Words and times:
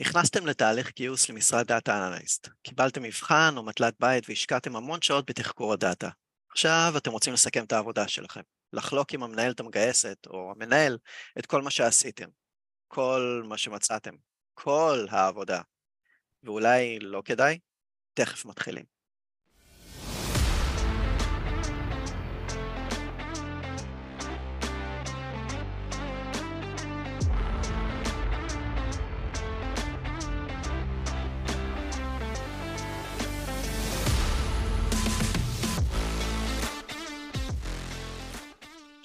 נכנסתם 0.00 0.46
לתהליך 0.46 0.92
גיוס 0.96 1.28
למשרד 1.28 1.66
דאטה 1.66 2.06
אנליסט, 2.06 2.48
קיבלתם 2.62 3.02
מבחן 3.02 3.54
או 3.56 3.62
מטלת 3.62 3.94
בית 4.00 4.24
והשקעתם 4.28 4.76
המון 4.76 5.02
שעות 5.02 5.30
בתחקור 5.30 5.72
הדאטה. 5.72 6.08
עכשיו 6.50 6.92
אתם 6.96 7.10
רוצים 7.10 7.32
לסכם 7.32 7.64
את 7.64 7.72
העבודה 7.72 8.08
שלכם, 8.08 8.40
לחלוק 8.72 9.14
עם 9.14 9.22
המנהלת 9.22 9.60
המגייסת 9.60 10.16
או 10.26 10.52
המנהל 10.56 10.98
את 11.38 11.46
כל 11.46 11.62
מה 11.62 11.70
שעשיתם, 11.70 12.28
כל 12.88 13.42
מה 13.48 13.58
שמצאתם, 13.58 14.14
כל 14.54 15.06
העבודה. 15.10 15.60
ואולי 16.42 16.98
לא 16.98 17.22
כדאי? 17.24 17.58
תכף 18.14 18.44
מתחילים. 18.44 18.99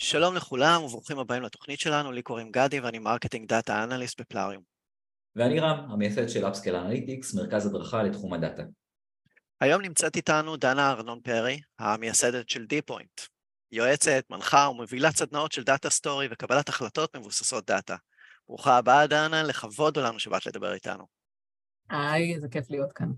שלום 0.06 0.36
לכולם 0.36 0.84
וברוכים 0.84 1.20
הבאים 1.20 1.44
לתוכנית 1.44 1.80
שלנו, 1.80 2.12
לי 2.12 2.22
קוראים 2.22 2.52
גדי 2.52 2.80
ואני 2.80 3.00
marketing 3.00 3.50
data 3.50 3.84
analyst 3.84 4.22
בפלאריום. 4.22 4.64
ואני 5.36 5.60
רם, 5.60 5.92
המייסד 5.92 6.30
של 6.30 6.48
Upscale 6.48 6.76
Analytics, 6.76 7.36
מרכז 7.36 7.66
הדרכה 7.66 8.04
לתחום 8.04 8.34
הדאטה. 8.34 8.64
היום 9.62 9.82
נמצאת 9.82 10.16
איתנו 10.16 10.58
דנה 10.58 10.92
ארנון 10.92 11.22
פרי, 11.22 11.60
המייסדת 11.80 12.50
של 12.50 12.66
D-Point. 12.66 13.22
יועצת, 13.72 14.26
מנחה 14.30 14.68
ומובילת 14.72 15.16
סדנאות 15.16 15.52
של 15.52 15.64
data 15.64 15.90
story 15.90 16.28
וקבלת 16.32 16.70
החלטות 16.70 17.16
מבוססות 17.16 17.66
דאטה. 17.68 17.96
ברוכה 18.48 18.78
הבאה, 18.78 19.08
דנה, 19.08 19.44
לכבוד 19.44 19.98
לנו 19.98 20.20
שבאת 20.20 20.46
לדבר 20.46 20.74
איתנו. 20.74 21.06
היי, 21.90 22.36
איזה 22.36 22.48
כיף 22.50 22.70
להיות 22.70 22.94
כאן. 22.94 23.10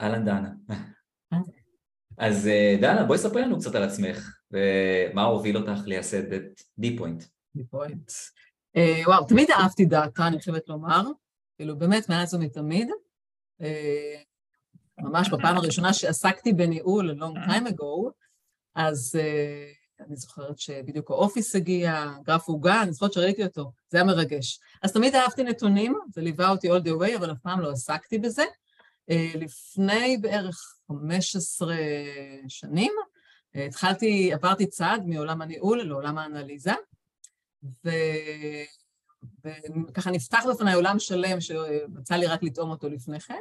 אהלן, 0.00 0.24
דנה. 0.24 0.50
אז 2.18 2.46
אה, 2.46 2.76
דנה, 2.80 3.04
בואי 3.04 3.18
ספרי 3.18 3.42
לנו 3.42 3.58
קצת 3.58 3.74
על 3.74 3.82
עצמך, 3.82 4.28
ומה 4.54 5.22
הוביל 5.22 5.56
אותך 5.56 5.86
לייסד 5.86 6.32
את 6.32 6.62
D-Point. 6.78 7.24
D-Point. 7.56 8.12
אה, 8.76 9.02
וואו, 9.06 9.24
תמיד 9.24 9.50
אהבתי 9.50 9.84
דאטה, 9.84 10.26
אני 10.26 10.40
חייבת 10.40 10.68
לומר. 10.68 11.02
כאילו, 11.56 11.78
באמת, 11.78 12.08
מאז 12.08 12.34
ומתמיד. 12.34 12.88
אה, 13.62 14.14
ממש 14.98 15.28
בפעם 15.28 15.56
הראשונה 15.56 15.92
שעסקתי 15.92 16.52
בניהול, 16.52 17.10
long 17.20 17.48
time 17.48 17.68
ago, 17.68 18.10
אז 18.74 19.18
uh, 19.18 20.04
אני 20.06 20.16
זוכרת 20.16 20.58
שבדיוק 20.58 21.10
ה 21.10 21.17
Office 21.17 21.56
הגיע, 21.56 22.12
גרף 22.22 22.48
עוגה, 22.48 22.82
אני 22.82 22.92
זוכרת 22.92 23.12
שראיתי 23.12 23.44
אותו, 23.44 23.72
זה 23.88 23.98
היה 23.98 24.04
מרגש. 24.04 24.60
אז 24.82 24.92
תמיד 24.92 25.14
אהבתי 25.14 25.42
נתונים, 25.42 25.98
זה 26.14 26.20
ליווה 26.20 26.48
אותי 26.48 26.70
all 26.70 26.80
the 26.80 27.00
way, 27.00 27.16
אבל 27.16 27.32
אף 27.32 27.38
פעם 27.42 27.60
לא 27.60 27.70
עסקתי 27.70 28.18
בזה. 28.18 28.44
Uh, 29.10 29.38
לפני 29.38 30.16
בערך 30.16 30.76
15 30.88 31.76
שנים, 32.48 32.92
התחלתי, 33.54 34.32
עברתי 34.32 34.66
צעד 34.66 35.06
מעולם 35.06 35.42
הניהול 35.42 35.82
לעולם 35.82 36.18
האנליזה, 36.18 36.72
ו... 37.84 37.90
וככה 39.44 40.10
נפתח 40.10 40.44
בפניי 40.50 40.74
עולם 40.74 40.98
שלם 40.98 41.40
שמצא 41.40 42.14
לי 42.14 42.26
רק 42.26 42.42
לטעום 42.42 42.70
אותו 42.70 42.88
לפני 42.88 43.20
כן. 43.20 43.40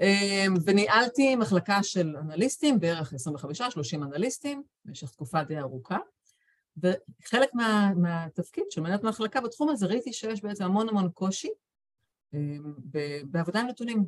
אמ, 0.00 0.54
וניהלתי 0.64 1.36
מחלקה 1.36 1.82
של 1.82 2.16
אנליסטים, 2.16 2.80
בערך 2.80 3.12
25-30 3.12 3.16
אנליסטים, 3.94 4.62
במשך 4.84 5.10
תקופה 5.10 5.42
די 5.42 5.58
ארוכה, 5.58 5.98
וחלק 6.76 7.54
מה, 7.54 7.92
מהתפקיד 7.96 8.64
של 8.70 8.80
מנהלת 8.80 9.02
מחלקה 9.02 9.40
בתחום 9.40 9.68
הזה 9.68 9.86
ראיתי 9.86 10.12
שיש 10.12 10.42
בעצם 10.42 10.64
המון 10.64 10.88
המון 10.88 11.10
קושי 11.10 11.48
אמ, 12.34 12.74
בעבודה 13.24 13.60
עם 13.60 13.66
נתונים, 13.66 14.04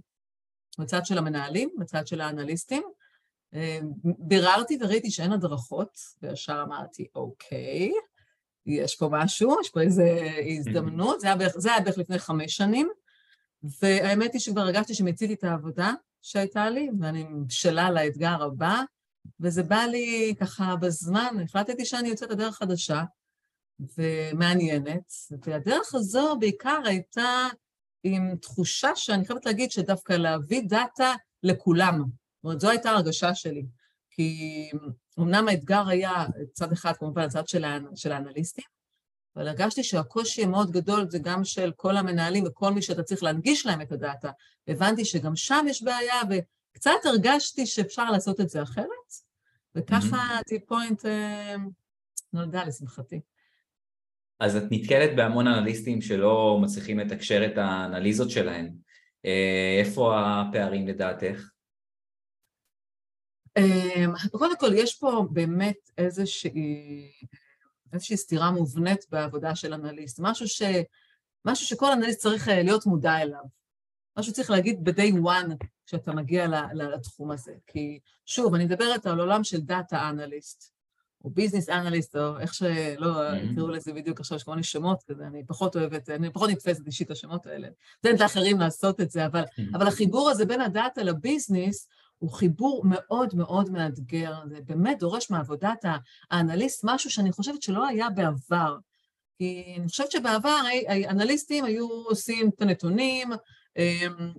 בצד 0.79 1.01
של 1.05 1.19
המנהלים, 1.19 1.71
בצד 1.79 2.07
של 2.07 2.21
האנליסטים. 2.21 2.83
אמ, 3.55 3.93
ביררתי 4.19 4.79
וראיתי 4.81 5.11
שאין 5.11 5.33
הדרכות, 5.33 5.99
וישר 6.23 6.63
אמרתי, 6.67 7.07
אוקיי, 7.15 7.93
יש 8.67 8.97
פה 8.97 9.09
משהו, 9.13 9.57
יש 9.61 9.71
פה 9.71 9.81
איזו 9.81 10.03
הזדמנות, 10.59 11.21
זה 11.21 11.27
היה 11.27 11.37
בערך, 11.37 11.53
זה 11.59 11.73
היה 11.73 11.81
בערך 11.81 11.99
לפני 11.99 12.19
חמש 12.19 12.57
שנים, 12.57 12.89
והאמת 13.83 14.33
היא 14.33 14.41
שכבר 14.41 14.61
הרגשתי 14.61 14.95
שמיציתי 14.95 15.35
את 15.35 15.45
העבודה 15.45 15.93
שהייתה 16.23 16.71
לי, 16.71 16.91
ואני 17.01 17.25
בשלה 17.47 17.91
לאתגר 17.91 18.43
הבא, 18.43 18.83
וזה 19.41 19.63
בא 19.63 19.83
לי 19.91 20.35
ככה 20.41 20.77
בזמן, 20.77 21.37
החלטתי 21.45 21.85
שאני 21.85 22.09
יוצאת 22.09 22.31
לדרך 22.31 22.57
חדשה 22.57 23.03
ומעניינת, 23.99 25.13
והדרך 25.47 25.95
הזו 25.95 26.37
בעיקר 26.39 26.81
הייתה 26.85 27.47
עם 28.03 28.37
תחושה 28.37 28.97
שאני 28.97 29.25
חייבת 29.25 29.47
להגיד 29.47 29.71
שדווקא 29.71 30.13
להביא 30.13 30.63
דאטה 30.69 31.15
לכולם. 31.43 32.20
זאת 32.41 32.45
אומרת, 32.45 32.61
זו 32.61 32.71
הייתה 32.71 32.91
הרגשה 32.91 33.35
שלי. 33.35 33.67
כי 34.11 34.71
אמנם 35.19 35.49
האתגר 35.49 35.89
היה 35.89 36.25
צד 36.53 36.73
אחד, 36.73 36.93
כמובן, 36.97 37.23
הצד 37.23 37.49
של 37.95 38.13
האנליסטים, 38.13 38.65
אבל 39.37 39.49
הרגשתי 39.49 39.83
שהקושי 39.83 40.43
המאוד 40.43 40.71
גדול 40.71 41.07
זה 41.11 41.19
גם 41.19 41.45
של 41.45 41.73
כל 41.77 41.97
המנהלים 41.97 42.45
וכל 42.47 42.73
מי 42.73 42.83
שאתה 42.83 43.03
צריך 43.03 43.23
להנגיש 43.23 43.67
להם 43.67 43.81
את 43.81 43.93
הדאטה. 43.93 44.31
הבנתי 44.69 45.05
שגם 45.05 45.37
שם 45.37 45.67
יש 45.69 45.83
בעיה, 45.83 46.15
וקצת 46.31 46.91
הרגשתי 47.05 47.67
שאפשר 47.67 48.11
לעשות 48.11 48.41
את 48.41 48.49
זה 48.49 48.63
אחרת, 48.63 48.87
וככה 49.75 50.39
Tip 50.47 50.69
Point 50.69 51.07
אה, 51.07 51.55
נולדה 52.33 52.65
לשמחתי. 52.65 53.21
אז 54.41 54.57
את 54.57 54.65
נתקלת 54.71 55.17
בהמון 55.17 55.47
אנליסטים 55.47 56.01
שלא 56.01 56.59
מצליחים 56.63 56.99
לתקשר 56.99 57.47
את 57.47 57.59
האנליזות 57.59 58.31
שלהם. 58.31 58.71
אה, 59.25 59.77
איפה 59.81 60.15
הפערים 60.19 60.89
לדעתך? 60.89 61.51
אה, 63.57 64.05
קודם 64.33 64.57
כל, 64.57 64.71
יש 64.75 64.95
פה 64.95 65.27
באמת 65.31 65.91
איזושהי 65.99 67.11
איזושהי 67.93 68.17
סתירה 68.17 68.51
מובנית 68.51 69.07
בעבודה 69.11 69.55
של 69.55 69.75
אנליסט, 69.75 70.21
משהו, 70.23 70.49
ש, 70.49 70.63
משהו 71.45 71.67
שכל 71.67 71.93
אנליסט 71.93 72.21
צריך 72.21 72.49
אה, 72.49 72.63
להיות 72.63 72.87
מודע 72.87 73.17
אליו. 73.23 73.43
משהו 74.19 74.33
שצריך 74.33 74.51
להגיד 74.51 74.85
ב-day 74.85 75.15
one 75.25 75.67
כשאתה 75.87 76.13
מגיע 76.13 76.47
לתחום 76.75 77.31
הזה. 77.31 77.53
כי 77.67 77.99
שוב, 78.27 78.55
אני 78.55 78.65
מדברת 78.65 79.07
על 79.07 79.21
עולם 79.21 79.45
של 79.45 79.61
דאטה 79.61 80.09
אנליסט, 80.09 80.73
או 81.25 81.31
ביזנס 81.31 81.69
אנליסט, 81.69 82.17
או 82.17 82.39
איך 82.39 82.55
שלא 82.55 82.67
יקראו 83.37 83.69
mm-hmm. 83.69 83.73
לזה 83.73 83.93
בדיוק 83.93 84.21
עכשיו, 84.21 84.39
שקוראים 84.39 84.59
לי 84.59 84.65
שמות 84.65 85.03
כזה, 85.03 85.27
אני 85.27 85.45
פחות 85.47 85.77
אוהבת, 85.77 86.11
אני 86.11 86.33
פחות 86.33 86.51
נתפסת 86.51 86.87
אישית 86.87 87.11
השמות 87.11 87.47
האלה. 87.47 87.69
תן 88.01 88.17
לאחרים 88.21 88.61
לעשות 88.61 89.01
את 89.01 89.11
זה, 89.11 89.27
אבל, 89.27 89.43
mm-hmm. 89.43 89.77
אבל 89.77 89.87
החיבור 89.87 90.31
הזה 90.31 90.47
בין 90.47 90.61
הדאטה 90.61 91.03
לביזנס, 91.03 91.89
הוא 92.21 92.31
חיבור 92.31 92.83
מאוד 92.85 93.35
מאוד 93.35 93.71
מאתגר, 93.71 94.35
זה 94.49 94.59
באמת 94.65 94.99
דורש 94.99 95.31
מעבודת 95.31 95.85
האנליסט 96.31 96.81
משהו 96.85 97.11
שאני 97.11 97.33
חושבת 97.33 97.63
שלא 97.63 97.87
היה 97.87 98.11
בעבר. 98.11 98.77
כי 99.39 99.75
אני 99.79 99.89
חושבת 99.89 100.11
שבעבר 100.11 100.57
אנליסטים 101.09 101.65
היו 101.65 101.89
עושים 101.89 102.49
את 102.49 102.63
הנתונים, 102.63 103.31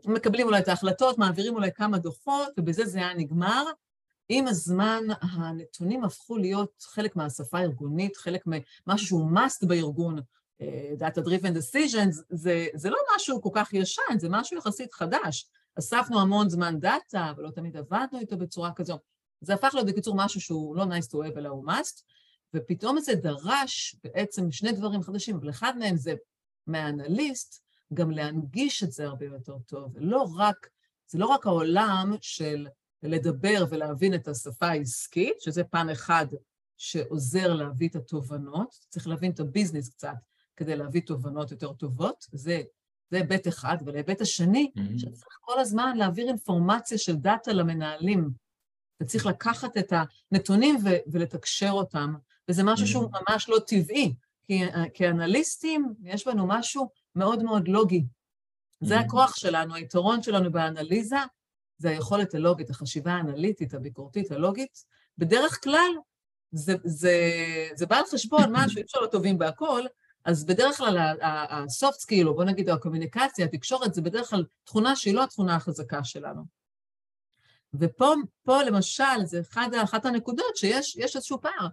מקבלים 0.05 0.47
אולי 0.47 0.59
את 0.59 0.67
ההחלטות, 0.67 1.17
מעבירים 1.17 1.55
אולי 1.55 1.71
כמה 1.75 1.97
דוחות, 1.97 2.49
ובזה 2.57 2.85
זה 2.85 2.97
היה 2.97 3.13
נגמר. 3.13 3.63
עם 4.29 4.47
הזמן 4.47 5.03
הנתונים 5.21 6.03
הפכו 6.03 6.37
להיות 6.37 6.71
חלק 6.81 7.15
מהשפה 7.15 7.59
הארגונית, 7.59 8.17
חלק 8.17 8.43
ממשהו 8.87 9.07
שהוא 9.07 9.31
must 9.31 9.67
בארגון, 9.67 10.19
Data 10.99 11.21
Driven 11.21 11.55
Decisions, 11.57 12.23
זה, 12.29 12.67
זה 12.73 12.89
לא 12.89 12.97
משהו 13.15 13.41
כל 13.41 13.49
כך 13.53 13.73
ישן, 13.73 14.17
זה 14.17 14.27
משהו 14.29 14.57
יחסית 14.57 14.93
חדש. 14.93 15.49
אספנו 15.79 16.21
המון 16.21 16.49
זמן 16.49 16.79
דאטה, 16.79 17.33
ולא 17.37 17.49
תמיד 17.51 17.77
עבדנו 17.77 18.19
איתו 18.19 18.37
בצורה 18.37 18.73
כזו. 18.73 18.99
זה 19.41 19.53
הפך 19.53 19.71
להיות 19.73 19.87
בקיצור 19.87 20.15
משהו 20.17 20.41
שהוא 20.41 20.75
לא 20.75 20.83
nice 20.83 21.07
to 21.07 21.13
have 21.13 21.37
אלא 21.37 21.49
הוא 21.49 21.71
must, 21.71 22.03
ופתאום 22.53 22.99
זה 22.99 23.15
דרש 23.15 23.95
בעצם 24.03 24.51
שני 24.51 24.71
דברים 24.71 25.01
חדשים, 25.01 25.35
אבל 25.35 25.49
אחד 25.49 25.77
מהם 25.77 25.97
זה 25.97 26.13
מהאנליסט 26.67 27.63
גם 27.93 28.11
להנגיש 28.11 28.83
את 28.83 28.91
זה 28.91 29.05
הרבה 29.05 29.25
יותר 29.25 29.57
טוב. 29.59 29.93
לא 29.97 30.25
רק, 30.37 30.69
זה 31.07 31.17
לא 31.17 31.25
רק 31.25 31.45
העולם 31.45 32.15
של 32.21 32.67
לדבר 33.03 33.65
ולהבין 33.69 34.13
את 34.13 34.27
השפה 34.27 34.67
העסקית, 34.67 35.41
שזה 35.41 35.63
פן 35.63 35.89
אחד 35.89 36.25
שעוזר 36.77 37.53
להביא 37.53 37.89
את 37.89 37.95
התובנות, 37.95 38.75
צריך 38.89 39.07
להבין 39.07 39.31
את 39.31 39.39
הביזנס 39.39 39.89
קצת 39.89 40.15
כדי 40.55 40.75
להביא 40.75 41.01
תובנות 41.01 41.51
יותר 41.51 41.73
טובות, 41.73 42.25
זה 42.31 42.61
זה 43.11 43.17
היבט 43.17 43.47
אחד, 43.47 43.77
ולהיבט 43.85 44.21
השני, 44.21 44.71
mm-hmm. 44.75 44.99
שאתה 44.99 45.11
צריך 45.11 45.37
כל 45.41 45.59
הזמן 45.59 45.97
להעביר 45.97 46.27
אינפורמציה 46.27 46.97
של 46.97 47.15
דאטה 47.15 47.53
למנהלים. 47.53 48.29
אתה 48.97 49.05
צריך 49.05 49.25
לקחת 49.25 49.77
את 49.77 49.93
הנתונים 50.31 50.75
ו- 50.85 51.11
ולתקשר 51.11 51.69
אותם, 51.71 52.13
וזה 52.49 52.63
משהו 52.63 52.85
mm-hmm. 52.85 52.89
שהוא 52.89 53.09
ממש 53.29 53.49
לא 53.49 53.59
טבעי, 53.67 54.13
כי 54.43 54.63
כאנליסטים 54.93 55.93
יש 56.03 56.27
בנו 56.27 56.47
משהו 56.47 56.89
מאוד 57.15 57.43
מאוד 57.43 57.67
לוגי. 57.67 57.99
Mm-hmm. 57.99 58.87
זה 58.87 58.99
הכוח 58.99 59.35
שלנו, 59.35 59.75
היתרון 59.75 60.23
שלנו 60.23 60.51
באנליזה, 60.51 61.19
זה 61.77 61.89
היכולת 61.89 62.35
הלוגית, 62.35 62.69
החשיבה 62.69 63.11
האנליטית, 63.11 63.73
הביקורתית, 63.73 64.31
הלוגית. 64.31 64.85
בדרך 65.17 65.63
כלל 65.63 65.91
זה, 66.51 66.73
זה, 66.83 67.19
זה 67.75 67.85
בא 67.85 67.97
על 67.97 68.05
חשבון 68.11 68.43
משהו, 68.55 68.77
אי 68.77 68.83
אפשר 68.83 68.99
לא 68.99 69.07
טובים 69.07 69.37
בהכל, 69.37 69.81
אז 70.25 70.45
בדרך 70.45 70.77
כלל 70.77 70.97
ה-soft 70.97 72.05
skill, 72.05 72.25
או 72.25 72.35
בוא 72.35 72.43
נגיד 72.43 72.69
הקומוניקציה, 72.69 73.45
התקשורת, 73.45 73.93
זה 73.93 74.01
בדרך 74.01 74.29
כלל 74.29 74.45
תכונה 74.63 74.95
שהיא 74.95 75.13
לא 75.13 75.23
התכונה 75.23 75.55
החזקה 75.55 76.03
שלנו. 76.03 76.43
ופה 77.73 78.63
למשל, 78.67 79.25
זה 79.25 79.39
אחד, 79.39 79.69
אחת 79.83 80.05
הנקודות 80.05 80.57
שיש 80.57 81.15
איזשהו 81.15 81.41
פער, 81.41 81.67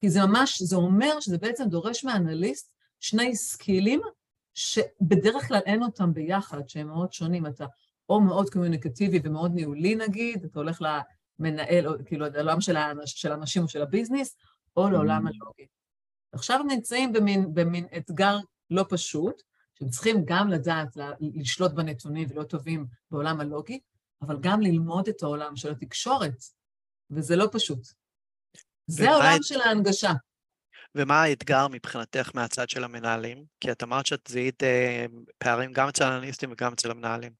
כי 0.00 0.10
זה 0.10 0.20
ממש, 0.26 0.62
זה 0.62 0.76
אומר 0.76 1.20
שזה 1.20 1.38
בעצם 1.38 1.64
דורש 1.68 2.04
מאנליסט 2.04 2.74
שני 3.00 3.36
סקילים 3.36 4.00
שבדרך 4.54 5.48
כלל 5.48 5.60
אין 5.66 5.82
אותם 5.82 6.14
ביחד, 6.14 6.68
שהם 6.68 6.86
מאוד 6.86 7.12
שונים. 7.12 7.46
אתה 7.46 7.66
או 8.08 8.20
מאוד 8.20 8.50
קומוניקטיבי 8.50 9.20
ומאוד 9.24 9.54
ניהולי 9.54 9.94
נגיד, 9.94 10.44
אתה 10.44 10.58
הולך 10.58 10.82
למנהל, 11.38 11.86
או, 11.88 11.92
כאילו 12.04 12.26
לעולם 12.28 12.60
של, 12.60 12.76
האנש, 12.76 13.12
של 13.12 13.32
האנשים 13.32 13.62
או 13.62 13.68
של 13.68 13.82
הביזנס, 13.82 14.36
או 14.76 14.90
לעולם 14.90 15.26
mm-hmm. 15.26 15.30
הלוגי. 15.42 15.66
עכשיו 16.32 16.60
הם 16.60 16.66
נמצאים 16.66 17.12
במין, 17.12 17.54
במין 17.54 17.86
אתגר 17.96 18.36
לא 18.70 18.84
פשוט, 18.88 19.42
שהם 19.74 19.88
צריכים 19.88 20.22
גם 20.24 20.48
לדעת 20.48 20.96
לשלוט 21.20 21.72
בנתונים 21.72 22.28
ולהיות 22.30 22.50
טובים 22.50 22.86
בעולם 23.10 23.40
הלוגי, 23.40 23.80
אבל 24.22 24.36
גם 24.40 24.60
ללמוד 24.60 25.08
את 25.08 25.22
העולם 25.22 25.56
של 25.56 25.70
התקשורת, 25.70 26.44
וזה 27.10 27.36
לא 27.36 27.48
פשוט. 27.52 27.88
זה 28.86 29.10
העולם 29.10 29.36
את... 29.36 29.44
של 29.44 29.60
ההנגשה. 29.60 30.12
ומה 30.94 31.22
האתגר 31.22 31.68
מבחינתך 31.68 32.30
מהצד 32.34 32.68
של 32.68 32.84
המנהלים? 32.84 33.44
כי 33.60 33.72
את 33.72 33.82
אמרת 33.82 34.06
שאת 34.06 34.26
זיהית 34.28 34.62
אה, 34.62 35.06
פערים 35.38 35.72
גם 35.72 35.88
אצל 35.88 36.04
האנליסטים 36.04 36.52
וגם 36.52 36.72
אצל 36.72 36.90
המנהלים. 36.90 37.32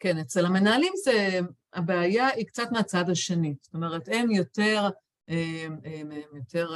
כן, 0.00 0.18
אצל 0.18 0.46
המנהלים 0.46 0.92
זה, 1.04 1.38
הבעיה 1.72 2.26
היא 2.26 2.46
קצת 2.46 2.68
מהצד 2.72 3.10
השני. 3.10 3.54
זאת 3.62 3.74
אומרת, 3.74 4.08
הם 4.12 4.30
יותר, 4.30 4.88
הם, 5.28 5.78
הם, 5.84 6.10
הם 6.10 6.36
יותר 6.36 6.68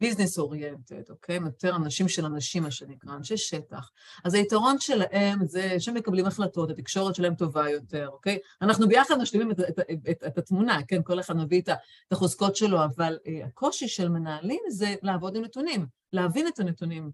ביזנס 0.00 0.38
אוריינטד, 0.38 1.10
אוקיי? 1.10 1.36
יותר 1.36 1.76
אנשים 1.76 2.08
של 2.08 2.24
אנשים, 2.24 2.62
מה 2.62 2.70
שנקרא, 2.70 3.14
אנשי 3.14 3.36
שטח. 3.36 3.90
אז 4.24 4.34
היתרון 4.34 4.78
שלהם 4.80 5.46
זה 5.46 5.80
שהם 5.80 5.94
מקבלים 5.94 6.26
החלטות, 6.26 6.70
התקשורת 6.70 7.14
שלהם 7.14 7.34
טובה 7.34 7.70
יותר, 7.70 8.08
אוקיי? 8.08 8.38
אנחנו 8.62 8.88
ביחד 8.88 9.14
משלימים 9.18 9.50
את, 9.50 9.60
את, 9.60 9.78
את, 9.78 9.98
את, 10.10 10.24
את 10.26 10.38
התמונה, 10.38 10.78
כן? 10.88 11.02
כל 11.02 11.20
אחד 11.20 11.36
מביא 11.36 11.62
את 11.62 11.68
החוזקות 12.10 12.56
שלו, 12.56 12.84
אבל 12.84 13.18
אה, 13.26 13.46
הקושי 13.46 13.88
של 13.88 14.08
מנהלים 14.08 14.60
זה 14.68 14.94
לעבוד 15.02 15.36
עם 15.36 15.44
נתונים, 15.44 15.86
להבין 16.12 16.48
את 16.48 16.58
הנתונים. 16.60 17.10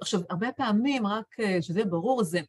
עכשיו, 0.00 0.20
הרבה 0.30 0.52
פעמים, 0.52 1.06
רק 1.06 1.40
אה, 1.40 1.62
שזה 1.62 1.78
יהיה 1.78 1.90
ברור, 1.90 2.24
זה 2.24 2.40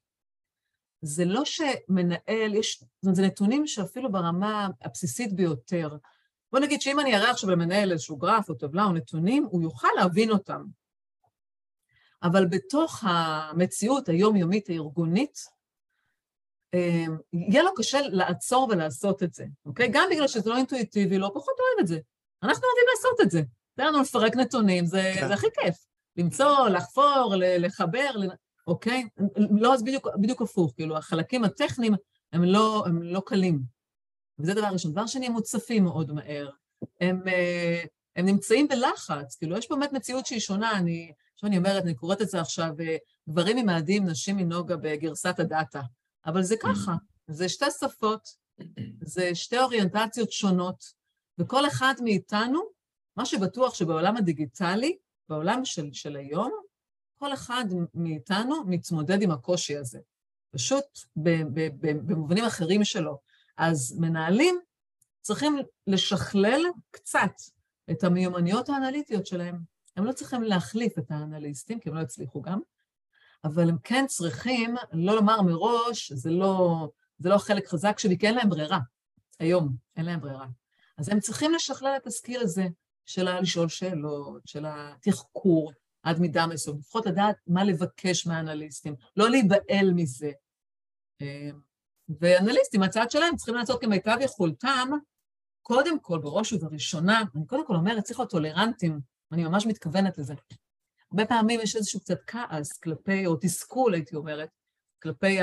זה 1.02 1.26
לא 1.26 1.46
שמנהל, 1.46 2.56
יש, 2.56 2.80
זאת 2.80 3.04
אומרת, 3.04 3.16
זה 3.16 3.22
נתונים 3.22 3.68
שאפילו 3.68 4.12
ברמה 4.12 4.68
הבסיסית 4.82 5.34
ביותר. 5.34 5.98
בוא 6.56 6.64
נגיד 6.64 6.82
שאם 6.82 7.00
אני 7.00 7.16
אראה 7.16 7.32
עכשיו 7.32 7.50
למנהל 7.50 7.92
איזשהו 7.92 8.18
גרף 8.18 8.50
או 8.50 8.54
טבלה 8.54 8.84
או 8.84 8.92
נתונים, 8.92 9.48
הוא 9.52 9.62
יוכל 9.62 9.88
להבין 9.96 10.32
אותם. 10.32 10.64
אבל 12.24 12.46
בתוך 12.46 13.04
המציאות 13.08 14.10
היומיומית 14.10 14.70
הארגונית, 14.70 15.40
אמ, 16.74 17.18
יהיה 17.34 17.64
לו 17.64 17.74
קשה 17.76 18.00
לעצור 18.02 18.68
ולעשות 18.72 19.24
את 19.24 19.34
זה, 19.34 19.46
אוקיי? 19.66 19.90
גם 19.92 20.08
בגלל 20.12 20.28
שזה 20.28 20.50
לא 20.50 20.58
אינטואיטיבי, 20.58 21.18
לא 21.18 21.32
פחות 21.34 21.56
אוהב 21.60 21.80
את 21.80 21.88
זה. 21.88 22.00
אנחנו 22.44 22.64
יודעים 22.68 22.86
לעשות 22.96 23.22
את 23.22 23.32
זה. 23.32 23.42
תן 23.76 23.88
לנו 23.88 24.02
לפרק 24.02 24.36
נתונים, 24.36 24.86
זה, 24.86 25.12
כן. 25.16 25.28
זה 25.28 25.34
הכי 25.34 25.48
כיף. 25.54 25.76
למצוא, 26.18 26.70
לחפור, 26.70 27.34
לחבר, 27.38 28.12
אוקיי? 28.68 29.08
לא, 29.52 29.74
אז 29.74 29.84
בדיוק, 29.84 30.08
בדיוק 30.22 30.42
הפוך, 30.42 30.74
כאילו, 30.76 30.98
החלקים 30.98 31.44
הטכניים 31.44 31.94
הם 32.34 32.44
לא, 32.44 32.84
הם 32.86 33.04
לא 33.04 33.22
קלים. 33.26 33.75
וזה 34.40 34.54
דבר 34.54 34.68
ראשון. 34.68 34.92
דבר 34.92 35.08
שני, 35.08 35.26
הם 35.26 35.32
מוצפים 35.32 35.84
מאוד 35.84 36.12
מהר. 36.12 36.50
הם, 37.02 37.28
אה, 37.28 37.84
הם 38.16 38.26
נמצאים 38.26 38.68
בלחץ, 38.68 39.36
כאילו, 39.36 39.58
יש 39.58 39.70
באמת 39.70 39.94
מציאות 39.94 40.26
שהיא 40.26 40.40
שונה. 40.40 40.72
אני, 40.72 41.12
עכשיו 41.34 41.48
אני 41.48 41.58
אומרת, 41.58 41.84
אני 41.84 41.96
קוראת 41.96 42.22
את 42.22 42.30
זה 42.30 42.42
עכשיו, 42.42 42.70
אה, 42.80 42.98
גברים 43.30 43.58
ממאדים, 43.58 44.06
נשים 44.06 44.38
מנוגה 44.38 44.78
בגרסת 44.78 45.40
הדאטה. 45.40 45.82
אבל 46.26 46.44
זה 46.44 46.56
ככה, 46.58 46.94
זה 47.28 47.50
שתי 47.50 47.66
שפות, 47.80 48.30
זה 49.02 49.36
שתי 49.36 49.60
אוריינטציות 49.60 50.32
שונות, 50.32 50.84
וכל 51.38 51.68
אחד 51.68 51.94
מאיתנו, 52.04 52.62
מה 53.18 53.26
שבטוח 53.26 53.74
שבעולם 53.74 54.18
הדיגיטלי, 54.18 54.98
בעולם 55.30 55.66
של, 55.66 55.90
של 55.94 56.16
היום, 56.16 56.52
כל 57.20 57.34
אחד 57.34 57.66
מאיתנו 57.94 58.64
מתמודד 58.66 59.22
עם 59.22 59.32
הקושי 59.32 59.78
הזה, 59.78 60.00
פשוט 60.52 60.86
במובנים 61.16 62.46
אחרים 62.46 62.84
שלו. 62.84 63.18
אז 63.58 63.98
מנהלים 64.00 64.60
צריכים 65.22 65.58
לשכלל 65.88 66.62
קצת 66.92 67.32
את 67.92 68.04
המיומנויות 68.04 68.70
האנליטיות 68.70 69.26
שלהם. 69.26 69.60
הם 69.96 70.06
לא 70.06 70.12
צריכים 70.12 70.44
להחליף 70.44 70.98
את 71.00 71.12
האנליסטים, 71.12 71.80
כי 71.80 71.90
הם 71.90 71.96
לא 71.96 72.02
יצליחו 72.02 72.42
גם, 72.42 72.60
אבל 73.44 73.70
הם 73.70 73.78
כן 73.84 74.06
צריכים 74.08 74.76
לא 74.94 75.16
לומר 75.16 75.42
מראש, 75.42 76.12
זה 76.12 76.30
לא, 76.30 76.88
זה 77.18 77.30
לא 77.30 77.38
חלק 77.38 77.68
חזק 77.68 78.00
שלי, 78.00 78.18
כי 78.18 78.28
אין 78.28 78.36
להם 78.36 78.50
ברירה. 78.50 78.80
היום, 79.40 79.76
אין 79.98 80.06
להם 80.06 80.20
ברירה. 80.20 80.48
אז 80.98 81.10
הם 81.10 81.20
צריכים 81.20 81.54
לשכלל 81.54 81.94
את 81.98 82.08
הסקיל 82.08 82.42
הזה 82.42 82.68
של 83.06 83.40
לשאול 83.40 83.70
שאלות, 83.70 84.48
של 84.48 84.66
התחקור, 84.68 85.72
עד 86.04 86.20
מידה 86.20 86.48
מסוימת, 86.48 86.80
לפחות 86.80 87.06
לדעת 87.06 87.36
מה 87.48 87.64
לבקש 87.64 88.28
מהאנליסטים, 88.28 88.96
לא 89.18 89.30
להיבהל 89.30 89.94
מזה. 89.96 90.32
ואנליסטים, 92.20 92.84
הצד 92.84 93.12
שלהם, 93.12 93.36
צריכים 93.36 93.56
לעשות 93.56 93.82
כמיטב 93.82 94.18
יכולתם, 94.22 94.90
קודם 95.62 96.00
כל, 96.00 96.20
בראש 96.20 96.54
ובראשונה, 96.54 97.24
אני 97.36 97.46
קודם 97.48 97.68
כל 97.68 97.76
אומרת, 97.76 98.04
צריך 98.04 98.20
להיות 98.20 98.32
טולרנטים, 98.32 99.00
אני 99.32 99.44
ממש 99.44 99.66
מתכוונת 99.66 100.18
לזה. 100.18 100.34
הרבה 101.12 101.26
פעמים 101.26 101.60
יש 101.64 101.76
איזשהו 101.76 102.00
קצת 102.00 102.20
כעס 102.28 102.78
כלפי, 102.78 103.26
או 103.26 103.38
תסכול, 103.42 103.94
הייתי 103.94 104.16
אומרת, 104.16 104.50
כלפי 105.04 105.38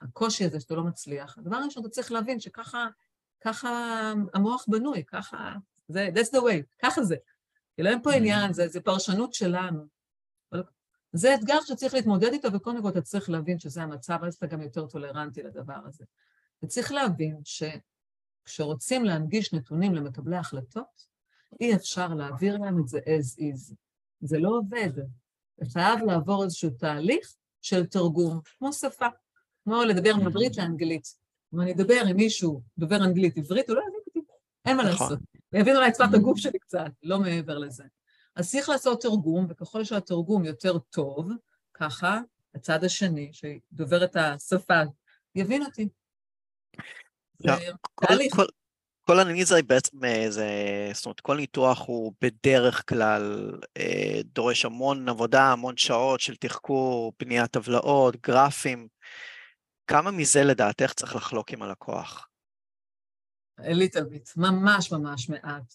הקושי 0.00 0.44
הזה 0.44 0.60
שאתה 0.60 0.74
לא 0.74 0.84
מצליח. 0.84 1.38
הדבר 1.38 1.56
הראשון, 1.56 1.82
אתה 1.82 1.90
צריך 1.90 2.12
להבין 2.12 2.40
שככה 2.40 2.86
ככה 3.40 3.68
המוח 4.34 4.64
בנוי, 4.68 5.04
ככה, 5.06 5.54
זה, 5.88 6.08
that's 6.14 6.38
the 6.38 6.42
way, 6.42 6.62
ככה 6.82 7.02
זה. 7.02 7.16
כאילו 7.74 7.90
אין 7.90 8.02
פה 8.02 8.10
mm-hmm. 8.10 8.16
עניין, 8.16 8.52
זה, 8.52 8.68
זה 8.68 8.80
פרשנות 8.80 9.34
שלנו. 9.34 9.95
זה 11.16 11.34
אתגר 11.34 11.58
שצריך 11.66 11.94
להתמודד 11.94 12.32
איתו, 12.32 12.52
וקודם 12.52 12.82
כל 12.82 12.88
אתה 12.88 13.02
צריך 13.02 13.30
להבין 13.30 13.58
שזה 13.58 13.82
המצב, 13.82 14.18
אז 14.26 14.34
אתה 14.34 14.46
גם 14.46 14.62
יותר 14.62 14.86
טולרנטי 14.86 15.42
לדבר 15.42 15.78
הזה. 15.86 16.04
וצריך 16.62 16.92
להבין 16.92 17.40
שכשרוצים 17.44 19.04
להנגיש 19.04 19.54
נתונים 19.54 19.94
למקבלי 19.94 20.36
החלטות, 20.36 21.06
אי 21.60 21.74
אפשר 21.74 22.14
להעביר 22.14 22.58
להם 22.58 22.80
את 22.80 22.88
זה 22.88 22.98
as 22.98 23.40
is. 23.40 23.74
זה 24.20 24.38
לא 24.38 24.48
עובד. 24.48 24.90
זה 25.56 25.70
חייב 25.72 26.00
לעבור 26.06 26.44
איזשהו 26.44 26.70
תהליך 26.70 27.34
של 27.62 27.86
תרגום, 27.86 28.40
כמו 28.58 28.72
שפה, 28.72 29.06
כמו 29.64 29.84
לדבר. 29.84 30.16
מעברית 30.16 30.56
לאנגלית. 30.56 31.14
אם 31.54 31.60
אני 31.60 31.72
אדבר 31.72 32.00
עם 32.08 32.16
מישהו 32.16 32.62
דובר 32.78 33.04
אנגלית 33.04 33.38
עברית, 33.38 33.68
הוא 33.68 33.76
לא 33.76 33.82
יבין 33.82 34.00
אותי, 34.06 34.20
אין 34.64 34.76
מה 34.76 34.82
נכון. 34.82 35.06
לעשות. 35.10 35.18
ויבין 35.52 35.76
אולי 35.76 35.88
את 35.88 35.94
שפת 35.94 36.14
הגוף 36.14 36.38
שלי 36.38 36.58
קצת, 36.58 36.90
לא 37.02 37.18
מעבר 37.20 37.58
לזה. 37.58 37.84
אז 38.36 38.50
צריך 38.50 38.68
לעשות 38.68 39.02
תרגום, 39.02 39.46
וככל 39.48 39.84
שהתרגום 39.84 40.44
יותר 40.44 40.78
טוב, 40.78 41.30
ככה, 41.74 42.20
הצד 42.54 42.84
השני, 42.84 43.30
שדובר 43.32 44.04
את 44.04 44.16
השפה, 44.16 44.80
יבין 45.34 45.62
אותי. 45.62 45.88
כל, 49.04 49.20
אנליזה 49.20 49.56
היא 49.56 49.64
בעצם 49.64 50.04
איזה, 50.04 50.46
זאת 50.94 51.06
אומרת, 51.06 51.20
כל 51.20 51.36
ניתוח 51.36 51.86
הוא 51.86 52.12
בדרך 52.20 52.88
כלל 52.88 53.52
אה, 53.76 54.20
דורש 54.24 54.64
המון 54.64 55.08
עבודה, 55.08 55.52
המון 55.52 55.76
שעות 55.76 56.20
של 56.20 56.36
תחקור, 56.36 57.12
בניית 57.20 57.50
טבלאות, 57.50 58.16
גרפים. 58.16 58.88
כמה 59.86 60.10
מזה 60.10 60.44
לדעתך 60.44 60.92
צריך 60.92 61.16
לחלוק 61.16 61.52
עם 61.52 61.62
הלקוח? 61.62 62.28
ליטל 63.58 64.04
ביט, 64.04 64.30
ממש 64.36 64.92
ממש 64.92 65.28
מעט. 65.28 65.74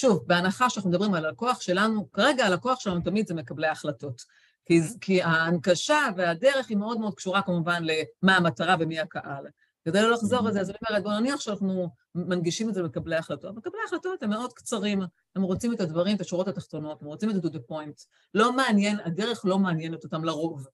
שוב, 0.00 0.24
בהנחה 0.26 0.70
שאנחנו 0.70 0.90
מדברים 0.90 1.14
על 1.14 1.26
הלקוח 1.26 1.60
שלנו, 1.60 2.12
כרגע 2.12 2.46
הלקוח 2.46 2.80
שלנו 2.80 3.00
תמיד 3.00 3.26
זה 3.26 3.34
מקבלי 3.34 3.66
ההחלטות. 3.66 4.24
כי, 4.66 4.80
כי 5.00 5.22
ההנקשה 5.22 5.98
והדרך 6.16 6.68
היא 6.68 6.76
מאוד 6.76 7.00
מאוד 7.00 7.14
קשורה 7.14 7.42
כמובן 7.42 7.82
למה 7.82 8.36
המטרה 8.36 8.76
ומי 8.80 9.00
הקהל. 9.00 9.46
כדי 9.84 10.02
לא 10.02 10.10
לחזור 10.10 10.46
על 10.46 10.52
זה, 10.52 10.60
אז 10.60 10.70
אני 10.70 10.78
אומרת, 10.88 11.02
בוא 11.02 11.12
נניח 11.12 11.40
שאנחנו 11.40 11.88
מנגישים 12.14 12.68
את 12.68 12.74
זה 12.74 12.82
למקבלי 12.82 13.16
ההחלטות. 13.16 13.56
מקבלי 13.56 13.80
ההחלטות 13.84 14.22
הם 14.22 14.30
מאוד 14.30 14.52
קצרים, 14.52 15.02
הם 15.36 15.42
רוצים 15.42 15.72
את 15.72 15.80
הדברים, 15.80 16.16
את 16.16 16.20
השורות 16.20 16.48
התחתונות, 16.48 17.02
הם 17.02 17.08
רוצים 17.08 17.30
את 17.30 17.34
ה-do 17.34 17.50
the 17.50 17.70
point. 17.70 18.06
לא 18.34 18.52
מעניין, 18.52 19.00
הדרך 19.04 19.44
לא 19.44 19.58
מעניינת 19.58 20.04
אותם 20.04 20.24
לרוב. 20.24 20.66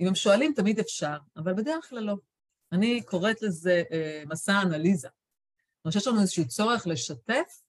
אם 0.00 0.06
הם 0.06 0.14
שואלים, 0.14 0.52
תמיד 0.56 0.78
אפשר, 0.78 1.16
אבל 1.36 1.54
בדרך 1.54 1.88
כלל 1.88 2.04
לא. 2.04 2.16
אני 2.72 3.02
קוראת 3.02 3.42
לזה 3.42 3.82
אה, 3.92 4.22
מסע 4.26 4.62
אנליזה. 4.62 5.08
אני 5.08 5.90
חושבת 5.90 6.02
שיש 6.02 6.12
לנו 6.12 6.20
איזשהו 6.20 6.48
צורך 6.48 6.86
לשתף 6.86 7.61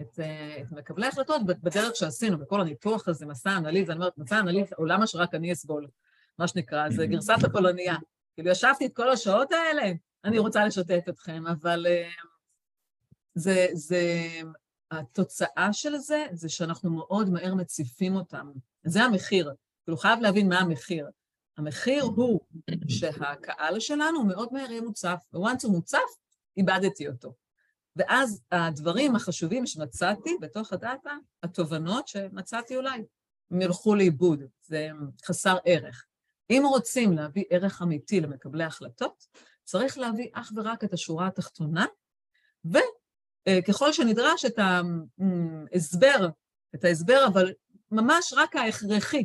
את, 0.00 0.20
אה, 0.20 0.60
את 0.62 0.72
מקבלי 0.72 1.06
ההחלטות 1.06 1.42
בדרך 1.46 1.96
שעשינו, 1.96 2.38
בכל 2.38 2.60
הניתוח 2.60 3.08
הזה, 3.08 3.26
מסע 3.26 3.56
אנליזה, 3.56 3.92
אני 3.92 3.98
אומרת, 3.98 4.18
מסע 4.18 4.38
אנליזה, 4.38 4.74
או 4.78 4.84
למה 4.84 5.06
שרק 5.06 5.34
אני 5.34 5.52
אסבול, 5.52 5.86
מה 6.38 6.48
שנקרא, 6.48 6.90
זה 6.90 7.06
גרסת 7.06 7.44
הפולניה. 7.44 7.96
כאילו, 8.34 8.50
ישבתי 8.50 8.86
את 8.86 8.96
כל 8.96 9.10
השעות 9.10 9.52
האלה, 9.52 9.92
אני 10.24 10.38
רוצה 10.38 10.64
לשתף 10.64 11.04
אתכם, 11.08 11.46
אבל 11.46 11.86
uh, 11.86 12.26
זה, 13.34 13.66
זה, 13.72 14.02
התוצאה 14.90 15.72
של 15.72 15.96
זה, 15.96 16.26
זה 16.32 16.48
שאנחנו 16.48 16.90
מאוד 16.90 17.30
מהר 17.30 17.54
מציפים 17.54 18.16
אותם. 18.16 18.52
זה 18.84 19.02
המחיר. 19.02 19.52
כאילו, 19.84 19.96
חייב 19.96 20.20
להבין 20.20 20.48
מה 20.48 20.58
המחיר. 20.58 21.08
המחיר 21.56 22.02
הוא 22.02 22.40
שהקהל 22.88 23.80
שלנו 23.80 24.24
מאוד 24.24 24.48
מהר 24.52 24.70
יהיה 24.70 24.82
מוצף, 24.82 25.24
וואנס 25.32 25.64
הוא 25.64 25.72
מוצף, 25.72 25.98
איבדתי 26.56 27.08
אותו. 27.08 27.32
ואז 27.98 28.42
הדברים 28.52 29.16
החשובים 29.16 29.66
שמצאתי 29.66 30.36
בתוך 30.40 30.72
הדאטה, 30.72 31.10
התובנות 31.42 32.08
שמצאתי 32.08 32.76
אולי, 32.76 33.04
הם 33.50 33.60
ילכו 33.60 33.94
לאיבוד, 33.94 34.42
זה 34.62 34.88
חסר 35.24 35.56
ערך. 35.64 36.04
אם 36.50 36.62
רוצים 36.68 37.12
להביא 37.12 37.44
ערך 37.50 37.82
אמיתי 37.82 38.20
למקבלי 38.20 38.64
החלטות, 38.64 39.26
צריך 39.64 39.98
להביא 39.98 40.28
אך 40.32 40.52
ורק 40.56 40.84
את 40.84 40.92
השורה 40.92 41.26
התחתונה, 41.26 41.86
וככל 42.64 43.92
שנדרש 43.92 44.44
את 44.44 44.58
ההסבר, 45.72 46.28
את 46.74 46.84
ההסבר, 46.84 47.24
אבל 47.26 47.52
ממש 47.90 48.34
רק 48.36 48.56
ההכרחי, 48.56 49.24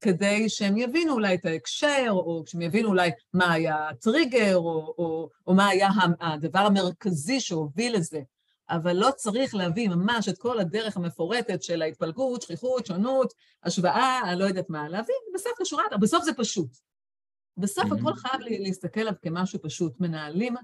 כדי 0.00 0.48
שהם 0.48 0.76
יבינו 0.76 1.12
אולי 1.12 1.34
את 1.34 1.44
ההקשר, 1.44 2.06
או 2.10 2.42
שהם 2.46 2.62
יבינו 2.62 2.88
אולי 2.88 3.10
מה 3.32 3.52
היה 3.52 3.88
הטריגר, 3.88 4.56
או, 4.56 4.94
או, 4.98 5.28
או 5.46 5.54
מה 5.54 5.68
היה 5.68 5.88
הדבר 6.20 6.58
המרכזי 6.58 7.40
שהוביל 7.40 7.96
לזה. 7.96 8.20
אבל 8.70 8.92
לא 8.92 9.10
צריך 9.16 9.54
להביא 9.54 9.88
ממש 9.88 10.28
את 10.28 10.38
כל 10.38 10.60
הדרך 10.60 10.96
המפורטת 10.96 11.62
של 11.62 11.82
ההתפלגות, 11.82 12.42
שכיחות, 12.42 12.86
שונות, 12.86 13.34
השוואה, 13.62 14.20
אני 14.24 14.38
לא 14.38 14.44
יודעת 14.44 14.70
מה, 14.70 14.88
להביא 14.88 15.14
בסוף 15.34 15.60
לשורה, 15.60 15.84
בסוף 16.00 16.24
זה 16.24 16.34
פשוט. 16.34 16.76
בסוף 17.56 17.84
mm-hmm. 17.84 18.00
הכל 18.00 18.14
חייב 18.14 18.40
להסתכל 18.40 19.00
עליו 19.00 19.12
כמשהו 19.22 19.58
פשוט. 19.62 20.00
מנהלים, 20.00 20.54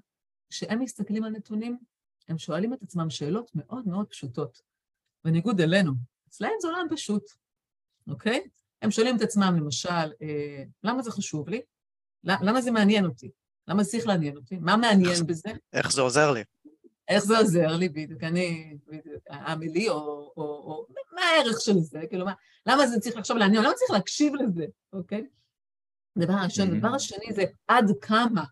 כשהם 0.50 0.78
מסתכלים 0.78 1.24
על 1.24 1.30
נתונים, 1.30 1.78
הם 2.28 2.38
שואלים 2.38 2.74
את 2.74 2.82
עצמם 2.82 3.10
שאלות 3.10 3.50
מאוד 3.54 3.88
מאוד 3.88 4.06
פשוטות. 4.06 4.60
בניגוד 5.24 5.60
אלינו, 5.60 5.92
אצלהם 6.28 6.52
זה 6.60 6.68
עולם 6.68 6.86
פשוט, 6.90 7.22
אוקיי? 8.08 8.40
הם 8.84 8.90
שואלים 8.90 9.16
את 9.16 9.22
עצמם, 9.22 9.56
למשל, 9.60 9.88
אה, 10.22 10.64
למה 10.84 11.02
זה 11.02 11.10
חשוב 11.10 11.48
לי? 11.48 11.60
למה 12.24 12.60
זה 12.60 12.70
מעניין 12.70 13.04
אותי? 13.04 13.30
למה 13.68 13.82
זה 13.82 13.90
צריך 13.90 14.06
לעניין 14.06 14.36
אותי? 14.36 14.56
מה 14.56 14.76
מעניין 14.76 15.26
בזה? 15.26 15.50
איך 15.72 15.92
זה 15.92 16.00
עוזר 16.00 16.30
לי? 16.30 16.44
איך 17.08 17.24
זה 17.24 17.38
עוזר 17.38 17.76
לי 17.76 17.88
בדיוק, 17.88 18.22
אני, 18.22 18.76
בדיוק, 18.86 19.22
עמלי, 19.30 19.88
או, 19.88 19.96
או, 20.36 20.42
או, 20.42 20.86
מה 21.12 21.20
הערך 21.20 21.60
של 21.60 21.78
זה? 21.78 22.00
כאילו, 22.08 22.24
מה, 22.24 22.32
למה 22.66 22.86
זה 22.86 23.00
צריך 23.00 23.16
לחשוב 23.16 23.36
לעניין? 23.36 23.64
למה 23.64 23.74
צריך 23.74 23.90
להקשיב 23.90 24.34
לזה, 24.34 24.64
אוקיי? 24.92 25.26
דבר 26.18 26.34
ראשון. 26.44 26.70
Mm-hmm. 26.70 26.78
דבר 26.78 26.94
השני 26.94 27.32
זה 27.34 27.44
עד 27.68 27.90
כמה. 28.00 28.44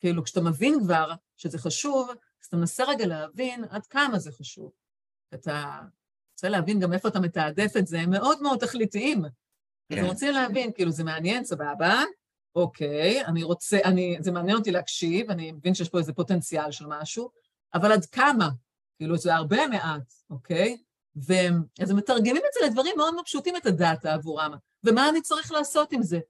כאילו, 0.00 0.24
כשאתה 0.24 0.40
מבין 0.40 0.78
כבר 0.84 1.12
שזה 1.36 1.58
חשוב, 1.58 2.10
אז 2.10 2.46
אתה 2.46 2.56
מנסה 2.56 2.84
רגע 2.84 3.06
להבין 3.06 3.64
עד 3.70 3.86
כמה 3.86 4.18
זה 4.18 4.32
חשוב. 4.32 4.72
אתה 5.34 5.80
רוצה 6.42 6.58
להבין 6.58 6.80
גם 6.80 6.92
איפה 6.92 7.08
אתה 7.08 7.20
מתעדף 7.20 7.76
את 7.78 7.86
זה, 7.86 8.00
הם 8.00 8.10
מאוד 8.10 8.42
מאוד 8.42 8.58
תכליתיים. 8.58 9.22
כן. 9.88 9.98
אתם 9.98 10.04
רוצים 10.04 10.32
להבין, 10.32 10.72
כאילו, 10.72 10.90
זה 10.90 11.04
מעניין, 11.04 11.44
סבבה, 11.44 12.02
אוקיי, 12.54 13.24
אני 13.24 13.42
רוצה, 13.42 13.78
אני, 13.84 14.16
זה 14.20 14.32
מעניין 14.32 14.56
אותי 14.56 14.70
להקשיב, 14.70 15.30
אני 15.30 15.52
מבין 15.52 15.74
שיש 15.74 15.88
פה 15.88 15.98
איזה 15.98 16.12
פוטנציאל 16.12 16.70
של 16.70 16.86
משהו, 16.88 17.30
אבל 17.74 17.92
עד 17.92 18.04
כמה? 18.04 18.48
כאילו, 18.98 19.16
זה 19.16 19.34
הרבה 19.34 19.66
מעט, 19.66 20.12
אוקיי? 20.30 20.82
ואז 21.16 21.90
הם 21.90 21.96
מתרגמים 21.96 22.36
את 22.36 22.52
זה 22.54 22.66
לדברים 22.66 22.94
מאוד 22.96 23.14
מאוד 23.14 23.24
פשוטים, 23.24 23.56
את 23.56 23.66
הדאטה 23.66 24.14
עבורם. 24.14 24.52
ומה 24.84 25.08
אני 25.08 25.22
צריך 25.22 25.52
לעשות 25.52 25.92
עם 25.92 26.02
זה? 26.02 26.20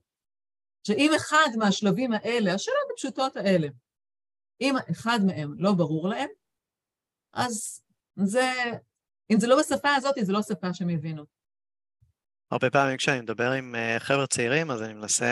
שאם 0.86 1.10
אחד 1.16 1.48
מהשלבים 1.58 2.12
האלה, 2.12 2.54
השאלות 2.54 2.88
הפשוטות 2.92 3.36
האלה, 3.36 3.68
אם 4.60 4.74
אחד 4.90 5.18
מהם 5.26 5.54
לא 5.58 5.72
ברור 5.72 6.08
להם, 6.08 6.28
אז 7.32 7.82
זה, 8.16 8.52
אם 9.32 9.40
זה 9.40 9.46
לא 9.46 9.58
בשפה 9.58 9.94
הזאת, 9.94 10.14
זה 10.22 10.32
לא 10.32 10.42
שפה 10.42 10.74
שהם 10.74 10.90
יבינו. 10.90 11.24
הרבה 12.50 12.70
פעמים 12.70 12.96
כשאני 12.96 13.20
מדבר 13.20 13.52
עם 13.52 13.74
אה, 13.74 13.96
חבר'ה 13.98 14.26
צעירים, 14.26 14.70
אז 14.70 14.82
אני 14.82 14.92
מנסה 14.92 15.26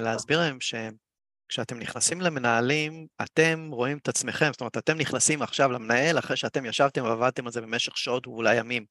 להסביר 0.00 0.38
להם 0.38 0.58
שכשאתם 0.60 1.78
נכנסים 1.78 2.20
למנהלים, 2.20 3.06
אתם 3.22 3.68
רואים 3.72 3.98
את 3.98 4.08
עצמכם, 4.08 4.50
זאת 4.52 4.60
אומרת, 4.60 4.76
אתם 4.76 4.98
נכנסים 4.98 5.42
עכשיו 5.42 5.72
למנהל 5.72 6.18
אחרי 6.18 6.36
שאתם 6.36 6.64
ישבתם 6.64 7.04
ועבדתם 7.04 7.46
על 7.46 7.52
זה 7.52 7.60
במשך 7.60 7.96
שעות 7.96 8.26
ואולי 8.26 8.56
ימים. 8.56 8.84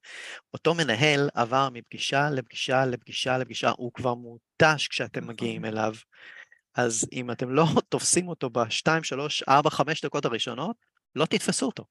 אותו 0.54 0.74
מנהל 0.74 1.30
עבר 1.34 1.70
מפגישה 1.74 2.30
לפגישה 2.30 2.86
לפגישה 2.86 3.38
לפגישה, 3.38 3.72
הוא 3.78 3.92
כבר 3.94 4.14
מותש 4.14 4.88
כשאתם 4.88 5.20
נכון. 5.20 5.34
מגיעים 5.34 5.66
אליו. 5.66 5.94
אז 6.76 7.08
אם 7.14 7.32
אתם 7.32 7.50
לא 7.50 7.66
תופסים 7.90 8.28
אותו 8.28 8.50
בשתיים, 8.50 9.04
שלוש, 9.04 9.44
ארבע, 9.44 9.70
חמש 9.70 10.06
דקות 10.06 10.26
הראשונות, 10.26 10.76
לא 11.16 11.26
תתפסו 11.26 11.66
אותו. 11.66 11.86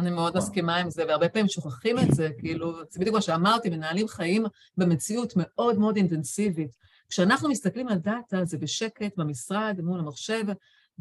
אני 0.00 0.10
מאוד 0.10 0.36
מסכימה 0.36 0.76
עם 0.76 0.90
זה, 0.90 1.04
והרבה 1.08 1.28
פעמים 1.28 1.48
שוכחים 1.48 1.98
את 1.98 2.14
זה, 2.14 2.28
כאילו, 2.38 2.72
זה 2.90 3.00
בדיוק 3.00 3.14
מה 3.14 3.22
שאמרתי, 3.22 3.70
מנהלים 3.70 4.08
חיים 4.08 4.44
במציאות 4.76 5.32
מאוד 5.36 5.78
מאוד 5.78 5.96
אינטנסיבית. 5.96 6.76
כשאנחנו 7.08 7.48
מסתכלים 7.48 7.88
על 7.88 7.98
דאטה, 7.98 8.44
זה 8.44 8.58
בשקט, 8.58 9.16
במשרד, 9.16 9.80
מול 9.82 10.00
המחשב, 10.00 10.44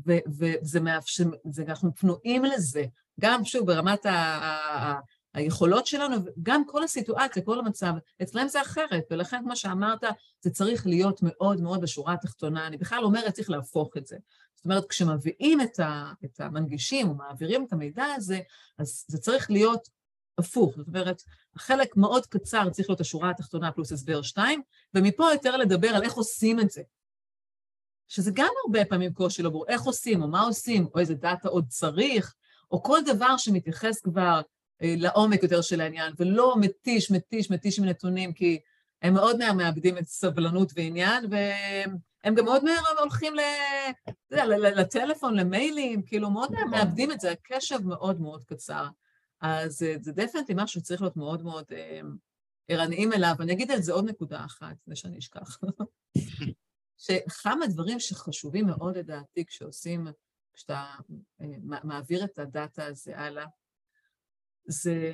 וזה 0.07 0.79
מאפשר, 0.79 1.23
אנחנו 1.67 1.95
פנויים 1.95 2.45
לזה, 2.45 2.85
גם 3.19 3.45
שוב 3.45 3.67
ברמת. 3.67 4.05
ה 4.05 4.99
היכולות 5.33 5.87
שלנו, 5.87 6.15
גם 6.43 6.63
כל 6.67 6.83
הסיטואציה, 6.83 7.43
כל 7.43 7.59
המצב, 7.59 7.93
אצלם 8.21 8.47
זה 8.47 8.61
אחרת, 8.61 9.03
ולכן, 9.11 9.41
כמו 9.43 9.55
שאמרת, 9.55 10.03
זה 10.41 10.49
צריך 10.49 10.87
להיות 10.87 11.19
מאוד 11.23 11.61
מאוד 11.61 11.81
בשורה 11.81 12.13
התחתונה. 12.13 12.67
אני 12.67 12.77
בכלל 12.77 13.03
אומרת, 13.03 13.33
צריך 13.33 13.49
להפוך 13.49 13.97
את 13.97 14.07
זה. 14.07 14.17
זאת 14.59 14.65
אומרת, 14.65 14.89
כשמביאים 14.89 15.61
את, 15.61 15.79
ה, 15.79 16.11
את 16.25 16.39
המנגישים 16.39 17.09
ומעבירים 17.09 17.65
את 17.67 17.73
המידע 17.73 18.05
הזה, 18.15 18.39
אז 18.77 19.05
זה 19.07 19.17
צריך 19.17 19.51
להיות 19.51 19.89
הפוך. 20.37 20.73
זאת 20.77 20.87
אומרת, 20.87 21.21
חלק 21.57 21.97
מאוד 21.97 22.25
קצר 22.25 22.69
צריך 22.69 22.89
להיות 22.89 23.01
השורה 23.01 23.29
התחתונה 23.29 23.71
פלוס 23.71 23.91
הסבר 23.91 24.21
שתיים, 24.21 24.61
ומפה 24.93 25.23
יותר 25.33 25.57
לדבר 25.57 25.87
על 25.87 26.03
איך 26.03 26.13
עושים 26.13 26.59
את 26.59 26.69
זה. 26.69 26.81
שזה 28.07 28.31
גם 28.33 28.49
הרבה 28.65 28.85
פעמים 28.85 29.13
קושי 29.13 29.41
לא 29.41 29.49
ברור, 29.49 29.65
איך 29.67 29.81
עושים, 29.81 30.21
או 30.21 30.27
מה 30.27 30.41
עושים, 30.41 30.87
או 30.93 30.99
איזה 30.99 31.15
דאטה 31.15 31.49
עוד 31.49 31.65
צריך, 31.67 32.35
או 32.71 32.83
כל 32.83 32.99
דבר 33.05 33.37
שמתייחס 33.37 34.01
כבר 34.01 34.41
אה, 34.81 34.95
לעומק 34.97 35.43
יותר 35.43 35.61
של 35.61 35.81
העניין, 35.81 36.13
ולא 36.17 36.55
מתיש, 36.59 37.11
מתיש, 37.11 37.51
מתיש 37.51 37.79
עם 37.79 37.85
נתונים, 37.85 38.33
כי 38.33 38.59
הם 39.01 39.13
מאוד 39.13 39.37
מהר 39.37 39.53
מאבדים 39.53 39.97
את 39.97 40.07
סבלנות 40.07 40.71
ועניין, 40.75 41.25
והם 41.31 42.08
גם 42.25 42.45
מאוד 42.45 42.63
מהר 42.63 42.99
הולכים 42.99 43.35
ל... 43.35 43.39
יודע, 44.31 44.45
לטלפון, 44.57 45.35
למיילים, 45.35 46.01
כאילו 46.05 46.29
מאוד 46.29 46.51
מהר 46.51 46.65
מאבדים 46.65 47.11
את 47.11 47.19
זה, 47.19 47.31
הקשב 47.31 47.79
מאוד 47.85 48.21
מאוד 48.21 48.43
קצר. 48.43 48.87
אז 49.41 49.83
אה, 49.83 49.95
זה 50.01 50.11
דפנטי 50.11 50.53
משהו 50.55 50.81
שצריך 50.81 51.01
להיות 51.01 51.17
מאוד 51.17 51.43
מאוד 51.43 51.65
אה, 51.71 52.01
ערניים 52.67 53.13
אליו. 53.13 53.35
אני 53.39 53.53
אגיד 53.53 53.71
על 53.71 53.81
זה 53.81 53.93
עוד 53.93 54.09
נקודה 54.09 54.45
אחת, 54.45 54.75
לפני 54.81 54.95
שאני 54.95 55.17
אשכח. 55.17 55.57
שכמה 57.03 57.67
דברים 57.67 57.99
שחשובים 57.99 58.67
מאוד 58.67 58.97
לדעתי 58.97 59.45
כשעושים, 59.45 60.07
כשאתה 60.53 60.85
מעביר 61.83 62.23
את 62.23 62.39
הדאטה 62.39 62.85
הזה 62.85 63.17
הלאה, 63.17 63.45
זה 64.65 65.13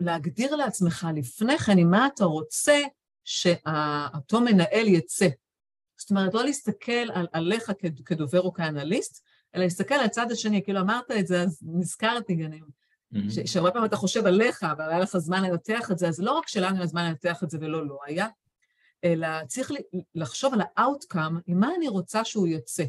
להגדיר 0.00 0.56
לעצמך 0.56 1.06
לפני 1.16 1.58
כן 1.58 1.78
עם 1.78 1.90
מה 1.90 2.06
אתה 2.14 2.24
רוצה 2.24 2.80
שאותו 3.24 4.40
מנהל 4.40 4.88
יצא. 4.88 5.28
זאת 6.02 6.10
אומרת, 6.10 6.34
לא 6.34 6.44
להסתכל 6.44 7.10
על, 7.14 7.26
עליך 7.32 7.72
כדובר 8.06 8.40
או 8.40 8.52
כאנליסט, 8.52 9.24
אלא 9.54 9.64
להסתכל 9.64 9.94
על 9.94 10.04
הצד 10.04 10.30
השני, 10.30 10.62
כאילו 10.64 10.80
אמרת 10.80 11.10
את 11.10 11.26
זה, 11.26 11.42
אז 11.42 11.58
נזכרתי 11.62 12.34
גם, 12.34 12.50
mm-hmm. 12.52 13.46
שהרבה 13.46 13.70
פעמים 13.70 13.86
אתה 13.86 13.96
חושב 13.96 14.26
עליך, 14.26 14.62
אבל 14.62 14.88
היה 14.88 14.98
לך 14.98 15.18
זמן 15.18 15.42
לנתח 15.42 15.90
את 15.90 15.98
זה, 15.98 16.08
אז 16.08 16.20
לא 16.20 16.38
רק 16.38 16.48
שלנו 16.48 16.76
היה 16.76 16.86
זמן 16.86 17.04
לנתח 17.04 17.42
את 17.44 17.50
זה 17.50 17.58
ולא 17.60 17.86
לא 17.86 17.98
היה, 18.06 18.26
אלא 19.04 19.28
צריך 19.46 19.72
לחשוב 20.14 20.54
על 20.54 20.60
ה-outcome, 20.60 21.34
עם 21.46 21.60
מה 21.60 21.68
אני 21.76 21.88
רוצה 21.88 22.24
שהוא 22.24 22.46
יוצא. 22.46 22.84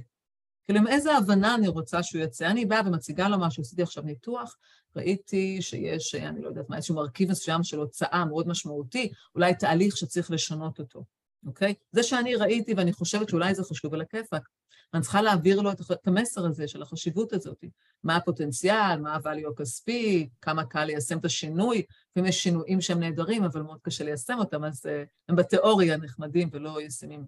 כאילו, 0.63 0.79
עם 0.79 0.87
איזה 0.87 1.17
הבנה 1.17 1.55
אני 1.55 1.67
רוצה 1.67 2.03
שהוא 2.03 2.21
יצא. 2.21 2.47
אני 2.47 2.65
באה 2.65 2.81
ומציגה 2.85 3.27
לו 3.27 3.39
משהו, 3.39 3.61
עשיתי 3.61 3.81
עכשיו 3.81 4.03
ניתוח, 4.03 4.57
ראיתי 4.95 5.61
שיש, 5.61 6.15
אני 6.15 6.41
לא 6.41 6.47
יודעת 6.47 6.69
מה, 6.69 6.75
איזשהו 6.75 6.95
מרכיב 6.95 7.31
מסוים 7.31 7.63
של 7.63 7.79
הוצאה 7.79 8.25
מאוד 8.25 8.47
משמעותי, 8.47 9.11
אולי 9.35 9.55
תהליך 9.55 9.97
שצריך 9.97 10.31
לשנות 10.31 10.79
אותו, 10.79 11.03
אוקיי? 11.45 11.73
זה 11.91 12.03
שאני 12.03 12.35
ראיתי 12.35 12.73
ואני 12.73 12.93
חושבת 12.93 13.29
שאולי 13.29 13.55
זה 13.55 13.63
חשוב 13.63 13.93
על 13.93 14.01
הכיפאק. 14.01 14.47
אני 14.93 15.01
צריכה 15.01 15.21
להעביר 15.21 15.61
לו 15.61 15.71
את 15.71 16.07
המסר 16.07 16.45
הזה 16.45 16.67
של 16.67 16.81
החשיבות 16.81 17.33
הזאת. 17.33 17.63
מה 18.03 18.15
הפוטנציאל, 18.15 18.99
מה 19.01 19.17
הvalue 19.17 19.51
הכספי, 19.51 20.29
כמה 20.41 20.65
קל 20.65 20.85
ליישם 20.85 21.17
את 21.17 21.25
השינוי, 21.25 21.85
לפעמים 22.11 22.29
יש 22.29 22.43
שינויים 22.43 22.81
שהם 22.81 22.99
נהדרים, 22.99 23.43
אבל 23.43 23.61
מאוד 23.61 23.79
קשה 23.81 24.03
ליישם 24.03 24.39
אותם, 24.39 24.63
אז 24.63 24.85
אה, 24.85 25.03
הם 25.29 25.35
בתיאוריה 25.35 25.97
נחמדים 25.97 26.49
ולא 26.51 26.81
ישימים. 26.81 27.25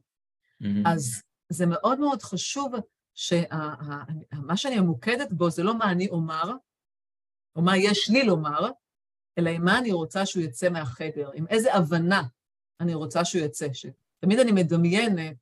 Mm-hmm. 0.63 0.65
אז 0.85 1.21
זה 1.49 1.65
מאוד 1.65 1.99
מאוד 1.99 2.21
חשוב 2.21 2.73
שמה 3.13 4.55
שאני 4.55 4.79
ממוקדת 4.79 5.31
בו 5.31 5.49
זה 5.49 5.63
לא 5.63 5.77
מה 5.77 5.91
אני 5.91 6.07
אומר, 6.09 6.51
או 7.55 7.61
מה 7.61 7.77
יש 7.77 8.09
לי 8.09 8.23
לומר, 8.23 8.69
אלא 9.37 9.49
עם 9.49 9.65
מה 9.65 9.79
אני 9.79 9.91
רוצה 9.91 10.25
שהוא 10.25 10.43
יצא 10.43 10.69
מהחדר, 10.69 11.29
עם 11.33 11.47
איזה 11.47 11.73
הבנה 11.73 12.23
אני 12.79 12.93
רוצה 12.93 13.25
שהוא 13.25 13.41
יצא. 13.41 13.67
תמיד 14.25 14.39
אני 14.39 14.51
מדמיינת, 14.51 15.37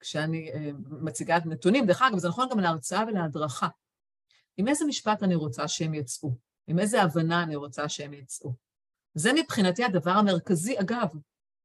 כשאני 0.00 0.50
uh, 0.52 0.56
מציגה 0.88 1.36
את 1.36 1.46
נתונים, 1.46 1.86
דרך 1.86 2.02
אגב, 2.02 2.18
זה 2.18 2.28
נכון 2.28 2.48
גם 2.50 2.60
להרצאה 2.60 3.04
ולהדרכה. 3.08 3.68
עם 4.56 4.68
איזה 4.68 4.84
משפט 4.84 5.22
אני 5.22 5.34
רוצה 5.34 5.68
שהם 5.68 5.94
יצאו, 5.94 6.34
עם 6.66 6.78
איזה 6.78 7.02
הבנה 7.02 7.42
אני 7.42 7.56
רוצה 7.56 7.88
שהם 7.88 8.12
יצאו. 8.12 8.54
זה 9.14 9.32
מבחינתי 9.32 9.84
הדבר 9.84 10.10
המרכזי, 10.10 10.80
אגב, 10.80 11.08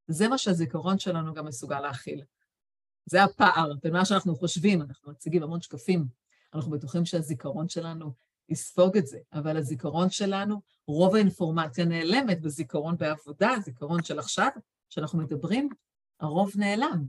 זה 0.07 0.27
מה 0.27 0.37
שהזיכרון 0.37 0.99
שלנו 0.99 1.33
גם 1.33 1.45
מסוגל 1.45 1.79
להכיל. 1.79 2.23
זה 3.05 3.23
הפער 3.23 3.73
בין 3.83 3.93
מה 3.93 4.05
שאנחנו 4.05 4.35
חושבים, 4.35 4.81
אנחנו 4.81 5.11
מציגים 5.11 5.43
המון 5.43 5.61
שקפים, 5.61 6.05
אנחנו 6.53 6.71
בטוחים 6.71 7.05
שהזיכרון 7.05 7.69
שלנו 7.69 8.13
יספוג 8.49 8.97
את 8.97 9.07
זה, 9.07 9.19
אבל 9.33 9.57
הזיכרון 9.57 10.09
שלנו, 10.09 10.61
רוב 10.87 11.15
האינפורמציה 11.15 11.85
נעלמת 11.85 12.41
בזיכרון 12.41 12.97
בעבודה, 12.97 13.55
זיכרון 13.63 14.03
של 14.03 14.19
עכשיו, 14.19 14.49
שאנחנו 14.89 15.19
מדברים, 15.19 15.69
הרוב 16.19 16.51
נעלם. 16.55 17.05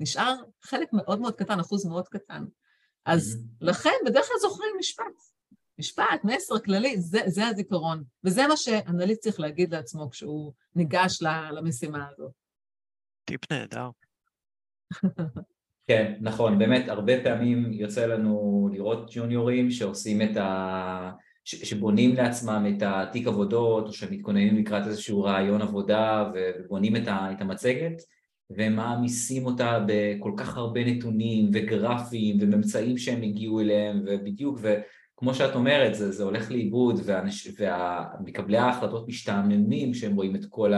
נשאר 0.00 0.34
חלק 0.62 0.92
מאוד 0.92 1.20
מאוד 1.20 1.34
קטן, 1.34 1.60
אחוז 1.60 1.86
מאוד 1.86 2.08
קטן. 2.08 2.44
אז 3.04 3.34
mm-hmm. 3.34 3.56
לכן 3.60 3.90
בדרך 4.06 4.26
כלל 4.26 4.36
זוכרים 4.40 4.70
משפט. 4.78 5.04
משפט, 5.78 6.24
מסר 6.24 6.58
כללי, 6.58 7.00
זה, 7.00 7.20
זה 7.26 7.46
הזיכרון. 7.46 8.04
וזה 8.24 8.46
מה 8.46 8.56
שאנליסט 8.56 9.22
צריך 9.22 9.40
להגיד 9.40 9.74
לעצמו 9.74 10.10
כשהוא 10.10 10.52
ניגש 10.74 11.22
למשימה 11.52 12.08
הזאת. 12.12 12.32
טיפ 13.24 13.52
נהדר. 13.52 13.90
כן, 15.88 16.14
נכון, 16.20 16.58
באמת, 16.58 16.88
הרבה 16.88 17.12
פעמים 17.22 17.72
יוצא 17.72 18.06
לנו 18.06 18.68
לראות 18.72 19.10
ג'וניורים 19.12 19.70
שעושים 19.70 20.22
את 20.22 20.36
ה... 20.36 21.10
שבונים 21.44 22.16
לעצמם 22.16 22.74
את 22.76 22.82
התיק 22.86 23.26
עבודות, 23.26 23.86
או 23.86 23.92
שמתכוננים 23.92 24.56
לקראת 24.56 24.86
איזשהו 24.86 25.22
רעיון 25.22 25.62
עבודה 25.62 26.30
ובונים 26.34 26.96
את 26.96 27.40
המצגת, 27.40 28.02
והם 28.50 28.76
מעמיסים 28.76 29.46
אותה 29.46 29.84
בכל 29.86 30.32
כך 30.36 30.56
הרבה 30.56 30.84
נתונים 30.84 31.50
וגרפים 31.52 32.38
וממצאים 32.40 32.98
שהם 32.98 33.22
הגיעו 33.22 33.60
אליהם, 33.60 34.04
ובדיוק, 34.06 34.58
וכמו 34.62 35.34
שאת 35.34 35.54
אומרת, 35.54 35.94
זה, 35.94 36.12
זה 36.12 36.24
הולך 36.24 36.50
לאיבוד, 36.50 37.00
ומקבלי 38.18 38.58
ההחלטות 38.58 39.08
משתעממים 39.08 39.92
כשהם 39.92 40.16
רואים 40.16 40.36
את 40.36 40.44
כל 40.48 40.72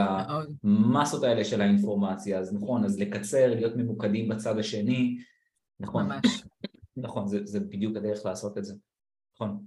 המסות 0.63 1.23
האלה 1.23 1.45
של 1.45 1.61
האינפורמציה, 1.61 2.39
אז 2.39 2.53
נכון, 2.53 2.83
אז 2.83 2.99
לקצר, 2.99 3.55
להיות 3.55 3.75
ממוקדים 3.75 4.29
בצד 4.29 4.59
השני, 4.59 5.17
נכון, 5.79 6.05
ממש. 6.05 6.43
נכון, 6.97 7.27
זה, 7.27 7.39
זה 7.43 7.59
בדיוק 7.59 7.97
הדרך 7.97 8.25
לעשות 8.25 8.57
את 8.57 8.65
זה, 8.65 8.73
נכון. 9.35 9.57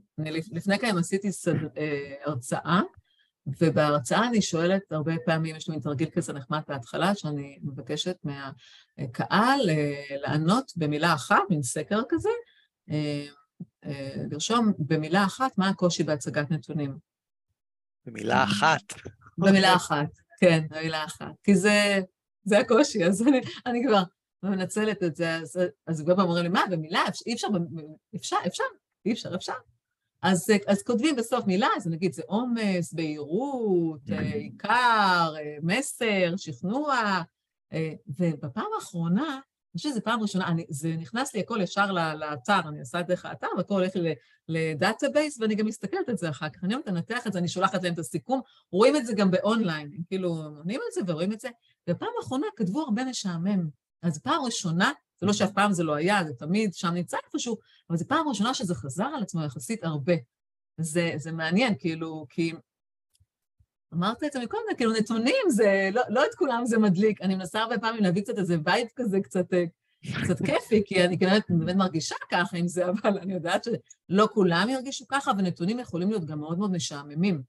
לפני 0.53 0.79
כמה 0.79 1.01
עשיתי 1.01 1.33
סד... 1.33 1.55
אה, 1.77 2.15
הרצאה, 2.25 2.81
ובהרצאה 3.47 4.29
אני 4.29 4.43
שואלת 4.43 4.83
הרבה 4.93 5.13
פעמים, 5.27 5.57
יש 5.57 5.69
לי 5.69 5.81
תרגיל 5.81 6.09
כזה 6.11 6.33
נחמד 6.33 6.61
בהתחלה, 6.69 7.15
שאני 7.15 7.59
מבקשת 7.63 8.17
מהקהל 8.25 9.71
אה, 9.71 10.17
לענות 10.17 10.73
במילה 10.77 11.15
אחת, 11.15 11.43
מין 11.51 11.63
סקר 11.63 12.01
כזה, 12.09 12.29
אה, 12.91 13.27
אה, 13.85 14.15
לרשום 14.31 14.73
במילה 14.79 15.25
אחת 15.25 15.59
מה 15.59 15.69
הקושי 15.69 16.03
בהצגת 16.03 16.51
נתונים. 16.51 16.97
במילה 18.07 18.45
אחת. 18.45 18.83
במילה 19.39 19.77
אחת, 19.77 20.09
כן, 20.41 20.67
במילה 20.71 21.05
אחת. 21.05 21.33
כי 21.45 21.55
זה, 21.55 22.01
זה 22.45 22.59
הקושי, 22.59 23.05
אז 23.05 23.23
אני, 23.23 23.41
אני 23.67 23.83
כבר 23.87 24.03
מנצלת 24.43 25.03
את 25.03 25.17
זה, 25.17 25.37
אז, 25.37 25.59
אז 25.87 26.03
כבר 26.03 26.23
אומרים 26.23 26.43
לי, 26.43 26.49
מה, 26.49 26.63
במילה? 26.71 27.05
אי 27.27 27.35
אפשר, 27.35 27.49
אפשר, 28.17 28.37
אפשר, 28.47 28.65
אי 29.07 29.13
אפשר, 29.13 29.35
אפשר. 29.35 29.53
אז, 30.23 30.53
אז 30.67 30.83
כותבים 30.83 31.17
בסוף 31.17 31.47
מילה, 31.47 31.69
אז 31.77 31.87
נגיד 31.87 32.13
זה 32.13 32.23
עומס, 32.27 32.93
בהירות, 32.93 34.01
אה, 34.13 34.21
עיקר, 34.21 35.35
אה, 35.37 35.57
מסר, 35.63 36.35
שכנוע, 36.37 37.23
אה, 37.73 37.93
ובפעם 38.19 38.67
האחרונה, 38.75 39.41
אני 39.75 39.79
חושבת 39.79 39.93
שזו 39.93 40.01
פעם 40.05 40.23
ראשונה, 40.23 40.49
אני, 40.49 40.67
זה 40.69 40.97
נכנס 40.97 41.35
לי 41.35 41.41
הכל 41.41 41.61
ישר 41.63 41.93
לאתר, 41.93 42.61
אני 42.69 42.81
עושה 42.81 43.01
את 43.01 43.07
דרך 43.07 43.25
האתר, 43.25 43.47
והכל 43.57 43.75
הולך 43.75 43.97
לי 43.97 44.15
ל 44.49 44.58
database, 44.58 45.41
ואני 45.41 45.55
גם 45.55 45.67
מסתכלת 45.67 46.09
על 46.09 46.17
זה 46.17 46.31
אחר 46.31 46.49
כך. 46.49 46.65
אני 46.65 46.75
אומרת, 46.75 46.89
אנתח 46.89 47.27
את 47.27 47.33
זה, 47.33 47.39
אני 47.39 47.49
שולחת 47.49 47.83
להם 47.83 47.95
את 47.95 47.99
הסיכום, 47.99 48.41
רואים 48.73 48.97
את 48.97 49.07
זה 49.07 49.15
גם 49.15 49.31
באונליין, 49.31 49.91
הם 49.97 50.03
כאילו 50.09 50.29
עונים 50.29 50.81
על 50.81 50.87
זה 50.95 51.13
ורואים 51.13 51.33
את 51.33 51.41
זה, 51.41 51.49
ובפעם 51.89 52.09
האחרונה 52.19 52.47
כתבו 52.57 52.81
הרבה 52.81 53.05
משעמם. 53.05 53.69
אז 54.03 54.19
פעם 54.19 54.45
ראשונה 54.45 54.93
זה 55.21 55.27
לא 55.27 55.33
שאף 55.33 55.51
פעם 55.51 55.73
זה 55.73 55.83
לא 55.83 55.95
היה, 55.95 56.25
זה 56.25 56.35
תמיד 56.35 56.75
שם 56.75 56.89
נמצא 56.89 57.17
איפשהו, 57.27 57.57
אבל 57.91 57.99
זו 57.99 58.05
פעם 58.09 58.29
ראשונה 58.29 58.55
שזה 58.55 58.75
חזר 58.75 59.05
על 59.05 59.23
עצמו 59.23 59.45
יחסית 59.45 59.85
הרבה. 59.85 60.15
זה, 60.81 61.13
זה 61.17 61.33
מעניין, 61.33 61.75
כאילו, 61.79 62.27
כי... 62.29 62.53
אמרת 63.95 64.25
את 64.25 64.33
זה 64.33 64.39
מקודם, 64.41 64.63
כאילו 64.77 64.93
נתונים 64.93 65.45
זה, 65.49 65.91
לא, 65.93 66.03
לא 66.09 66.25
את 66.25 66.35
כולם 66.35 66.67
זה 66.67 66.79
מדליק. 66.79 67.23
אני 67.23 67.35
מנסה 67.35 67.61
הרבה 67.61 67.79
פעמים 67.79 68.03
להביא 68.03 68.23
קצת 68.23 68.39
איזה 68.39 68.57
וייב 68.65 68.89
כזה, 68.97 69.21
קצת, 69.21 69.47
קצת 70.23 70.39
כיפי, 70.47 70.83
כי 70.87 71.05
אני 71.05 71.17
באמת, 71.17 71.43
באמת 71.49 71.77
מרגישה 71.77 72.15
ככה 72.31 72.57
עם 72.57 72.69
זה, 72.69 72.85
אבל 72.89 73.19
אני 73.19 73.33
יודעת 73.33 73.65
שלא 73.65 74.29
כולם 74.33 74.69
ירגישו 74.69 75.05
ככה, 75.09 75.33
ונתונים 75.39 75.79
יכולים 75.79 76.11
להיות 76.11 76.25
גם 76.25 76.41
מאוד 76.41 76.59
מאוד 76.59 76.71
משעממים. 76.71 77.43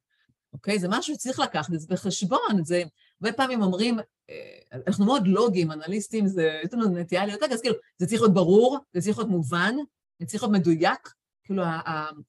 אוקיי? 0.54 0.80
זה 0.80 0.88
משהו 0.90 1.14
שצריך 1.14 1.40
לקחת 1.40 1.74
את 1.74 1.80
זה 1.80 1.88
בחשבון. 1.90 2.64
זה, 2.64 2.84
הרבה 3.22 3.34
פעמים 3.34 3.62
אומרים, 3.62 4.00
אה, 4.30 4.80
אנחנו 4.88 5.06
מאוד 5.06 5.28
לוגיים, 5.28 5.72
אנליסטים, 5.72 6.28
זה, 6.28 6.60
יש 6.64 6.74
לנו 6.74 6.88
נטייה 6.88 7.26
להיות, 7.26 7.44
אז 7.44 7.62
כאילו, 7.62 7.76
זה 7.98 8.08
צריך 8.08 8.22
להיות 8.22 8.34
ברור, 8.34 8.78
זה 8.94 9.02
צריך 9.02 9.18
להיות 9.18 9.30
מובן, 9.30 9.76
זה 10.20 10.26
צריך 10.26 10.44
להיות 10.44 10.56
מדויק, 10.56 11.14
כאילו 11.44 11.64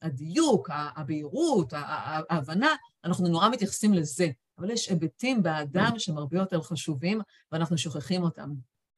הדיוק, 0.03 0.71
הבהירות, 0.73 1.73
ההבנה, 2.31 2.75
אנחנו 3.05 3.29
נורא 3.29 3.49
מתייחסים 3.49 3.95
לזה, 3.95 4.29
אבל 4.59 4.71
יש 4.71 4.89
היבטים 4.89 5.43
באדם 5.43 5.93
שהם 5.99 6.19
הרבה 6.19 6.39
יותר 6.39 6.63
חשובים, 6.63 7.21
ואנחנו 7.53 7.79
שוכחים 7.79 8.23
אותם, 8.23 8.51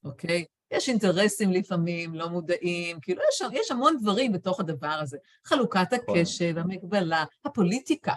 אוקיי? 0.05 0.45
יש 0.71 0.89
אינטרסים 0.89 1.51
לפעמים, 1.51 2.15
לא 2.15 2.29
מודעים, 2.29 3.01
כאילו 3.01 3.23
יש, 3.33 3.43
יש 3.53 3.71
המון 3.71 3.97
דברים 4.01 4.33
בתוך 4.33 4.61
הדבר 4.61 4.87
הזה. 5.03 5.19
חלוקת 5.45 5.93
נכון. 5.93 6.19
הקשב, 6.19 6.55
המגבלה, 6.59 7.25
הפוליטיקה, 7.45 8.15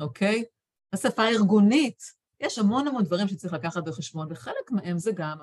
אוקיי? 0.00 0.44
השפה 0.92 1.22
הארגונית, 1.22 2.15
יש 2.40 2.58
המון 2.58 2.88
המון 2.88 3.04
דברים 3.04 3.28
שצריך 3.28 3.52
לקחת 3.52 3.84
בחשבון, 3.84 4.28
וחלק 4.30 4.70
מהם 4.70 4.98
זה 4.98 5.12
גם 5.14 5.38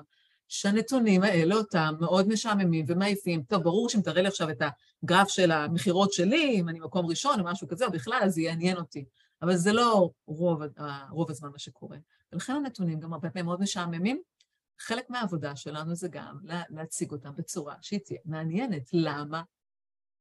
שהנתונים 0.48 1.22
האלה 1.22 1.54
אותם 1.54 1.94
מאוד 2.00 2.28
משעממים 2.28 2.84
ומעיפים. 2.88 3.42
טוב, 3.42 3.62
ברור 3.62 3.88
שאם 3.88 4.00
תראה 4.00 4.22
לי 4.22 4.28
עכשיו 4.28 4.50
את 4.50 4.62
הגרף 5.04 5.28
של 5.28 5.50
המכירות 5.50 6.12
שלי, 6.12 6.60
אם 6.60 6.68
אני 6.68 6.80
מקום 6.80 7.06
ראשון 7.06 7.40
או 7.40 7.44
משהו 7.44 7.68
כזה, 7.68 7.86
או 7.86 7.90
בכלל, 7.90 8.18
אז 8.22 8.34
זה 8.34 8.40
יעניין 8.40 8.76
אותי. 8.76 9.04
אבל 9.42 9.56
זה 9.56 9.72
לא 9.72 10.10
רוב, 10.26 10.62
רוב 11.10 11.30
הזמן 11.30 11.48
מה 11.52 11.58
שקורה. 11.58 11.96
ולכן 12.32 12.52
הנתונים 12.52 13.00
גם 13.00 13.12
הרבה 13.12 13.30
פעמים 13.30 13.46
מאוד 13.46 13.60
משעממים. 13.60 14.22
חלק 14.78 15.10
מהעבודה 15.10 15.56
שלנו 15.56 15.94
זה 15.94 16.08
גם 16.08 16.38
להציג 16.70 17.12
אותם 17.12 17.30
בצורה 17.36 17.74
שהיא 17.80 18.00
תהיה 18.04 18.18
מעניינת. 18.24 18.90
למה? 18.92 19.42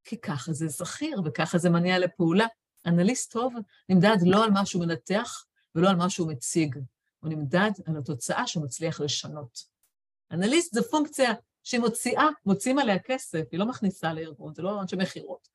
כי 0.04 0.18
ככה 0.18 0.54
זה 0.54 0.68
זכיר 0.68 1.22
וככה 1.26 1.58
זה 1.58 1.70
מניע 1.70 2.00
לפעולה. 2.00 2.46
אנליסט 2.86 3.32
טוב 3.32 3.54
נמדד 3.90 4.18
לא 4.26 4.44
על 4.44 4.52
מה 4.52 4.66
שהוא 4.66 4.86
מנתח, 4.86 5.44
ולא 5.76 5.90
על 5.90 5.96
מה 5.96 6.10
שהוא 6.10 6.32
מציג, 6.32 6.76
הוא 7.20 7.30
נמדד 7.30 7.72
על 7.86 7.98
התוצאה 7.98 8.48
שהוא 8.48 8.64
מצליח 8.64 9.02
לשנות. 9.02 9.60
אנליסט 10.32 10.74
זו 10.74 10.84
פונקציה 10.84 11.34
שהיא 11.64 11.82
מוציאה, 11.82 12.28
מוציאים 12.46 12.80
עליה 12.80 13.00
כסף, 13.00 13.44
היא 13.52 13.60
לא 13.60 13.66
מכניסה 13.66 14.14
לארגון, 14.14 14.54
זה 14.54 14.62
לא 14.62 14.82
אנשי 14.82 14.96
מכירות. 14.96 15.48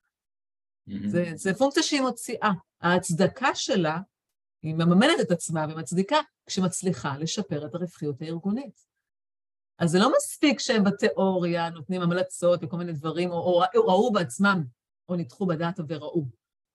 Mm-hmm. 0.89 1.07
זה, 1.07 1.25
זה 1.35 1.53
פונקציה 1.53 1.83
שהיא 1.83 2.01
מוציאה. 2.01 2.51
ההצדקה 2.81 3.55
שלה, 3.55 3.99
היא 4.63 4.73
מממנת 4.73 5.19
את 5.21 5.31
עצמה 5.31 5.65
ומצדיקה 5.69 6.17
כשמצליחה 6.45 7.17
לשפר 7.17 7.65
את 7.65 7.75
הרווחיות 7.75 8.21
הארגונית. 8.21 8.85
אז 9.79 9.89
זה 9.89 9.99
לא 9.99 10.11
מספיק 10.17 10.59
שהם 10.59 10.83
בתיאוריה 10.83 11.69
נותנים 11.69 12.01
המלצות 12.01 12.59
וכל 12.63 12.77
מיני 12.77 12.93
דברים, 12.93 13.31
או, 13.31 13.35
או, 13.35 13.63
או 13.75 13.87
ראו 13.87 14.11
בעצמם, 14.11 14.63
או 15.09 15.15
ניתחו 15.15 15.45
בדאטה 15.45 15.83
וראו. 15.87 16.25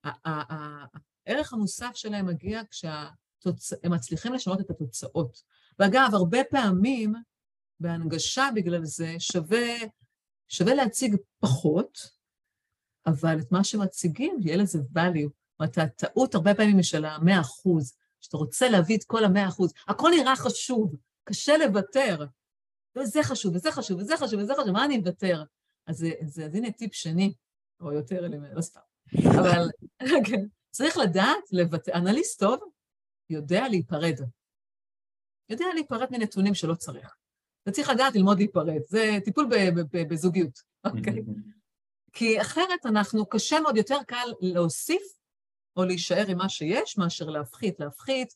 הערך 0.05 1.53
המוסף 1.53 1.91
שלהם 1.95 2.27
מגיע 2.27 2.65
כשה... 2.65 3.09
תוצ... 3.45 3.73
הם 3.85 3.93
מצליחים 3.93 4.33
לשנות 4.33 4.61
את 4.61 4.71
התוצאות. 4.71 5.43
ואגב, 5.79 6.09
הרבה 6.13 6.39
פעמים 6.51 7.15
בהנגשה 7.81 8.49
בגלל 8.55 8.85
זה 8.85 9.15
שווה, 9.19 9.69
שווה 10.49 10.75
להציג 10.75 11.17
פחות, 11.39 11.99
אבל 13.07 13.41
את 13.41 13.53
מה 13.53 13.65
שמציגים, 13.65 14.37
יהיה 14.41 14.57
לזה 14.57 14.79
value. 14.79 15.29
זאת 15.29 15.61
אומרת, 15.61 15.79
הטעות 15.79 16.35
הרבה 16.35 16.55
פעמים 16.55 16.77
היא 16.77 16.85
של 16.85 17.05
המאה 17.05 17.41
אחוז, 17.41 17.97
שאתה 18.21 18.37
רוצה 18.37 18.69
להביא 18.69 18.97
את 18.97 19.05
כל 19.05 19.25
המאה 19.25 19.49
אחוז. 19.49 19.73
הכל 19.89 20.11
נראה 20.11 20.37
חשוב, 20.37 20.97
קשה 21.25 21.57
לוותר. 21.57 22.27
וזה 22.99 23.23
חשוב, 23.23 23.55
וזה 23.55 23.73
חשוב, 23.73 24.01
וזה 24.01 24.17
חשוב, 24.17 24.41
וזה 24.41 24.53
חשוב, 24.55 24.71
מה 24.71 24.85
אני 24.85 24.99
אוותר? 24.99 25.45
אז, 25.87 26.07
אז, 26.23 26.41
אז 26.41 26.55
הנה 26.55 26.71
טיפ 26.71 26.95
שני, 26.95 27.35
או 27.81 27.93
יותר, 27.93 28.29
לא 28.53 28.61
סתם. 28.61 28.81
אבל 29.39 29.71
כן, 30.27 30.47
צריך 30.71 30.97
לדעת 30.97 31.53
לוותר, 31.53 31.93
אנליסט 31.93 32.41
טוב 32.41 32.61
יודע 33.31 33.69
להיפרד. 33.69 34.21
יודע 35.49 35.67
להיפרד 35.75 36.09
מנתונים 36.11 36.55
שלא 36.55 36.75
צריך. 36.75 37.17
אתה 37.63 37.73
צריך 37.73 37.89
לדעת 37.89 38.15
ללמוד 38.15 38.39
להיפרד, 38.39 38.81
זה 38.89 39.19
טיפול 39.25 39.49
בזוגיות, 39.93 40.59
אוקיי? 40.85 41.23
כי 42.13 42.41
אחרת 42.41 42.87
אנחנו, 42.87 43.27
קשה 43.27 43.61
מאוד, 43.61 43.77
יותר 43.77 43.99
קל 44.07 44.27
להוסיף 44.41 45.03
או 45.77 45.85
להישאר 45.85 46.25
עם 46.29 46.39
מה 46.39 46.49
שיש, 46.49 46.99
מאשר 46.99 47.25
להפחית. 47.25 47.81
להפחית, 47.81 48.35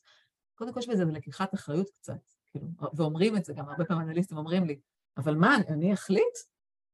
קודם 0.55 0.73
כל 0.73 0.79
יש 0.79 0.87
בזה 0.87 1.05
לקיחת 1.05 1.53
אחריות 1.53 1.89
קצת, 1.89 2.21
כאילו, 2.45 2.67
ואומרים 2.93 3.37
את 3.37 3.45
זה, 3.45 3.53
גם 3.53 3.69
הרבה 3.69 3.85
פעמים 3.85 4.07
אנליסטים 4.07 4.37
אומרים 4.37 4.65
לי, 4.65 4.79
אבל 5.17 5.35
מה, 5.35 5.55
אני 5.69 5.93
אחליט? 5.93 6.37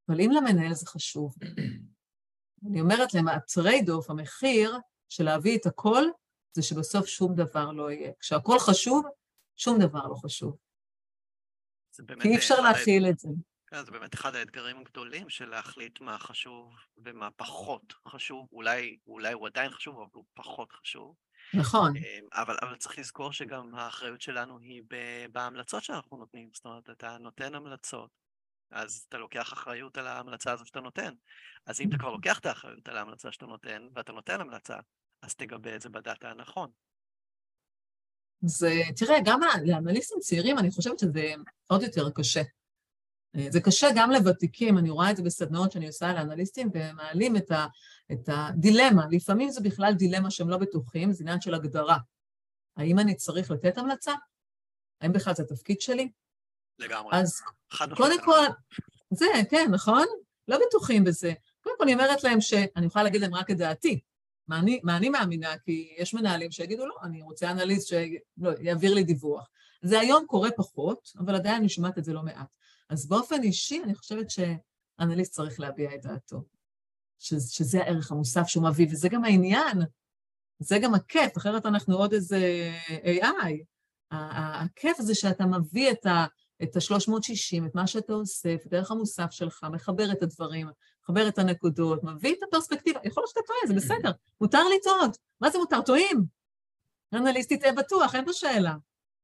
אבל 0.08 0.20
אם 0.20 0.30
למנהל 0.30 0.74
זה 0.74 0.86
חשוב, 0.86 1.34
אני 2.70 2.80
אומרת 2.80 3.14
להם, 3.14 3.28
ה 3.28 3.38
trade 3.38 3.90
off, 3.90 4.10
המחיר 4.10 4.78
של 5.08 5.24
להביא 5.24 5.58
את 5.58 5.66
הכל, 5.66 6.04
זה 6.56 6.62
שבסוף 6.62 7.06
שום 7.06 7.34
דבר 7.34 7.72
לא 7.72 7.90
יהיה. 7.90 8.12
כשהכל 8.20 8.58
חשוב, 8.58 9.04
שום 9.56 9.78
דבר 9.78 10.06
לא 10.06 10.14
חשוב. 10.14 10.56
כי 12.20 12.28
אי 12.28 12.36
אפשר 12.36 12.60
להכיל 12.60 13.06
את 13.10 13.18
זה. 13.18 13.28
כן, 13.66 13.84
זה 13.84 13.90
באמת 13.90 14.14
אחד 14.14 14.34
האתגרים 14.34 14.80
הגדולים 14.80 15.28
של 15.28 15.48
להחליט 15.48 16.00
מה 16.00 16.18
חשוב 16.18 16.74
ומה 17.04 17.30
פחות 17.30 17.94
חשוב. 18.08 18.48
אולי, 18.52 18.96
אולי 19.06 19.32
הוא 19.32 19.46
עדיין 19.46 19.70
חשוב, 19.70 19.94
אבל 19.96 20.10
הוא 20.12 20.24
פחות 20.34 20.72
חשוב. 20.72 21.14
נכון. 21.54 21.96
אמ, 21.96 22.26
אבל, 22.32 22.56
אבל 22.62 22.76
צריך 22.76 22.98
לזכור 22.98 23.32
שגם 23.32 23.74
האחריות 23.74 24.20
שלנו 24.20 24.58
היא 24.58 24.82
בהמלצות 25.32 25.84
שאנחנו 25.84 26.16
נותנים. 26.16 26.50
זאת 26.52 26.64
אומרת, 26.64 26.90
אתה 26.90 27.18
נותן 27.18 27.54
המלצות, 27.54 28.10
אז 28.70 29.04
אתה 29.08 29.18
לוקח 29.18 29.52
אחריות 29.52 29.98
על 29.98 30.06
ההמלצה 30.06 30.52
הזו 30.52 30.66
שאתה 30.66 30.80
נותן. 30.80 31.14
אז 31.66 31.80
אם 31.80 31.88
אתה 31.88 31.98
כבר 31.98 32.10
לוקח 32.10 32.38
את 32.38 32.46
האחריות 32.46 32.88
על 32.88 32.96
ההמלצה 32.96 33.32
שאתה 33.32 33.46
נותן, 33.46 33.88
ואתה 33.94 34.12
נותן 34.12 34.40
המלצה, 34.40 34.76
אז 35.26 35.34
תגבה 35.34 35.76
את 35.76 35.82
זה 35.82 35.88
בדאטה 35.88 36.30
הנכון. 36.30 36.70
זה, 38.40 38.72
תראה, 38.96 39.16
גם 39.24 39.40
לאנליסטים 39.64 40.18
צעירים, 40.20 40.58
אני 40.58 40.70
חושבת 40.70 40.98
שזה 40.98 41.34
עוד 41.66 41.82
יותר 41.82 42.10
קשה. 42.10 42.42
אה, 43.36 43.46
זה 43.50 43.60
קשה 43.60 43.86
גם 43.96 44.10
לוותיקים, 44.10 44.78
אני 44.78 44.90
רואה 44.90 45.10
את 45.10 45.16
זה 45.16 45.22
בסדנאות 45.22 45.72
שאני 45.72 45.86
עושה 45.86 46.12
לאנליסטים, 46.12 46.70
והם 46.74 46.96
מעלים 46.96 47.36
את, 47.36 47.50
ה, 47.50 47.66
את 48.12 48.28
הדילמה. 48.32 49.06
לפעמים 49.10 49.50
זה 49.50 49.60
בכלל 49.60 49.92
דילמה 49.94 50.30
שהם 50.30 50.48
לא 50.48 50.58
בטוחים, 50.58 51.12
זה 51.12 51.24
עניין 51.24 51.40
של 51.40 51.54
הגדרה. 51.54 51.98
האם 52.76 52.98
אני 52.98 53.14
צריך 53.14 53.50
לתת 53.50 53.78
המלצה? 53.78 54.12
האם 55.00 55.12
בכלל 55.12 55.34
זה 55.34 55.42
התפקיד 55.42 55.80
שלי? 55.80 56.10
לגמרי. 56.78 57.18
אז 57.18 57.40
קודם 57.96 58.24
כל, 58.24 58.46
זה, 59.10 59.26
כן, 59.50 59.66
נכון? 59.70 60.06
לא 60.48 60.58
בטוחים 60.66 61.04
בזה. 61.04 61.32
קודם 61.60 61.76
כל 61.78 61.84
אני 61.84 61.94
אומרת 61.94 62.24
להם 62.24 62.40
שאני 62.40 62.86
יכולה 62.86 63.04
להגיד 63.04 63.20
להם 63.20 63.34
רק 63.34 63.50
את 63.50 63.56
דעתי. 63.56 64.00
מה 64.48 64.58
אני, 64.58 64.80
מה 64.82 64.96
אני 64.96 65.08
מאמינה? 65.08 65.58
כי 65.64 65.94
יש 65.98 66.14
מנהלים 66.14 66.50
שיגידו, 66.50 66.86
לא, 66.86 66.96
אני 67.02 67.22
רוצה 67.22 67.50
אנליסט 67.50 67.88
שיעביר 67.88 68.94
לי 68.94 69.04
דיווח. 69.04 69.48
זה 69.82 70.00
היום 70.00 70.26
קורה 70.26 70.50
פחות, 70.56 71.12
אבל 71.18 71.34
עדיין 71.34 71.56
אני 71.56 71.68
שומעת 71.68 71.98
את 71.98 72.04
זה 72.04 72.12
לא 72.12 72.22
מעט. 72.22 72.56
אז 72.88 73.08
באופן 73.08 73.42
אישי, 73.42 73.82
אני 73.84 73.94
חושבת 73.94 74.26
שאנליסט 74.30 75.32
צריך 75.32 75.60
להביע 75.60 75.94
את 75.94 76.02
דעתו. 76.02 76.44
שזה 77.18 77.80
הערך 77.80 78.12
המוסף 78.12 78.46
שהוא 78.46 78.64
מביא, 78.64 78.86
וזה 78.90 79.08
גם 79.08 79.24
העניין, 79.24 79.78
זה 80.58 80.78
גם 80.78 80.94
הכיף, 80.94 81.36
אחרת 81.36 81.66
אנחנו 81.66 81.96
עוד 81.96 82.12
איזה 82.12 82.70
AI. 82.88 83.52
הכיף 84.10 85.00
זה 85.00 85.14
שאתה 85.14 85.46
מביא 85.46 85.90
את 85.90 86.06
ה... 86.06 86.26
את 86.62 86.76
ה-360, 86.76 87.66
את 87.66 87.74
מה 87.74 87.86
שאתה 87.86 88.12
את 88.54 88.66
הדרך 88.66 88.90
המוסף 88.90 89.30
שלך, 89.30 89.66
מחבר 89.72 90.12
את 90.12 90.22
הדברים, 90.22 90.68
מחבר 91.06 91.28
את 91.28 91.38
הנקודות, 91.38 92.04
מביא 92.04 92.34
את 92.34 92.38
הפרספקטיבה. 92.48 93.00
יכול 93.04 93.20
להיות 93.20 93.30
שאתה 93.30 93.40
טועה, 93.46 93.58
זה 93.66 93.74
בסדר, 93.74 94.10
מותר 94.40 94.62
לטעות. 94.76 95.18
מה 95.40 95.50
זה 95.50 95.58
מותר? 95.58 95.80
טועים. 95.80 96.24
אנליסט 97.14 97.52
תהיה 97.52 97.72
בטוח, 97.72 98.14
אין 98.14 98.24
פה 98.24 98.32
שאלה. 98.32 98.74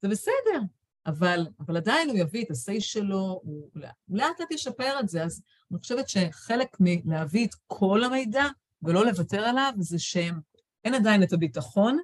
זה 0.02 0.08
בסדר. 0.08 0.60
אבל, 1.06 1.46
אבל 1.60 1.76
עדיין 1.76 2.10
הוא 2.10 2.18
יביא 2.18 2.44
את 2.44 2.50
ה-say 2.50 2.80
שלו, 2.80 3.40
הוא 3.42 3.70
לאט 3.74 4.40
לאט 4.40 4.50
ישפר 4.50 5.00
את 5.00 5.08
זה. 5.08 5.24
אז 5.24 5.42
אני 5.70 5.78
חושבת 5.78 6.08
שחלק 6.08 6.76
מלהביא 6.80 7.46
את 7.46 7.54
כל 7.66 8.04
המידע 8.04 8.44
ולא 8.82 9.06
לוותר 9.06 9.44
עליו, 9.44 9.72
זה 9.78 9.98
שאין 9.98 10.94
עדיין 10.94 11.22
את 11.22 11.32
הביטחון, 11.32 11.98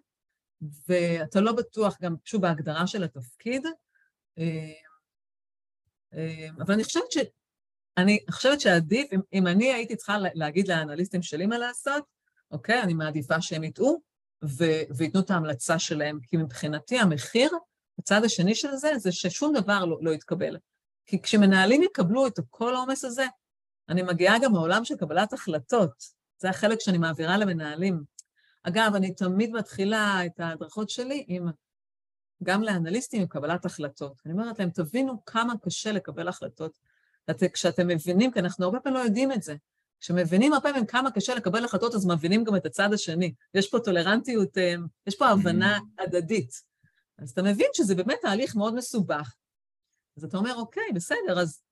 ואתה 0.89 1.41
לא 1.41 1.53
בטוח 1.53 1.97
גם, 2.03 2.17
שוב, 2.25 2.43
בהגדרה 2.43 2.87
של 2.87 3.05
התפקיד. 3.05 3.67
אה, 4.39 4.73
אה, 6.15 6.49
אבל 6.59 6.75
אני 6.75 6.85
חושבת. 6.85 7.38
אני 7.99 8.19
חושבת 8.31 8.61
שעדיף, 8.61 9.13
אם, 9.13 9.21
אם 9.33 9.47
אני 9.47 9.73
הייתי 9.73 9.97
צריכה 9.97 10.17
להגיד 10.35 10.69
לאנליסטים 10.69 11.23
שלי 11.23 11.47
מה 11.47 11.59
לעשות, 11.59 12.05
אוקיי, 12.51 12.83
אני 12.83 12.95
מעדיפה 12.95 13.41
שהם 13.41 13.65
יטעו 13.65 14.01
וייתנו 14.97 15.21
את 15.21 15.31
ההמלצה 15.31 15.79
שלהם, 15.79 16.19
כי 16.23 16.37
מבחינתי 16.37 16.99
המחיר 16.99 17.51
הצד 17.99 18.25
השני 18.25 18.55
של 18.55 18.75
זה, 18.75 18.99
זה 18.99 19.13
ששום 19.13 19.55
דבר 19.57 19.85
לא, 19.85 19.99
לא 20.01 20.11
יתקבל. 20.11 20.57
כי 21.07 21.23
כשמנהלים 21.23 21.83
יקבלו 21.83 22.27
את 22.27 22.39
כל 22.51 22.75
העומס 22.75 23.05
הזה, 23.05 23.27
אני 23.89 24.03
מגיעה 24.03 24.39
גם 24.39 24.53
מעולם 24.53 24.85
של 24.85 24.97
קבלת 24.97 25.33
החלטות. 25.33 26.05
זה 26.39 26.51
החלק 26.51 26.81
שאני 26.81 26.99
מעבירה 26.99 27.39
למנהלים. 27.39 28.05
אגב, 28.63 28.93
אני 28.95 29.15
תמיד 29.15 29.51
מתחילה 29.51 30.27
את 30.27 30.41
ההדרכות 30.41 30.91
שלי 30.91 31.25
עם, 31.29 31.49
גם 32.43 32.63
לאנליסטים 32.63 33.21
עם 33.21 33.27
קבלת 33.27 33.65
החלטות. 33.65 34.21
אני 34.27 34.33
אומרת 34.33 34.59
להם, 34.59 34.71
תבינו 34.71 35.25
כמה 35.25 35.55
קשה 35.63 35.93
לקבל 35.93 36.29
החלטות. 36.29 36.79
את, 37.31 37.43
כשאתם 37.53 37.89
מבינים, 37.89 38.33
כי 38.33 38.41
אנחנו 38.41 38.65
הרבה 38.65 38.81
פעמים 38.81 38.99
לא 38.99 39.05
יודעים 39.05 39.33
את 39.33 39.43
זה, 39.43 39.57
כשמבינים 40.01 40.53
הרבה 40.53 40.69
פעמים 40.69 40.87
כמה 40.87 41.11
קשה 41.11 41.35
לקבל 41.35 41.65
החלטות, 41.65 41.95
אז 41.95 42.07
מבינים 42.07 42.45
גם 42.45 42.57
את 42.57 42.67
הצד 42.67 42.93
השני. 42.93 43.35
יש 43.55 43.71
פה 43.71 43.79
טולרנטיות, 43.81 44.59
אה, 44.59 44.75
יש 45.07 45.17
פה 45.17 45.29
הבנה 45.29 45.79
הדדית. 45.99 46.63
אז 47.19 47.31
אתה 47.31 47.43
מבין 47.43 47.69
שזה 47.73 47.95
באמת 47.95 48.19
תהליך 48.23 48.57
מאוד 48.57 48.75
מסובך. 48.75 49.35
אז 50.17 50.25
אתה 50.25 50.37
אומר, 50.37 50.55
אוקיי, 50.55 50.93
בסדר, 50.95 51.41
אז 51.41 51.63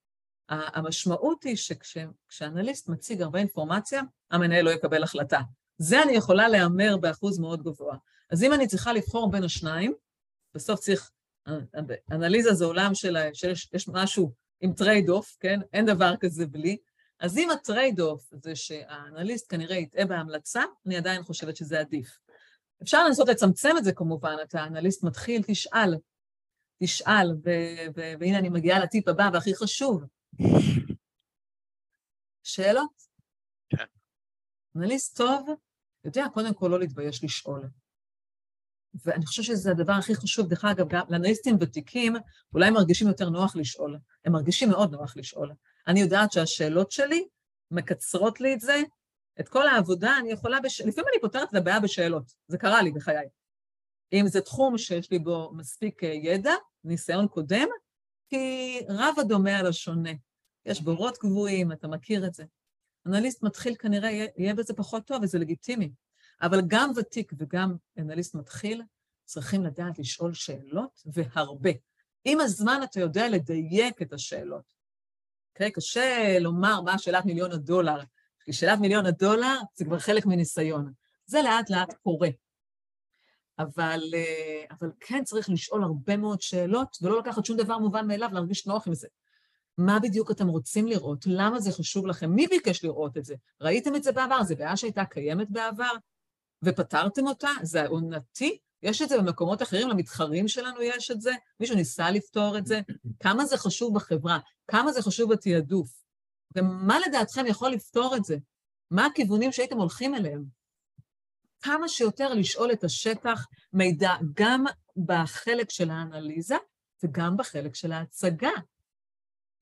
המשמעות 0.49 1.45
היא 1.45 1.57
שכשאנליסט 1.57 2.89
מציג 2.89 3.23
הרבה 3.23 3.39
אינפורמציה, 3.39 4.03
המנהל 4.31 4.65
לא 4.65 4.71
יקבל 4.71 5.03
החלטה. 5.03 5.41
זה 5.79 6.03
אני 6.03 6.13
יכולה 6.13 6.49
להמר 6.49 6.97
באחוז 6.97 7.39
מאוד 7.39 7.63
גבוה. 7.63 7.97
אז 8.31 8.43
אם 8.43 8.53
אני 8.53 8.67
צריכה 8.67 8.93
לבחור 8.93 9.31
בין 9.31 9.45
השניים, 9.45 9.95
בסוף 10.55 10.81
צריך, 10.81 11.11
אנליזה 12.11 12.55
זה 12.55 12.65
עולם 12.65 12.95
של, 12.95 13.17
שיש 13.33 13.89
משהו 13.89 14.33
עם 14.61 14.73
trade 14.73 15.09
off, 15.09 15.37
כן? 15.41 15.61
אין 15.73 15.87
דבר 15.87 16.15
כזה 16.21 16.47
בלי. 16.47 16.77
אז 17.21 17.39
אם 17.39 17.51
ה 17.51 17.59
trade 17.59 18.01
off 18.01 18.31
זה 18.33 18.57
שהאנליסט 18.57 19.47
כנראה 19.51 19.77
יטעה 19.77 20.05
בהמלצה, 20.05 20.63
אני 20.87 20.97
עדיין 20.97 21.23
חושבת 21.23 21.57
שזה 21.57 21.81
עדיף. 21.81 22.19
אפשר 22.83 23.05
לנסות 23.05 23.29
לצמצם 23.29 23.75
את 23.79 23.85
זה 23.85 23.93
כמובן, 23.93 24.37
אתה 24.43 24.65
אנליסט 24.65 25.05
מתחיל, 25.05 25.43
תשאל, 25.47 25.95
תשאל, 26.83 27.33
והנה 27.95 28.39
אני 28.39 28.49
מגיעה 28.49 28.81
לטיפ 28.81 29.09
הבא 29.09 29.31
והכי 29.33 29.55
חשוב. 29.55 30.05
שאלות? 32.43 33.03
כן. 33.69 33.85
אנליסט 34.77 35.17
טוב 35.17 35.49
יודע 36.05 36.25
קודם 36.35 36.55
כל 36.55 36.69
לא 36.69 36.79
להתבייש 36.79 37.25
לשאול. 37.25 37.69
ואני 39.05 39.27
חושבת 39.27 39.45
שזה 39.45 39.71
הדבר 39.71 39.93
הכי 39.93 40.15
חשוב. 40.15 40.49
דרך 40.49 40.65
אגב, 40.65 40.89
גם 40.89 41.03
לאנליסטים 41.09 41.57
ותיקים, 41.61 42.17
אולי 42.55 42.67
הם 42.67 42.75
מרגישים 42.75 43.09
יותר 43.09 43.29
נוח 43.29 43.57
לשאול. 43.57 43.99
הם 44.25 44.33
מרגישים 44.33 44.69
מאוד 44.69 44.93
נוח 44.93 45.17
לשאול. 45.17 45.53
אני 45.87 46.01
יודעת 46.01 46.33
שהשאלות 46.33 46.91
שלי 46.91 47.29
מקצרות 47.71 48.41
לי 48.41 48.55
את 48.55 48.61
זה, 48.61 48.83
את 49.41 49.49
כל 49.49 49.69
העבודה 49.69 50.19
אני 50.19 50.33
יכולה, 50.33 50.61
בש... 50.61 50.81
לפעמים 50.81 51.09
אני 51.13 51.21
פותרת 51.21 51.49
את 51.49 51.55
הבעיה 51.55 51.81
בשאלות, 51.81 52.33
זה 52.49 52.59
קרה 52.59 52.83
לי 52.83 52.93
בחיי. 52.93 53.29
אם 54.13 54.25
זה 54.29 54.41
תחום 54.41 54.79
שיש 54.79 55.11
לי 55.11 55.19
בו 55.19 55.53
מספיק 55.55 56.05
אה, 56.05 56.09
ידע, 56.09 56.53
ניסיון 56.85 57.29
קודם, 57.29 57.69
כי 58.29 58.81
רב 58.89 59.15
הדומה 59.19 59.59
על 59.59 59.67
השונה. 59.67 60.11
יש 60.67 60.81
בורות 60.81 61.19
קבועים, 61.19 61.73
אתה 61.73 61.89
מכיר 61.89 62.27
את 62.27 62.35
זה. 62.35 62.45
אנליסט 63.07 63.43
מתחיל 63.43 63.75
כנראה 63.79 64.27
יהיה 64.37 64.55
בזה 64.55 64.75
פחות 64.75 65.07
טוב, 65.07 65.23
וזה 65.23 65.39
לגיטימי. 65.39 65.91
אבל 66.43 66.61
גם 66.67 66.91
ותיק 66.97 67.33
וגם 67.39 67.75
אנליסט 67.99 68.35
מתחיל 68.35 68.83
צריכים 69.25 69.65
לדעת 69.65 69.99
לשאול 69.99 70.35
שאלות, 70.35 71.03
והרבה. 71.07 71.71
עם 72.25 72.41
הזמן 72.41 72.81
אתה 72.85 73.01
יודע 73.01 73.29
לדייק 73.29 74.03
את 74.03 74.13
השאלות. 74.13 74.75
אוקיי? 75.53 75.69
Okay, 75.69 75.71
קשה 75.71 76.39
לומר 76.41 76.81
מה 76.81 76.99
שאלת 76.99 77.25
מיליון 77.25 77.53
הדולר, 77.53 78.01
כי 78.45 78.53
שאלת 78.53 78.79
מיליון 78.79 79.07
הדולר 79.07 79.59
זה 79.75 79.85
כבר 79.85 79.99
חלק 79.99 80.27
מניסיון. 80.27 80.93
זה 81.27 81.43
לאט 81.43 81.71
לאט 81.71 81.93
קורה. 81.93 82.29
אבל, 83.59 84.01
אה, 84.15 84.65
אבל 84.71 84.91
כן 85.01 85.25
צריך 85.25 85.51
לשאול 85.51 85.83
הרבה 85.83 86.17
מאוד 86.17 86.41
שאלות, 86.41 86.97
ולא 87.03 87.19
לקחת 87.19 87.45
שום 87.45 87.57
דבר 87.57 87.79
מובן 87.79 88.07
מאליו, 88.07 88.29
להרגיש 88.33 88.67
נוח 88.67 88.87
עם 88.87 88.95
זה. 88.95 89.09
מה 89.79 89.99
בדיוק 89.99 90.31
אתם 90.31 90.49
רוצים 90.49 90.87
לראות? 90.87 91.25
למה 91.27 91.61
זה 91.61 91.73
חשוב 91.73 92.07
לכם? 92.07 92.31
מי 92.31 92.47
ביקש 92.47 92.85
לראות 92.85 93.17
את 93.17 93.25
זה? 93.25 93.35
ראיתם 93.61 93.95
את 93.95 94.03
זה 94.03 94.13
בעבר? 94.13 94.43
זו 94.43 94.57
בעיה 94.57 94.77
שהייתה 94.77 95.05
קיימת 95.05 95.51
בעבר? 95.51 95.93
ופתרתם 96.65 97.27
אותה? 97.27 97.51
זה 97.63 97.87
עונתי? 97.87 98.59
יש 98.83 99.03
את 99.03 99.09
זה 99.09 99.19
במקומות 99.19 99.63
אחרים, 99.63 99.89
למתחרים 99.89 100.49
שלנו 100.49 100.83
יש 100.83 101.11
את 101.11 101.21
זה? 101.21 101.33
מישהו 101.61 101.77
ניסה 101.77 102.11
לפתור 102.11 102.59
את 102.59 102.67
זה? 102.67 102.81
כמה 103.21 103.45
זה 103.45 103.57
חשוב 103.57 103.95
בחברה? 103.95 104.39
כמה 104.71 104.93
זה 104.93 105.03
חשוב 105.03 105.33
בתעדוף? 105.33 105.89
ומה 106.57 106.99
לדעתכם 107.07 107.47
יכול 107.47 107.71
לפתור 107.71 108.17
את 108.17 108.25
זה? 108.25 108.37
מה 108.91 109.07
הכיוונים 109.07 109.53
שהייתם 109.53 109.79
הולכים 109.79 110.15
אליהם? 110.15 110.45
כמה 111.61 111.89
שיותר 111.89 112.35
לשאול 112.35 112.73
את 112.73 112.85
השטח 112.85 113.47
מידע 113.73 114.13
גם 114.35 114.65
בחלק 115.07 115.71
של 115.71 115.91
האנליזה 115.91 116.57
וגם 117.03 117.37
בחלק 117.37 117.75
של 117.75 117.93
ההצגה. 117.93 118.51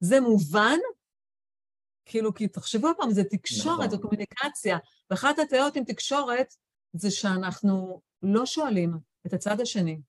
זה 0.01 0.21
מובן? 0.21 0.79
כאילו, 2.05 2.35
כי 2.35 2.49
תחשבו 2.49 2.89
פעם, 2.97 3.11
זה 3.11 3.25
תקשורת, 3.25 3.79
נכון. 3.79 3.91
זה 3.91 3.97
קומוניקציה. 3.97 4.79
ואחת 5.11 5.39
הטעיות 5.39 5.77
עם 5.77 5.85
תקשורת 5.85 6.55
זה 6.97 7.11
שאנחנו 7.11 8.01
לא 8.23 8.47
שואלים 8.47 8.99
את 9.27 9.33
הצד 9.33 9.61
השני 9.61 10.01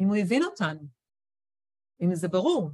אם 0.00 0.08
הוא 0.08 0.16
הבין 0.16 0.44
אותנו, 0.44 0.80
אם 2.00 2.14
זה 2.14 2.28
ברור. 2.28 2.70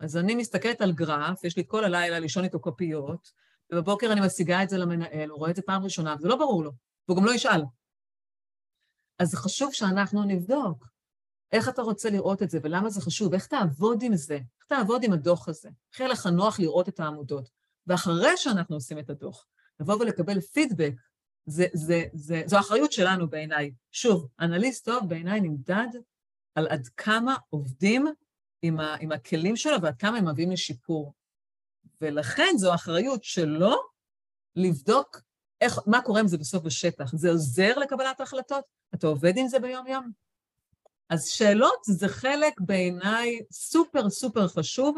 אז 0.00 0.16
אני 0.16 0.34
מסתכלת 0.34 0.80
על 0.80 0.92
גרף, 0.92 1.44
יש 1.44 1.56
לי 1.56 1.62
את 1.62 1.68
כל 1.68 1.84
הלילה 1.84 2.18
לישון 2.18 2.44
איתו 2.44 2.60
כפיות, 2.60 3.32
ובבוקר 3.72 4.12
אני 4.12 4.20
משיגה 4.26 4.62
את 4.62 4.68
זה 4.68 4.78
למנהל, 4.78 5.30
הוא 5.30 5.38
רואה 5.38 5.50
את 5.50 5.56
זה 5.56 5.62
פעם 5.62 5.82
ראשונה, 5.82 6.14
וזה 6.18 6.28
לא 6.28 6.36
ברור 6.36 6.64
לו, 6.64 6.72
והוא 7.08 7.18
גם 7.18 7.24
לא 7.24 7.34
ישאל. 7.34 7.62
אז 9.18 9.30
זה 9.30 9.36
חשוב 9.36 9.72
שאנחנו 9.72 10.24
נבדוק 10.24 10.94
איך 11.52 11.68
אתה 11.68 11.82
רוצה 11.82 12.10
לראות 12.10 12.42
את 12.42 12.50
זה 12.50 12.58
ולמה 12.62 12.90
זה 12.90 13.00
חשוב, 13.00 13.34
איך 13.34 13.46
תעבוד 13.46 14.02
עם 14.02 14.16
זה, 14.16 14.34
איך 14.34 14.66
תעבוד 14.68 15.04
עם 15.04 15.12
הדוח 15.12 15.48
הזה. 15.48 15.68
איך 15.92 16.00
יהיה 16.00 16.10
לך 16.10 16.26
נוח 16.26 16.60
לראות 16.60 16.88
את 16.88 17.00
העמודות. 17.00 17.50
ואחרי 17.86 18.36
שאנחנו 18.36 18.76
עושים 18.76 18.98
את 18.98 19.10
הדוח, 19.10 19.46
לבוא 19.80 19.94
ולקבל 19.94 20.40
פידבק, 20.40 20.92
זה, 21.46 21.66
זה, 21.72 22.04
זה, 22.12 22.42
זו 22.46 22.58
אחריות 22.58 22.92
שלנו 22.92 23.28
בעיניי. 23.30 23.72
שוב, 23.92 24.28
אנליסט 24.40 24.84
טוב 24.84 25.08
בעיניי 25.08 25.40
נמדד 25.40 25.88
על 26.54 26.66
עד 26.68 26.88
כמה 26.96 27.36
עובדים 27.50 28.06
עם, 28.62 28.80
ה, 28.80 28.96
עם 29.00 29.12
הכלים 29.12 29.56
שלו 29.56 29.82
ועד 29.82 29.96
כמה 29.96 30.18
הם 30.18 30.28
מביאים 30.28 30.50
לשיפור. 30.50 31.14
ולכן 32.00 32.52
זו 32.56 32.74
אחריות 32.74 33.24
שלו 33.24 33.74
לבדוק 34.56 35.20
איך, 35.60 35.78
מה 35.86 36.02
קורה 36.02 36.20
עם 36.20 36.28
זה 36.28 36.38
בסוף 36.38 36.62
בשטח. 36.62 37.16
זה 37.16 37.30
עוזר 37.30 37.78
לקבלת 37.78 38.20
ההחלטות? 38.20 38.64
אתה 38.94 39.06
עובד 39.06 39.32
עם 39.36 39.48
זה 39.48 39.58
ביום-יום? 39.58 40.10
אז 41.10 41.26
שאלות 41.26 41.84
זה 41.84 42.08
חלק 42.08 42.60
בעיניי 42.60 43.40
סופר 43.52 44.10
סופר 44.10 44.48
חשוב, 44.48 44.96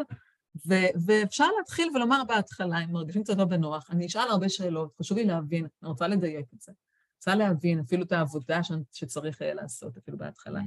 ו- 0.66 0.98
ואפשר 1.06 1.46
להתחיל 1.58 1.88
ולומר 1.94 2.22
בהתחלה, 2.28 2.84
אם 2.84 2.92
מרגישים 2.92 3.22
קצת 3.22 3.36
לא 3.36 3.44
בנוח, 3.44 3.90
אני 3.90 4.06
אשאל 4.06 4.28
הרבה 4.30 4.48
שאלות, 4.48 4.94
חשוב 4.98 5.18
לי 5.18 5.24
להבין, 5.24 5.66
אני 5.82 5.88
רוצה 5.90 6.08
לדייק 6.08 6.46
את 6.54 6.60
זה. 6.60 6.72
רוצה 7.16 7.34
להבין 7.34 7.80
אפילו 7.80 8.02
את 8.02 8.12
העבודה 8.12 8.60
שצריך 8.92 9.42
לעשות, 9.42 9.96
אפילו 9.96 10.18
בהתחלה, 10.18 10.60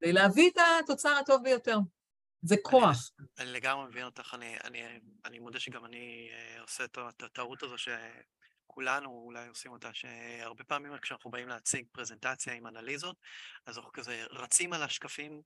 כדי 0.00 0.12
להביא 0.12 0.50
את 0.50 0.58
התוצר 0.84 1.08
הטוב 1.20 1.42
ביותר. 1.42 1.78
זה 2.42 2.56
כוח. 2.62 3.10
אני, 3.18 3.26
אני 3.38 3.52
לגמרי 3.52 3.88
מבין 3.88 4.04
אותך, 4.04 4.34
אני, 4.34 4.56
אני, 4.64 4.82
אני 5.24 5.38
מודה 5.38 5.60
שגם 5.60 5.84
אני 5.84 6.28
אה, 6.32 6.60
עושה 6.60 6.84
את 6.84 6.98
הטעות 7.22 7.62
הזו 7.62 7.78
שכולנו 8.68 9.22
אולי 9.24 9.48
עושים 9.48 9.72
אותה, 9.72 9.90
שהרבה 9.92 10.64
פעמים 10.64 10.98
כשאנחנו 11.02 11.30
באים 11.30 11.48
להציג 11.48 11.86
פרזנטציה 11.92 12.52
עם 12.52 12.66
אנליזות, 12.66 13.16
אז 13.66 13.78
אנחנו 13.78 13.92
כזה 13.92 14.24
רצים 14.30 14.72
על 14.72 14.82
השקפים, 14.82 15.42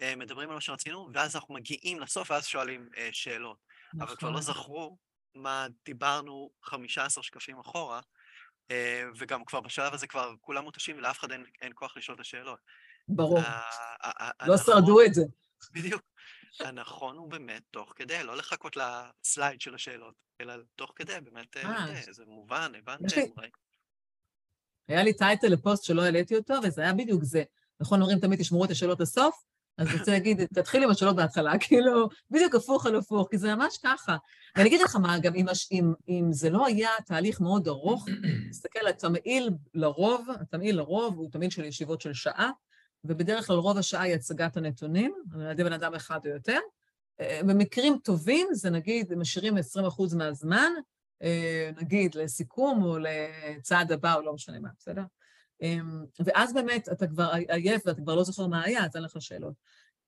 אה, 0.00 0.16
מדברים 0.16 0.48
על 0.48 0.54
מה 0.54 0.60
שרצינו, 0.60 1.08
ואז 1.14 1.36
אנחנו 1.36 1.54
מגיעים 1.54 2.00
לסוף 2.00 2.30
ואז 2.30 2.46
שואלים 2.46 2.88
אה, 2.96 3.08
שאלות. 3.12 3.58
נכון. 3.94 4.02
אבל 4.02 4.16
כבר 4.16 4.30
לא 4.30 4.40
נכון. 4.40 4.54
זכרו 4.54 4.98
מה 5.34 5.66
דיברנו 5.84 6.50
15 6.62 7.24
שקפים 7.24 7.58
אחורה, 7.58 8.00
וגם 9.18 9.44
כבר 9.44 9.60
בשלב 9.60 9.94
הזה 9.94 10.06
כבר 10.06 10.34
כולם 10.40 10.64
מותשים 10.64 10.96
ולאף 10.96 11.18
אחד 11.18 11.32
אין, 11.32 11.44
אין 11.62 11.72
כוח 11.74 11.96
לשאול 11.96 12.14
את 12.14 12.20
השאלות. 12.20 12.58
ברור. 13.08 13.38
לא 14.46 14.56
שרדו 14.56 15.00
את 15.02 15.14
זה. 15.14 15.22
בדיוק. 15.72 16.02
הנכון 16.60 17.16
הוא 17.16 17.30
באמת 17.30 17.62
תוך 17.70 17.92
כדי, 17.96 18.22
לא 18.24 18.36
לחכות 18.36 18.76
לסלייד 18.76 19.60
של 19.60 19.74
השאלות, 19.74 20.14
אלא 20.40 20.54
תוך 20.76 20.92
כדי, 20.96 21.12
באמת, 21.24 21.56
אה, 21.56 22.02
זה 22.10 22.24
מובן, 22.26 22.72
הבנתם. 22.78 23.20
היה 24.88 25.02
לי 25.02 25.12
טייטל 25.12 25.48
לפוסט 25.48 25.84
שלא 25.84 26.02
העליתי 26.02 26.36
אותו, 26.36 26.54
וזה 26.62 26.82
היה 26.82 26.92
בדיוק 26.92 27.24
זה. 27.24 27.42
נכון, 27.80 28.00
אומרים 28.02 28.18
תמיד 28.18 28.40
תשמרו 28.40 28.64
את 28.64 28.70
השאלות 28.70 29.00
לסוף, 29.00 29.44
אז 29.78 29.88
אני 29.88 29.98
רוצה 29.98 30.12
להגיד, 30.12 30.44
תתחיל 30.54 30.82
עם 30.82 30.90
השאלות 30.90 31.16
בהתחלה, 31.16 31.58
כאילו, 31.68 32.08
בדיוק 32.30 32.54
הפוך 32.54 32.86
על 32.86 32.96
הפוך, 32.96 33.28
כי 33.30 33.38
זה 33.38 33.54
ממש 33.54 33.78
ככה. 33.82 34.16
ואני 34.56 34.68
אגיד 34.68 34.80
לך 34.80 34.96
מה, 34.96 35.18
גם 35.18 35.34
אם, 35.34 35.46
אם, 35.72 35.92
אם 36.08 36.28
זה 36.30 36.50
לא 36.50 36.66
היה 36.66 36.90
תהליך 37.06 37.40
מאוד 37.40 37.68
ארוך, 37.68 38.06
תסתכל, 38.50 38.86
התמהיל 38.88 39.50
לרוב, 39.74 40.28
התמהיל 40.40 40.76
לרוב 40.76 41.16
הוא 41.16 41.30
תמהיל 41.30 41.50
של 41.50 41.64
ישיבות 41.64 42.00
של 42.00 42.12
שעה, 42.12 42.50
ובדרך 43.08 43.46
כלל 43.46 43.56
רוב 43.56 43.78
השעה 43.78 44.02
היא 44.02 44.14
הצגת 44.14 44.56
הנתונים, 44.56 45.14
על 45.34 45.50
ידי 45.50 45.64
בן 45.64 45.72
אדם 45.72 45.94
אחד 45.94 46.20
או 46.26 46.30
יותר. 46.30 46.58
אה, 47.20 47.40
במקרים 47.46 47.98
טובים 48.04 48.48
זה 48.52 48.70
נגיד, 48.70 49.14
משאירים 49.14 49.56
20% 49.56 50.14
מהזמן, 50.16 50.72
אה, 51.22 51.70
נגיד 51.80 52.14
לסיכום 52.14 52.82
או 52.82 52.98
לצעד 52.98 53.92
הבא 53.92 54.14
או 54.14 54.22
לא 54.22 54.32
משנה 54.32 54.58
מה, 54.58 54.68
בסדר? 54.78 55.02
אמ, 55.62 56.04
ואז 56.24 56.54
באמת 56.54 56.88
אתה 56.88 57.06
כבר 57.06 57.30
עייף 57.48 57.82
ואתה 57.86 58.00
כבר 58.00 58.14
לא 58.14 58.24
זוכר 58.24 58.46
מה 58.46 58.64
היה, 58.64 58.84
אז 58.84 58.96
אין 58.96 59.04
לך 59.04 59.22
שאלות. 59.22 59.54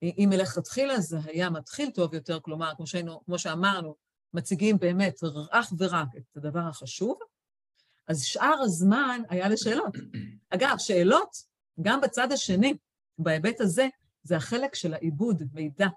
אם 0.03 0.27
מלכתחילה 0.31 1.01
זה 1.01 1.19
היה 1.25 1.51
מתחיל 1.51 1.91
טוב 1.91 2.15
יותר, 2.15 2.41
כלומר, 2.41 2.73
כמו, 2.77 2.87
שהיינו, 2.87 3.25
כמו 3.25 3.39
שאמרנו, 3.39 3.95
מציגים 4.35 4.79
באמת 4.79 5.21
אך 5.51 5.73
ורק 5.79 6.09
את 6.17 6.37
הדבר 6.37 6.61
החשוב, 6.61 7.19
אז 8.09 8.23
שאר 8.23 8.59
הזמן 8.63 9.21
היה 9.29 9.49
לשאלות. 9.49 9.95
אגב, 10.51 10.75
שאלות, 10.79 11.37
גם 11.83 12.01
בצד 12.01 12.33
השני, 12.33 12.77
בהיבט 13.19 13.61
הזה, 13.61 13.89
זה 14.23 14.37
החלק 14.37 14.75
של 14.75 14.95
העיבוד 14.95 15.43
מידע. 15.53 15.89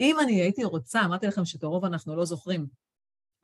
אם 0.00 0.20
אני 0.20 0.40
הייתי 0.40 0.64
רוצה, 0.64 1.04
אמרתי 1.04 1.26
לכם 1.26 1.44
שאת 1.44 1.62
הרוב 1.62 1.84
אנחנו 1.84 2.16
לא 2.16 2.24
זוכרים, 2.24 2.66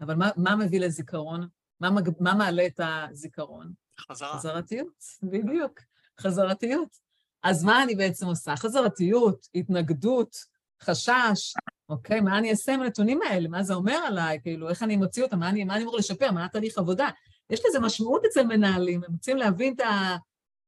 אבל 0.01 0.15
מה, 0.15 0.31
מה 0.37 0.57
מביא 0.57 0.81
לזיכרון? 0.81 1.49
מה, 1.81 1.91
מג, 1.91 2.11
מה 2.21 2.35
מעלה 2.35 2.67
את 2.67 2.81
הזיכרון? 2.83 3.73
חזרה. 4.01 4.39
חזרתיות, 4.39 5.05
בדיוק, 5.23 5.81
חזרתיות. 6.21 6.89
אז 7.43 7.65
מה 7.65 7.83
אני 7.83 7.95
בעצם 7.95 8.27
עושה? 8.27 8.57
חזרתיות, 8.57 9.47
התנגדות, 9.55 10.37
חשש, 10.83 11.55
אוקיי, 11.89 12.21
מה 12.21 12.39
אני 12.39 12.51
אעשה 12.51 12.75
עם 12.75 12.83
הנתונים 12.83 13.21
האלה? 13.23 13.49
מה 13.49 13.63
זה 13.63 13.75
אומר 13.75 13.97
עליי? 14.07 14.41
כאילו, 14.43 14.69
איך 14.69 14.83
אני 14.83 14.97
מוציא 14.97 15.23
אותם? 15.23 15.39
מה 15.39 15.49
אני, 15.49 15.65
מה 15.65 15.75
אני 15.75 15.83
אמור 15.83 15.97
לשפר? 15.97 16.31
מה 16.31 16.45
התהליך 16.45 16.79
עבודה? 16.79 17.09
יש 17.51 17.61
לזה 17.69 17.81
משמעות 17.81 18.23
אצל 18.25 18.47
מנהלים, 18.47 19.05
הם 19.05 19.13
רוצים 19.13 19.37
להבין 19.37 19.75
את 19.75 19.81
ה... 19.81 20.17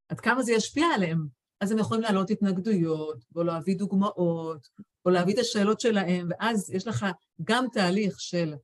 עד 0.09 0.21
כמה 0.21 0.43
זה 0.43 0.53
ישפיע 0.53 0.87
עליהם. 0.95 1.27
אז 1.61 1.73
הם 1.73 1.79
יכולים 1.79 2.03
להעלות 2.03 2.31
התנגדויות, 2.31 3.25
או 3.37 3.43
להביא 3.43 3.77
דוגמאות, 3.77 4.69
או 5.05 5.11
להביא 5.11 5.35
את 5.35 5.39
השאלות 5.39 5.81
שלהם, 5.81 6.29
ואז 6.31 6.71
יש 6.71 6.87
לך 6.87 7.07
גם 7.45 7.65
תהליך 7.73 8.21
של 8.21 8.55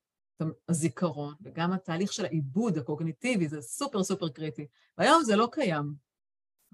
הזיכרון, 0.68 1.34
וגם 1.42 1.72
התהליך 1.72 2.12
של 2.12 2.24
העיבוד 2.24 2.78
הקוגניטיבי, 2.78 3.48
זה 3.48 3.60
סופר 3.60 4.02
סופר 4.02 4.28
קריטי. 4.28 4.66
והיום 4.98 5.22
זה 5.22 5.36
לא 5.36 5.48
קיים. 5.52 5.94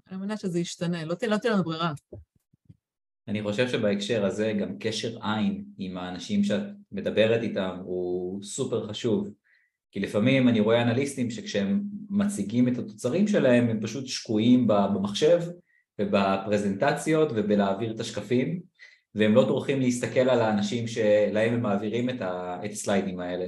אני 0.07 0.17
מבינה 0.17 0.37
שזה 0.37 0.59
ישתנה, 0.59 1.05
לא 1.05 1.15
תהיה 1.15 1.53
לנו 1.53 1.63
ברירה. 1.63 1.93
אני 3.27 3.43
חושב 3.43 3.69
שבהקשר 3.69 4.25
הזה 4.25 4.53
גם 4.59 4.77
קשר 4.79 5.17
עין 5.21 5.65
עם 5.77 5.97
האנשים 5.97 6.43
שאת 6.43 6.61
מדברת 6.91 7.43
איתם 7.43 7.77
הוא 7.83 8.43
סופר 8.43 8.87
חשוב. 8.87 9.29
כי 9.91 9.99
לפעמים 9.99 10.49
אני 10.49 10.59
רואה 10.59 10.81
אנליסטים 10.81 11.31
שכשהם 11.31 11.83
מציגים 12.09 12.67
את 12.67 12.77
התוצרים 12.77 13.27
שלהם 13.27 13.69
הם 13.69 13.81
פשוט 13.81 14.07
שקועים 14.07 14.67
במחשב 14.67 15.39
ובפרזנטציות 15.99 17.29
ובלהעביר 17.35 17.91
את 17.95 17.99
השקפים 17.99 18.61
והם 19.15 19.35
לא 19.35 19.45
טורחים 19.47 19.79
להסתכל 19.79 20.19
על 20.19 20.41
האנשים 20.41 20.87
שלהם 20.87 21.53
הם 21.53 21.61
מעבירים 21.61 22.09
את, 22.09 22.21
ה, 22.21 22.59
את 22.65 22.71
הסליידים 22.71 23.19
האלה 23.19 23.45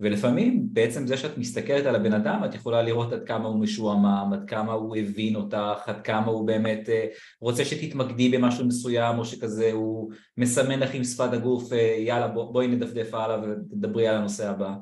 ולפעמים 0.00 0.68
בעצם 0.72 1.06
זה 1.06 1.16
שאת 1.16 1.38
מסתכלת 1.38 1.86
על 1.86 1.96
הבן 1.96 2.12
אדם 2.12 2.42
את 2.44 2.54
יכולה 2.54 2.82
לראות 2.82 3.12
עד 3.12 3.26
כמה 3.26 3.48
הוא 3.48 3.60
משועמם, 3.60 4.30
עד 4.32 4.44
כמה 4.48 4.72
הוא 4.72 4.96
הבין 4.96 5.36
אותך, 5.36 5.82
עד 5.86 6.00
כמה 6.00 6.26
הוא 6.26 6.46
באמת 6.46 6.88
אה, 6.88 7.06
רוצה 7.40 7.64
שתתמקדי 7.64 8.28
במשהו 8.28 8.66
מסוים 8.66 9.18
או 9.18 9.24
שכזה 9.24 9.72
הוא 9.72 10.12
מסמן 10.36 10.78
לך 10.78 10.94
עם 10.94 11.04
שפת 11.04 11.32
הגוף 11.32 11.72
אה, 11.72 11.96
יאללה 11.98 12.28
בוא, 12.28 12.52
בואי 12.52 12.66
נדפדף 12.66 13.14
הלאה 13.14 13.40
ותדברי 13.42 14.08
על 14.08 14.16
הנושא 14.16 14.50
הבא. 14.50 14.74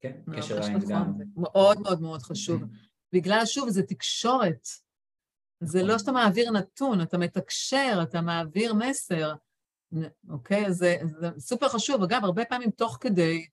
כן, 0.00 0.12
קשר 0.32 0.62
עין 0.62 0.78
גם. 0.88 1.12
מאוד 1.36 1.80
מאוד 1.80 2.02
מאוד 2.02 2.22
חשוב. 2.22 2.62
בגלל 3.12 3.46
שוב 3.46 3.68
זה 3.68 3.82
תקשורת 3.82 4.68
זה 5.66 5.82
לא 5.82 5.98
שאתה 5.98 6.12
מעביר 6.12 6.50
נתון, 6.50 7.00
אתה 7.00 7.18
מתקשר, 7.18 8.00
אתה 8.02 8.20
מעביר 8.20 8.74
מסר, 8.74 9.34
אוקיי? 10.30 10.72
זה, 10.72 10.96
זה 11.20 11.30
סופר 11.38 11.68
חשוב. 11.68 12.02
אגב, 12.02 12.24
הרבה 12.24 12.44
פעמים 12.44 12.70
תוך 12.70 12.98
כדי, 13.00 13.46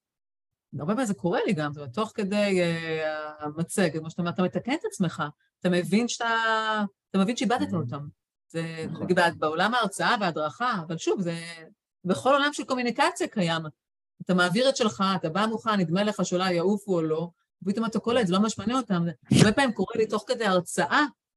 הרבה 0.80 0.93
פעמים 0.93 1.06
זה 1.06 1.13
קורה 1.13 1.39
לי 1.45 1.54
גם, 1.54 1.74
זאת 1.74 1.78
אומרת, 1.78 1.93
תוך 1.93 2.12
כדי 2.15 2.60
uh, 2.62 3.43
המצגת, 3.43 4.00
כמו 4.00 4.10
שאתה 4.10 4.21
אומר, 4.21 4.32
אתה 4.32 4.43
מתקן 4.43 4.74
את 4.74 4.86
עצמך, 4.86 5.24
אתה 5.60 5.69
מבין 5.69 6.08
שאתה, 6.08 6.36
אתה 7.10 7.19
מבין 7.19 7.38
שאיבדת 7.38 7.71
mm-hmm. 7.71 7.76
אותם. 7.76 8.08
זה, 8.47 8.86
נכון. 8.89 9.04
נגיד, 9.04 9.19
בעולם 9.38 9.74
ההרצאה 9.74 10.15
וההדרכה, 10.21 10.74
אבל 10.88 10.97
שוב, 10.97 11.21
זה 11.21 11.36
בכל 12.06 12.34
עולם 12.34 12.54
של 12.54 12.63
קומוניקציה 12.63 13.28
קיים. 13.28 13.62
אתה 14.26 14.34
מעביר 14.34 14.69
את 14.69 14.76
שלך, 14.76 15.04
אתה 15.15 15.30
בא 15.30 15.45
מוכן, 15.45 15.80
נדמה 15.80 16.04
לך 16.04 16.26
שאולי 16.26 16.54
יעופו 16.54 16.95
או 16.95 17.02
לא, 17.02 17.30
ופתאום 17.63 17.86
אתה 17.86 18.00
קולט, 18.00 18.28
זה 18.28 18.34
לא 18.34 18.39
ממש 18.39 18.58
מעניין 18.58 18.78
אותם. 18.78 19.06
הרבה 19.32 19.52
פעמים 19.52 19.74
קורה 19.74 19.93
לי 19.95 20.08
תוך 20.08 20.24
כדי 20.28 20.45
הרצאה, 20.45 21.06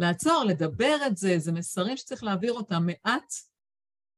לעצור, 0.00 0.44
לדבר 0.48 0.96
את 1.06 1.16
זה, 1.16 1.38
זה 1.38 1.52
מסרים 1.52 1.96
שצריך 1.96 2.24
להעביר 2.24 2.52
אותם 2.52 2.86
מעט. 2.86 3.34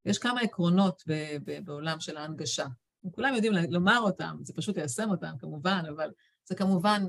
יש 0.05 0.17
כמה 0.17 0.41
עקרונות 0.41 1.03
ב- 1.07 1.37
ב- 1.43 1.65
בעולם 1.65 1.99
של 1.99 2.17
ההנגשה. 2.17 2.65
כולם 3.11 3.33
יודעים 3.33 3.53
לומר 3.69 3.99
אותם, 3.99 4.37
זה 4.41 4.53
פשוט 4.53 4.77
ליישם 4.77 5.09
אותם 5.09 5.33
כמובן, 5.39 5.83
אבל 5.89 6.11
זה 6.45 6.55
כמובן 6.55 7.03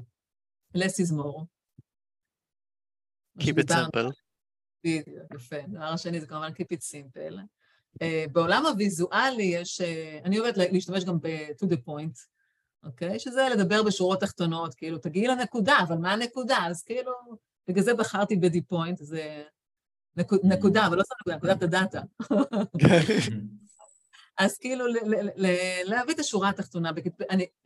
less 0.77 1.05
is 1.07 1.13
more. 1.13 1.45
Keep 3.41 3.59
it 3.59 3.73
simple. 3.73 4.11
בדיוק, 4.85 5.35
יפה. 5.35 5.57
הדבר 5.57 5.85
השני 5.85 6.21
זה 6.21 6.27
כמובן 6.27 6.51
Keep 6.53 6.77
it 6.77 6.81
simple. 6.81 7.39
Uh, 8.03 8.33
בעולם 8.33 8.67
הוויזואלי 8.67 9.43
יש, 9.43 9.81
uh, 9.81 10.25
אני 10.25 10.39
אוהבת 10.39 10.57
להשתמש 10.57 11.05
גם 11.05 11.21
ב-to 11.21 11.67
the 11.67 11.77
point, 11.77 12.19
אוקיי? 12.83 13.17
Okay? 13.17 13.19
שזה 13.19 13.49
לדבר 13.53 13.83
בשורות 13.83 14.21
תחתונות, 14.21 14.75
כאילו, 14.75 14.99
תגיעי 14.99 15.27
לנקודה, 15.27 15.77
אבל 15.89 15.97
מה 15.97 16.13
הנקודה? 16.13 16.59
אז 16.67 16.83
כאילו, 16.83 17.13
בגלל 17.69 17.85
זה 17.85 17.95
בחרתי 17.95 18.37
ב-D 18.37 18.57
point, 18.73 19.05
זה 19.05 19.45
נקוד, 20.17 20.41
נקודה, 20.45 20.87
אבל 20.87 20.97
לא 20.97 21.03
סתם 21.03 21.15
נקודה, 21.21 21.37
נקודת 21.37 21.63
הדאטה. 21.63 22.01
אז 24.39 24.59
כאילו, 24.59 24.85
להביא 25.85 26.15
את 26.15 26.19
השורה 26.19 26.49
התחתונה. 26.49 26.91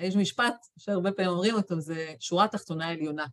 יש 0.00 0.16
משפט 0.16 0.66
שהרבה 0.78 1.12
פעמים 1.12 1.30
אומרים 1.30 1.54
אותו, 1.54 1.80
זה 1.80 2.14
שורה 2.20 2.48
תחתונה 2.48 2.88
עליונה. 2.88 3.26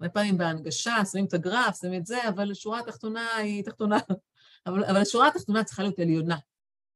הרבה 0.00 0.12
פעמים 0.12 0.38
בהנגשה, 0.38 0.96
שמים 1.12 1.24
את 1.24 1.34
הגרף, 1.34 1.80
שמים 1.80 2.00
את 2.00 2.06
זה, 2.06 2.28
אבל 2.28 2.50
השורה 2.50 2.80
התחתונה 2.80 3.36
היא 3.36 3.64
תחתונה. 3.64 3.98
אבל, 4.66 4.84
אבל 4.84 5.00
השורה 5.00 5.28
התחתונה 5.28 5.64
צריכה 5.64 5.82
להיות 5.82 5.98
עליונה. 5.98 6.36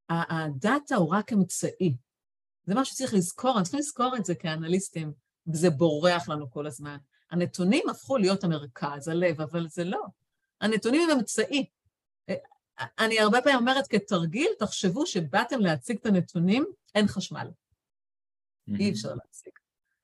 הדאטה 0.09 0.95
הוא 0.95 1.15
רק 1.15 1.33
אמצעי. 1.33 1.95
זה 2.65 2.75
משהו 2.75 2.95
שצריך 2.95 3.13
לזכור, 3.13 3.51
אנחנו 3.51 3.63
צריכים 3.63 3.79
לזכור 3.79 4.15
את 4.17 4.25
זה 4.25 4.35
כאנליסטים, 4.35 5.13
וזה 5.47 5.69
בורח 5.69 6.29
לנו 6.29 6.51
כל 6.51 6.67
הזמן. 6.67 6.97
הנתונים 7.31 7.89
הפכו 7.89 8.17
להיות 8.17 8.43
המרכז, 8.43 9.07
הלב, 9.07 9.41
אבל 9.41 9.67
זה 9.67 9.83
לא. 9.83 10.05
הנתונים 10.61 11.09
הם 11.09 11.17
אמצעי. 11.17 11.65
אני 12.99 13.19
הרבה 13.19 13.41
פעמים 13.41 13.59
אומרת, 13.59 13.87
כתרגיל, 13.87 14.47
תחשבו 14.59 15.05
שבאתם 15.05 15.59
להציג 15.59 15.97
את 16.01 16.05
הנתונים, 16.05 16.65
אין 16.95 17.07
חשמל. 17.07 17.47
אי 18.79 18.91
אפשר 18.91 19.09
להציג. 19.09 19.53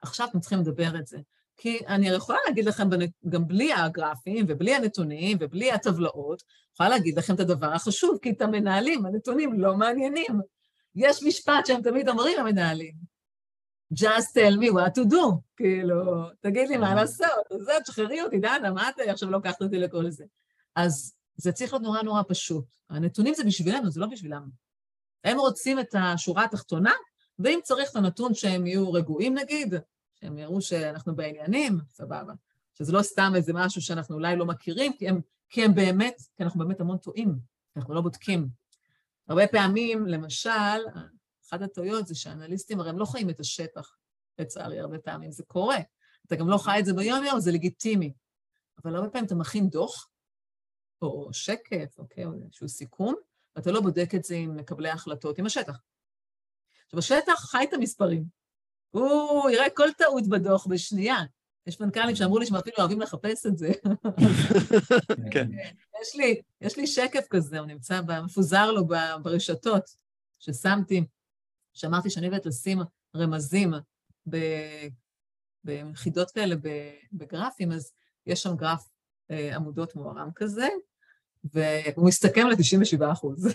עכשיו 0.01 0.27
אתם 0.29 0.39
צריכים 0.39 0.60
לדבר 0.60 0.99
את 0.99 1.07
זה. 1.07 1.17
כי 1.57 1.79
אני 1.88 2.10
יכולה 2.10 2.38
להגיד 2.47 2.65
לכם, 2.65 2.89
גם 3.29 3.47
בלי 3.47 3.73
הגרפים 3.73 4.45
ובלי 4.49 4.75
הנתונים 4.75 5.38
ובלי 5.39 5.71
הטבלאות, 5.71 6.43
יכולה 6.73 6.89
להגיד 6.89 7.17
לכם 7.17 7.36
את 7.36 7.39
הדבר 7.39 7.73
החשוב, 7.73 8.17
כי 8.21 8.31
את 8.31 8.41
המנהלים, 8.41 9.05
הנתונים 9.05 9.62
לא 9.62 9.75
מעניינים. 9.75 10.39
יש 10.95 11.23
משפט 11.23 11.65
שהם 11.65 11.81
תמיד 11.81 12.10
אומרים, 12.10 12.39
המנהלים, 12.39 12.93
just 13.93 14.34
tell 14.34 14.58
me 14.58 14.69
what 14.71 15.01
to 15.01 15.12
do, 15.12 15.38
כאילו, 15.58 16.23
תגיד 16.39 16.69
לי 16.69 16.77
מה 16.77 16.95
לעשות, 16.95 17.27
זה, 17.60 17.71
תשחררי 17.84 18.21
אותי, 18.21 18.39
דנה, 18.39 18.71
מה 18.71 18.89
את 18.89 18.99
עכשיו 18.99 19.30
לוקחת 19.30 19.62
אותי 19.62 19.77
לכל 19.77 20.10
זה? 20.10 20.25
אז 20.75 21.15
זה 21.36 21.51
צריך 21.51 21.73
להיות 21.73 21.84
נורא 21.84 22.01
נורא 22.01 22.21
פשוט. 22.27 22.65
הנתונים 22.89 23.34
זה 23.34 23.43
בשבילנו, 23.43 23.91
זה 23.91 23.99
לא 23.99 24.08
בשבילם. 24.08 24.49
הם 25.23 25.39
רוצים 25.39 25.80
את 25.80 25.95
השורה 25.99 26.43
התחתונה, 26.43 26.93
ואם 27.39 27.60
צריך 27.63 27.91
את 27.91 27.95
הנתון 27.95 28.34
שהם 28.34 28.67
יהיו 28.67 28.93
רגועים 28.93 29.38
נגיד, 29.38 29.73
שהם 30.13 30.38
יראו 30.38 30.62
שאנחנו 30.62 31.15
בעניינים, 31.15 31.80
סבבה. 31.89 32.34
שזה 32.73 32.91
לא 32.91 33.01
סתם 33.01 33.32
איזה 33.36 33.54
משהו 33.54 33.82
שאנחנו 33.82 34.15
אולי 34.15 34.36
לא 34.36 34.45
מכירים, 34.45 34.93
כי 34.93 35.08
הם, 35.08 35.21
כי 35.49 35.63
הם 35.63 35.75
באמת, 35.75 36.21
כי 36.38 36.43
אנחנו 36.43 36.60
באמת 36.60 36.82
המון 36.82 36.97
טועים, 36.97 37.39
אנחנו 37.77 37.93
לא 37.93 38.01
בודקים. 38.01 38.47
הרבה 39.27 39.47
פעמים, 39.47 40.06
למשל, 40.06 40.80
אחת 41.51 41.61
הטעויות 41.61 42.07
זה 42.07 42.15
שאנליסטים 42.15 42.79
הרי 42.79 42.89
הם 42.89 42.97
לא 42.97 43.05
חיים 43.05 43.29
את 43.29 43.39
השטח, 43.39 43.95
לצערי, 44.39 44.79
הרבה 44.79 44.99
פעמים 44.99 45.31
זה 45.31 45.43
קורה. 45.43 45.77
אתה 46.27 46.35
גם 46.35 46.49
לא 46.49 46.57
חי 46.57 46.79
את 46.79 46.85
זה 46.85 46.93
ביום-יום, 46.93 47.39
זה 47.39 47.51
לגיטימי. 47.51 48.13
אבל 48.83 48.95
הרבה 48.95 49.09
פעמים 49.09 49.25
אתה 49.25 49.35
מכין 49.35 49.69
דוח, 49.69 50.09
או 51.01 51.29
שקף, 51.33 51.99
אוקיי, 51.99 52.25
או 52.25 52.31
איזשהו 52.33 52.69
סיכום, 52.69 53.15
ואתה 53.55 53.71
לא 53.71 53.81
בודק 53.81 54.15
את 54.15 54.23
זה 54.23 54.35
עם 54.35 54.55
מקבלי 54.55 54.89
ההחלטות, 54.89 55.39
עם 55.39 55.45
השטח. 55.45 55.79
עכשיו, 56.85 56.99
השטח 56.99 57.33
חי 57.33 57.63
את 57.69 57.73
המספרים. 57.73 58.25
הוא 58.91 59.49
יראה 59.49 59.69
כל 59.69 59.87
טעות 59.97 60.27
בדוח 60.27 60.67
בשנייה. 60.67 61.17
יש 61.67 61.81
מנכ"לים 61.81 62.15
שאמרו 62.15 62.39
לי 62.39 62.45
שהם 62.45 62.55
אפילו 62.55 62.75
אוהבים 62.79 63.01
לחפש 63.01 63.45
את 63.45 63.57
זה. 63.57 63.71
כן. 65.33 65.47
יש 66.01 66.15
לי, 66.15 66.41
יש 66.61 66.77
לי 66.77 66.87
שקף 66.87 67.27
כזה, 67.29 67.59
הוא 67.59 67.67
נמצא, 67.67 68.01
מפוזר 68.25 68.71
לו 68.71 68.87
ברשתות, 69.23 69.83
ששמתי, 70.39 71.05
שאמרתי 71.73 72.10
שאני 72.10 72.27
אוהבת 72.27 72.45
לשים 72.45 72.79
רמזים 73.15 73.73
ביחידות 75.63 76.31
כאלה 76.31 76.55
בגרפים, 77.13 77.71
אז 77.71 77.93
יש 78.25 78.43
שם 78.43 78.55
גרף 78.55 78.89
אה, 79.31 79.55
עמודות 79.55 79.95
מוארם 79.95 80.29
כזה, 80.36 80.67
והוא 81.43 82.07
מסתכם 82.07 82.47
ל-97 82.47 83.12
אחוז, 83.12 83.47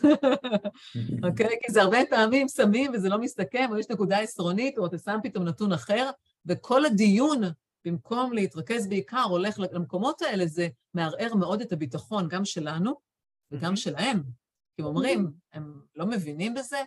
אוקיי? 1.28 1.58
כי 1.62 1.72
זה 1.72 1.82
הרבה 1.82 1.98
פעמים 2.10 2.48
שמים 2.48 2.90
וזה 2.94 3.08
לא 3.08 3.18
מסתכם, 3.18 3.68
או 3.70 3.78
יש 3.78 3.86
נקודה 3.90 4.18
עשרונית, 4.18 4.78
או 4.78 4.86
אתה 4.86 4.98
שם 4.98 5.18
פתאום 5.22 5.44
נתון 5.44 5.72
אחר, 5.72 6.10
וכל 6.46 6.84
הדיון, 6.84 7.40
במקום 7.84 8.32
להתרכז 8.32 8.88
בעיקר, 8.88 9.22
הולך 9.22 9.60
למקומות 9.72 10.22
האלה, 10.22 10.46
זה 10.46 10.68
מערער 10.94 11.34
מאוד 11.34 11.60
את 11.60 11.72
הביטחון, 11.72 12.28
גם 12.28 12.44
שלנו 12.44 12.94
וגם 13.50 13.76
שלהם. 13.76 14.22
כי 14.76 14.82
הם 14.82 14.88
אומרים, 14.88 15.32
הם 15.52 15.80
לא 15.96 16.06
מבינים 16.06 16.54
בזה, 16.54 16.82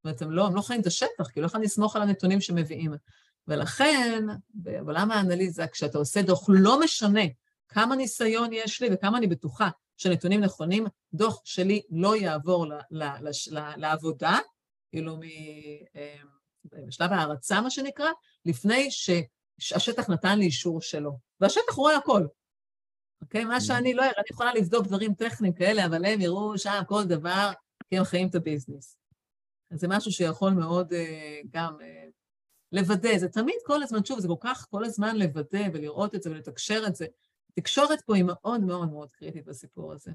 זאת 0.00 0.04
אומרת, 0.04 0.22
הם 0.22 0.30
לא, 0.30 0.46
הם 0.46 0.54
לא 0.54 0.62
חיים 0.62 0.80
את 0.80 0.86
השטח, 0.86 1.28
כי 1.32 1.40
לא 1.40 1.46
יכולים 1.46 1.64
לסמוך 1.64 1.96
על 1.96 2.02
הנתונים 2.02 2.40
שמביאים. 2.40 2.92
ולכן, 3.48 4.24
בעולם 4.54 5.10
האנליזה, 5.10 5.66
כשאתה 5.66 5.98
עושה 5.98 6.22
דוח, 6.22 6.44
לא 6.48 6.80
משנה 6.80 7.22
כמה 7.68 7.96
ניסיון 7.96 8.52
יש 8.52 8.82
לי 8.82 8.88
וכמה 8.92 9.18
אני 9.18 9.26
בטוחה 9.26 9.68
שנתונים 9.96 10.40
נכונים, 10.40 10.86
דוח 11.14 11.40
שלי 11.44 11.82
לא 11.90 12.16
יעבור 12.16 12.66
ל, 12.66 12.72
ל, 12.90 13.02
ל, 13.02 13.30
ל, 13.50 13.72
לעבודה, 13.76 14.38
כאילו 14.90 15.16
בשלב 16.64 17.12
אה, 17.12 17.18
ההרצה, 17.18 17.60
מה 17.60 17.70
שנקרא, 17.70 18.10
לפני 18.46 18.88
שהשטח 19.58 20.10
נתן 20.10 20.38
לי 20.38 20.44
אישור 20.44 20.80
שלו. 20.80 21.18
והשטח 21.40 21.74
רואה 21.74 21.96
הכל. 21.96 22.26
אוקיי? 23.22 23.44
מה 23.44 23.60
שאני 23.60 23.94
לא 23.94 24.02
אראה, 24.02 24.12
אני 24.16 24.24
יכולה 24.30 24.54
לבדוק 24.54 24.86
דברים 24.86 25.14
טכניים 25.14 25.52
כאלה, 25.52 25.86
אבל 25.86 26.04
הם 26.04 26.20
יראו 26.20 26.58
שם 26.58 26.82
כל 26.86 27.04
דבר, 27.04 27.50
כי 27.88 27.98
הם 27.98 28.04
חיים 28.04 28.28
את 28.28 28.34
הביזנס. 28.34 28.99
אז 29.70 29.80
זה 29.80 29.88
משהו 29.88 30.12
שיכול 30.12 30.52
מאוד 30.52 30.92
uh, 30.92 30.96
גם 31.50 31.76
uh, 31.78 32.10
לוודא. 32.72 33.18
זה 33.18 33.28
תמיד 33.28 33.56
כל 33.64 33.82
הזמן, 33.82 34.04
שוב, 34.04 34.20
זה 34.20 34.28
כל 34.28 34.34
כך 34.40 34.66
כל 34.70 34.84
הזמן 34.84 35.16
לוודא 35.16 35.62
ולראות 35.72 36.14
את 36.14 36.22
זה 36.22 36.30
ולתקשר 36.30 36.82
את 36.86 36.96
זה. 36.96 37.06
התקשורת 37.50 38.00
פה 38.00 38.16
היא 38.16 38.24
מאוד 38.26 38.60
מאוד 38.60 38.90
מאוד 38.90 39.12
קריטית 39.12 39.44
בסיפור 39.44 39.92
הזה. 39.92 40.10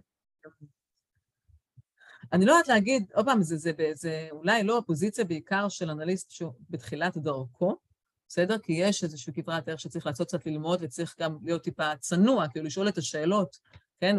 אני 2.33 2.45
לא 2.45 2.51
יודעת 2.51 2.67
להגיד, 2.67 3.11
עוד 3.13 3.25
פעם, 3.25 3.41
זה, 3.41 3.57
זה, 3.57 3.71
זה, 3.77 3.91
זה 3.93 4.27
אולי 4.31 4.63
לא 4.63 4.77
הפוזיציה 4.77 5.25
בעיקר 5.25 5.69
של 5.69 5.89
אנליסט 5.89 6.31
שהוא 6.31 6.53
בתחילת 6.69 7.17
דרכו, 7.17 7.77
בסדר? 8.27 8.59
כי 8.59 8.73
יש 8.73 9.03
איזושהי 9.03 9.33
כברת 9.33 9.65
דרך 9.65 9.79
שצריך 9.79 10.05
לעשות 10.05 10.27
קצת 10.27 10.45
ללמוד, 10.45 10.79
וצריך 10.81 11.15
גם 11.19 11.37
להיות 11.43 11.63
טיפה 11.63 11.95
צנוע, 11.95 12.47
כאילו 12.47 12.65
לשאול 12.65 12.89
את 12.89 12.97
השאלות, 12.97 13.59
כן? 13.99 14.15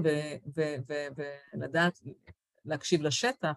ולדעת 1.54 2.00
להקשיב 2.64 3.02
לשטח 3.02 3.52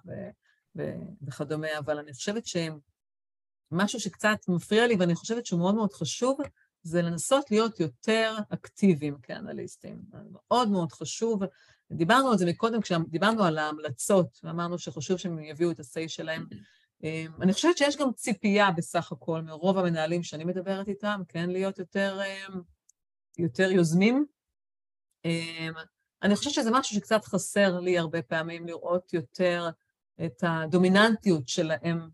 וכדומה, 1.22 1.78
אבל 1.78 2.00
אני 2.00 2.14
חושבת 2.14 2.44
שמשהו 2.46 4.00
שקצת 4.00 4.38
מפריע 4.48 4.88
לי, 4.88 4.96
ואני 4.96 5.16
חושבת 5.16 5.46
שהוא 5.46 5.60
מאוד 5.60 5.76
מאוד 5.76 5.94
חשוב, 5.94 6.40
זה 6.84 7.02
לנסות 7.02 7.52
להיות 7.52 7.80
יותר 7.80 8.38
אקטיביים 8.50 9.18
כאנליסטים. 9.24 10.02
מאוד 10.32 10.70
מאוד 10.70 10.92
חשוב. 10.92 11.42
דיברנו 11.92 12.32
על 12.32 12.38
זה 12.38 12.46
מקודם 12.46 12.82
כשדיברנו 12.82 13.44
על 13.44 13.58
ההמלצות, 13.58 14.40
ואמרנו 14.44 14.80
שחשוב 14.80 15.18
שהם 15.18 15.40
יביאו 15.40 15.72
את 15.72 15.80
ה-say 15.80 16.08
שלהם. 16.08 16.46
אמ, 17.04 17.32
אני 17.42 17.54
חושבת 17.54 17.78
שיש 17.78 17.98
גם 17.98 18.14
ציפייה 18.14 18.72
בסך 18.72 19.12
הכל 19.12 19.42
מרוב 19.42 19.78
המנהלים 19.78 20.24
שאני 20.24 20.44
מדברת 20.44 20.88
איתם, 20.88 21.22
כן, 21.28 21.50
להיות 21.50 21.80
יותר, 21.80 22.20
אמ, 22.22 22.62
יותר 23.38 23.72
יוזמים. 23.72 24.26
אמ, 25.26 25.74
אני 26.24 26.36
חושבת 26.36 26.54
שזה 26.54 26.72
משהו 26.72 26.96
שקצת 26.96 27.26
חסר 27.26 27.80
לי 27.80 27.98
הרבה 27.98 28.22
פעמים, 28.22 28.68
לראות 28.68 29.14
יותר 29.14 29.70
את 30.26 30.44
הדומיננטיות 30.48 31.48
שלהם 31.48 32.10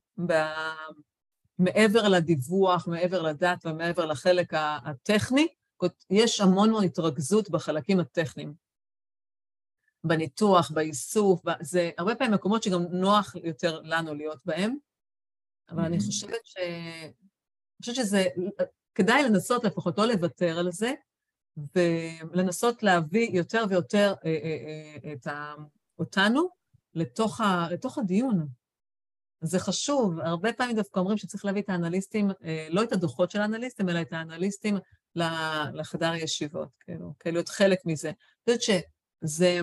מעבר 1.60 2.08
לדיווח, 2.08 2.88
מעבר 2.88 3.22
לדת 3.22 3.66
ומעבר 3.66 4.06
לחלק 4.06 4.54
הטכני, 4.54 5.48
יש 6.10 6.42
המון 6.42 6.84
התרכזות 6.84 7.50
בחלקים 7.50 8.00
הטכניים. 8.00 8.54
בניתוח, 10.04 10.72
באיסוף, 10.72 11.42
זה 11.62 11.92
הרבה 11.98 12.16
פעמים 12.16 12.34
מקומות 12.34 12.64
שגם 12.64 12.82
נוח 12.92 13.36
יותר 13.44 13.82
לנו 13.82 14.14
להיות 14.14 14.46
בהם, 14.46 14.76
אבל 15.70 15.84
אני 15.84 15.98
mm-hmm. 15.98 16.06
חושבת 16.06 16.46
ש... 16.46 16.58
אני 16.58 17.80
חושבת 17.82 17.96
שזה, 17.96 18.26
כדאי 18.96 19.24
לנסות 19.24 19.64
לפחות 19.64 19.98
לא 19.98 20.06
לוותר 20.06 20.60
על 20.60 20.72
זה, 20.72 20.94
ולנסות 21.76 22.84
להביא 22.84 23.30
יותר 23.34 23.64
ויותר 23.70 24.14
אה, 24.26 24.30
אה, 24.30 24.98
אה, 25.06 25.14
את 25.14 25.28
ה... 25.28 25.54
אותנו 26.00 26.50
לתוך, 26.96 27.42
ה... 27.42 27.68
לתוך 27.72 27.98
הדיון. 27.98 28.48
זה 29.42 29.60
חשוב, 29.60 30.20
הרבה 30.20 30.54
פעמים 30.54 30.76
דווקא 30.76 31.00
אומרים 31.00 31.18
שצריך 31.18 31.46
להביא 31.46 31.62
את 31.62 31.70
האנליסטים, 31.70 32.32
אה, 32.44 32.68
לא 32.70 32.84
את 32.84 32.92
הדוחות 32.92 33.32
של 33.32 33.42
האנליסטים, 33.42 33.90
אלא 33.90 34.02
את 34.02 34.14
האנליסטים 34.14 34.78
לחדר 35.74 36.14
ישיבות, 36.16 36.70
כאילו, 36.80 37.14
כאילו 37.20 37.34
להיות 37.34 37.50
חלק 37.50 37.80
מזה. 37.86 38.08
אני 38.08 38.58
חושבת 38.58 38.62
שזה 38.62 39.60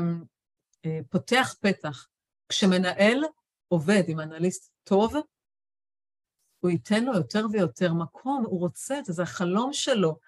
אה, 0.85 0.99
פותח 1.11 1.55
פתח. 1.61 2.07
כשמנהל 2.49 3.25
עובד 3.69 4.03
עם 4.09 4.21
אנליסט 4.21 4.73
טוב, 4.85 5.15
הוא 6.61 6.71
ייתן 6.71 7.05
לו 7.05 7.15
יותר 7.15 7.47
ויותר 7.53 7.93
מקום, 7.95 8.45
הוא 8.47 8.61
רוצה 8.61 8.99
את 8.99 9.05
זה, 9.05 9.13
זה 9.13 9.23
החלום 9.23 9.73
שלו. 9.73 10.19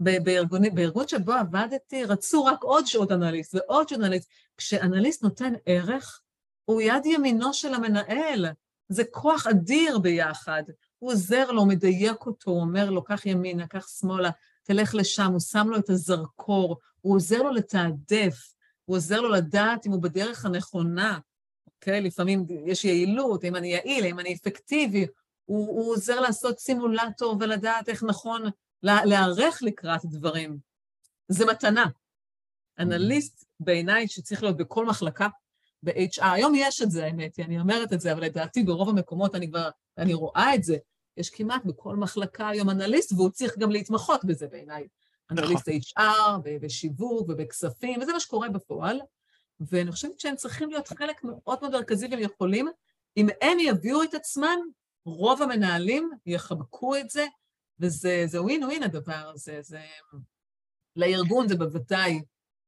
בארגון, 0.00 0.74
בארגון 0.74 1.08
שבו 1.08 1.32
עבדתי, 1.32 2.04
רצו 2.04 2.44
רק 2.44 2.62
עוד 2.62 2.86
שעות 2.86 3.12
אנליסט 3.12 3.54
ועוד 3.54 3.88
שעות 3.88 4.00
אנליסט. 4.00 4.28
כשאנליסט 4.56 5.22
נותן 5.22 5.52
ערך, 5.66 6.20
הוא 6.64 6.80
יד 6.80 7.06
ימינו 7.06 7.54
של 7.54 7.74
המנהל. 7.74 8.46
זה 8.88 9.04
כוח 9.04 9.46
אדיר 9.46 9.98
ביחד. 9.98 10.62
הוא 10.98 11.12
עוזר 11.12 11.50
לו, 11.50 11.66
מדייק 11.66 12.26
אותו, 12.26 12.50
הוא 12.50 12.60
אומר 12.60 12.90
לו, 12.90 13.04
קח 13.04 13.26
ימינה, 13.26 13.66
קח 13.66 13.88
שמאלה, 13.88 14.30
תלך 14.62 14.94
לשם, 14.94 15.32
הוא 15.32 15.40
שם 15.40 15.68
לו 15.70 15.78
את 15.78 15.90
הזרקור, 15.90 16.78
הוא 17.00 17.14
עוזר 17.14 17.42
לו 17.42 17.50
לתעדף, 17.50 18.54
הוא 18.84 18.96
עוזר 18.96 19.20
לו 19.20 19.28
לדעת 19.28 19.86
אם 19.86 19.92
הוא 19.92 20.02
בדרך 20.02 20.44
הנכונה, 20.44 21.18
אוקיי? 21.66 22.00
לפעמים 22.00 22.46
יש 22.66 22.84
יעילות, 22.84 23.44
אם 23.44 23.56
אני 23.56 23.72
יעיל, 23.72 24.04
אם 24.04 24.20
אני 24.20 24.34
אפקטיבי, 24.34 25.06
הוא, 25.44 25.66
הוא 25.68 25.92
עוזר 25.92 26.20
לעשות 26.20 26.58
סימולטור 26.58 27.36
ולדעת 27.40 27.88
איך 27.88 28.02
נכון 28.02 28.42
להיערך 28.82 29.62
לקראת 29.62 30.04
דברים. 30.04 30.58
זה 31.28 31.46
מתנה. 31.46 31.86
אנליסט 32.78 33.44
בעיניי 33.60 34.08
שצריך 34.08 34.42
להיות 34.42 34.56
בכל 34.56 34.86
מחלקה, 34.86 35.28
ב-HR, 35.82 36.24
היום 36.24 36.52
יש 36.56 36.82
את 36.82 36.90
זה, 36.90 37.04
האמת 37.04 37.36
היא, 37.36 37.44
אני 37.46 37.60
אומרת 37.60 37.92
את 37.92 38.00
זה, 38.00 38.12
אבל 38.12 38.24
לדעתי 38.24 38.62
ברוב 38.62 38.88
המקומות 38.88 39.34
אני 39.34 39.48
כבר, 39.48 39.68
אני 39.98 40.14
רואה 40.14 40.54
את 40.54 40.64
זה, 40.64 40.76
יש 41.16 41.30
כמעט 41.30 41.64
בכל 41.64 41.96
מחלקה 41.96 42.48
היום 42.48 42.70
אנליסט, 42.70 43.12
והוא 43.12 43.30
צריך 43.30 43.58
גם 43.58 43.70
להתמחות 43.70 44.24
בזה 44.24 44.46
בעיניי. 44.46 44.88
נכון. 45.30 45.44
אנליסט 45.44 45.68
HR, 45.68 46.38
בשיווק 46.62 47.28
ובכספים, 47.28 48.00
וזה 48.00 48.12
מה 48.12 48.20
שקורה 48.20 48.48
בפועל. 48.48 49.00
ואני 49.60 49.92
חושבת 49.92 50.20
שהם 50.20 50.36
צריכים 50.36 50.70
להיות 50.70 50.88
חלק 50.88 51.24
מאוד 51.24 51.58
מאוד 51.62 51.72
מרכזי 51.72 52.06
והם 52.06 52.20
יכולים, 52.20 52.68
אם 53.16 53.28
הם 53.40 53.58
יביאו 53.58 54.02
את 54.02 54.14
עצמם, 54.14 54.58
רוב 55.04 55.42
המנהלים 55.42 56.10
יחבקו 56.26 56.96
את 56.96 57.10
זה, 57.10 57.26
וזה 57.80 58.42
ווין 58.42 58.64
ווין 58.64 58.82
הדבר 58.82 59.30
הזה, 59.34 59.58
זה... 59.62 59.80
לארגון 60.96 61.48
זה 61.48 61.56
בוודאי 61.56 62.20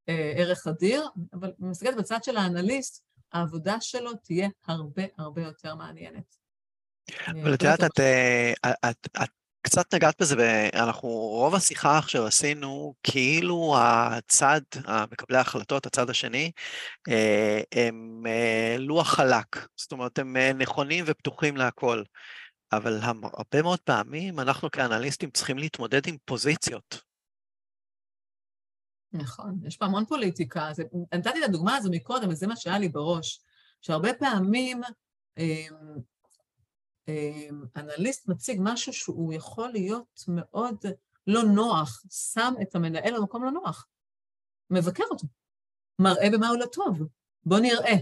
אה, 0.08 0.32
ערך 0.36 0.66
אדיר, 0.66 1.08
אבל 1.32 1.52
מסתכלת 1.58 1.96
בצד 1.96 2.24
של 2.24 2.36
האנליסט, 2.36 3.04
העבודה 3.32 3.80
שלו 3.80 4.14
תהיה 4.14 4.48
הרבה 4.66 5.02
הרבה 5.18 5.42
יותר 5.42 5.74
מעניינת. 5.74 6.36
אבל 7.26 7.54
את 7.54 7.62
יודעת, 7.62 7.84
את, 7.84 8.00
אה, 8.00 8.52
את, 8.90 9.08
את 9.22 9.30
קצת 9.62 9.94
נגעת 9.94 10.20
בזה, 10.20 10.68
אנחנו, 10.74 11.08
רוב 11.08 11.54
השיחה 11.54 11.98
עכשיו 11.98 12.26
עשינו 12.26 12.94
כאילו 13.02 13.74
הצד, 13.78 14.60
מקבלי 15.12 15.38
ההחלטות, 15.38 15.86
הצד 15.86 16.10
השני, 16.10 16.50
אה, 17.08 17.60
הם 17.72 18.24
לוח 18.78 19.14
חלק, 19.14 19.66
זאת 19.76 19.92
אומרת, 19.92 20.18
הם 20.18 20.36
נכונים 20.58 21.04
ופתוחים 21.06 21.56
להכל. 21.56 22.02
אבל 22.72 22.98
הרבה 23.22 23.62
מאוד 23.62 23.80
פעמים 23.80 24.40
אנחנו 24.40 24.70
כאנליסטים 24.70 25.30
צריכים 25.30 25.58
להתמודד 25.58 26.06
עם 26.06 26.16
פוזיציות. 26.24 27.02
נכון, 29.12 29.60
יש 29.66 29.76
פה 29.76 29.84
המון 29.84 30.04
פוליטיקה. 30.04 30.68
זה, 30.72 30.82
נתתי 31.14 31.38
את 31.38 31.48
הדוגמה 31.48 31.76
הזו 31.76 31.90
מקודם, 31.92 32.28
וזה 32.28 32.46
מה 32.46 32.56
שהיה 32.56 32.78
לי 32.78 32.88
בראש, 32.88 33.40
שהרבה 33.80 34.14
פעמים 34.14 34.80
אמ, 35.38 35.76
אמ, 37.08 37.62
אנליסט 37.76 38.28
מציג 38.28 38.60
משהו 38.62 38.92
שהוא 38.92 39.32
יכול 39.32 39.68
להיות 39.68 40.24
מאוד 40.28 40.76
לא 41.26 41.42
נוח, 41.42 42.02
שם 42.10 42.54
את 42.62 42.74
המנהל 42.74 43.14
במקום 43.18 43.44
לא 43.44 43.50
נוח, 43.50 43.86
מבקר 44.70 45.04
אותו, 45.10 45.26
מראה 45.98 46.30
במה 46.32 46.48
הוא 46.48 46.58
לא 46.58 46.66
טוב. 46.66 47.02
בוא 47.44 47.58
נראה, 47.58 47.96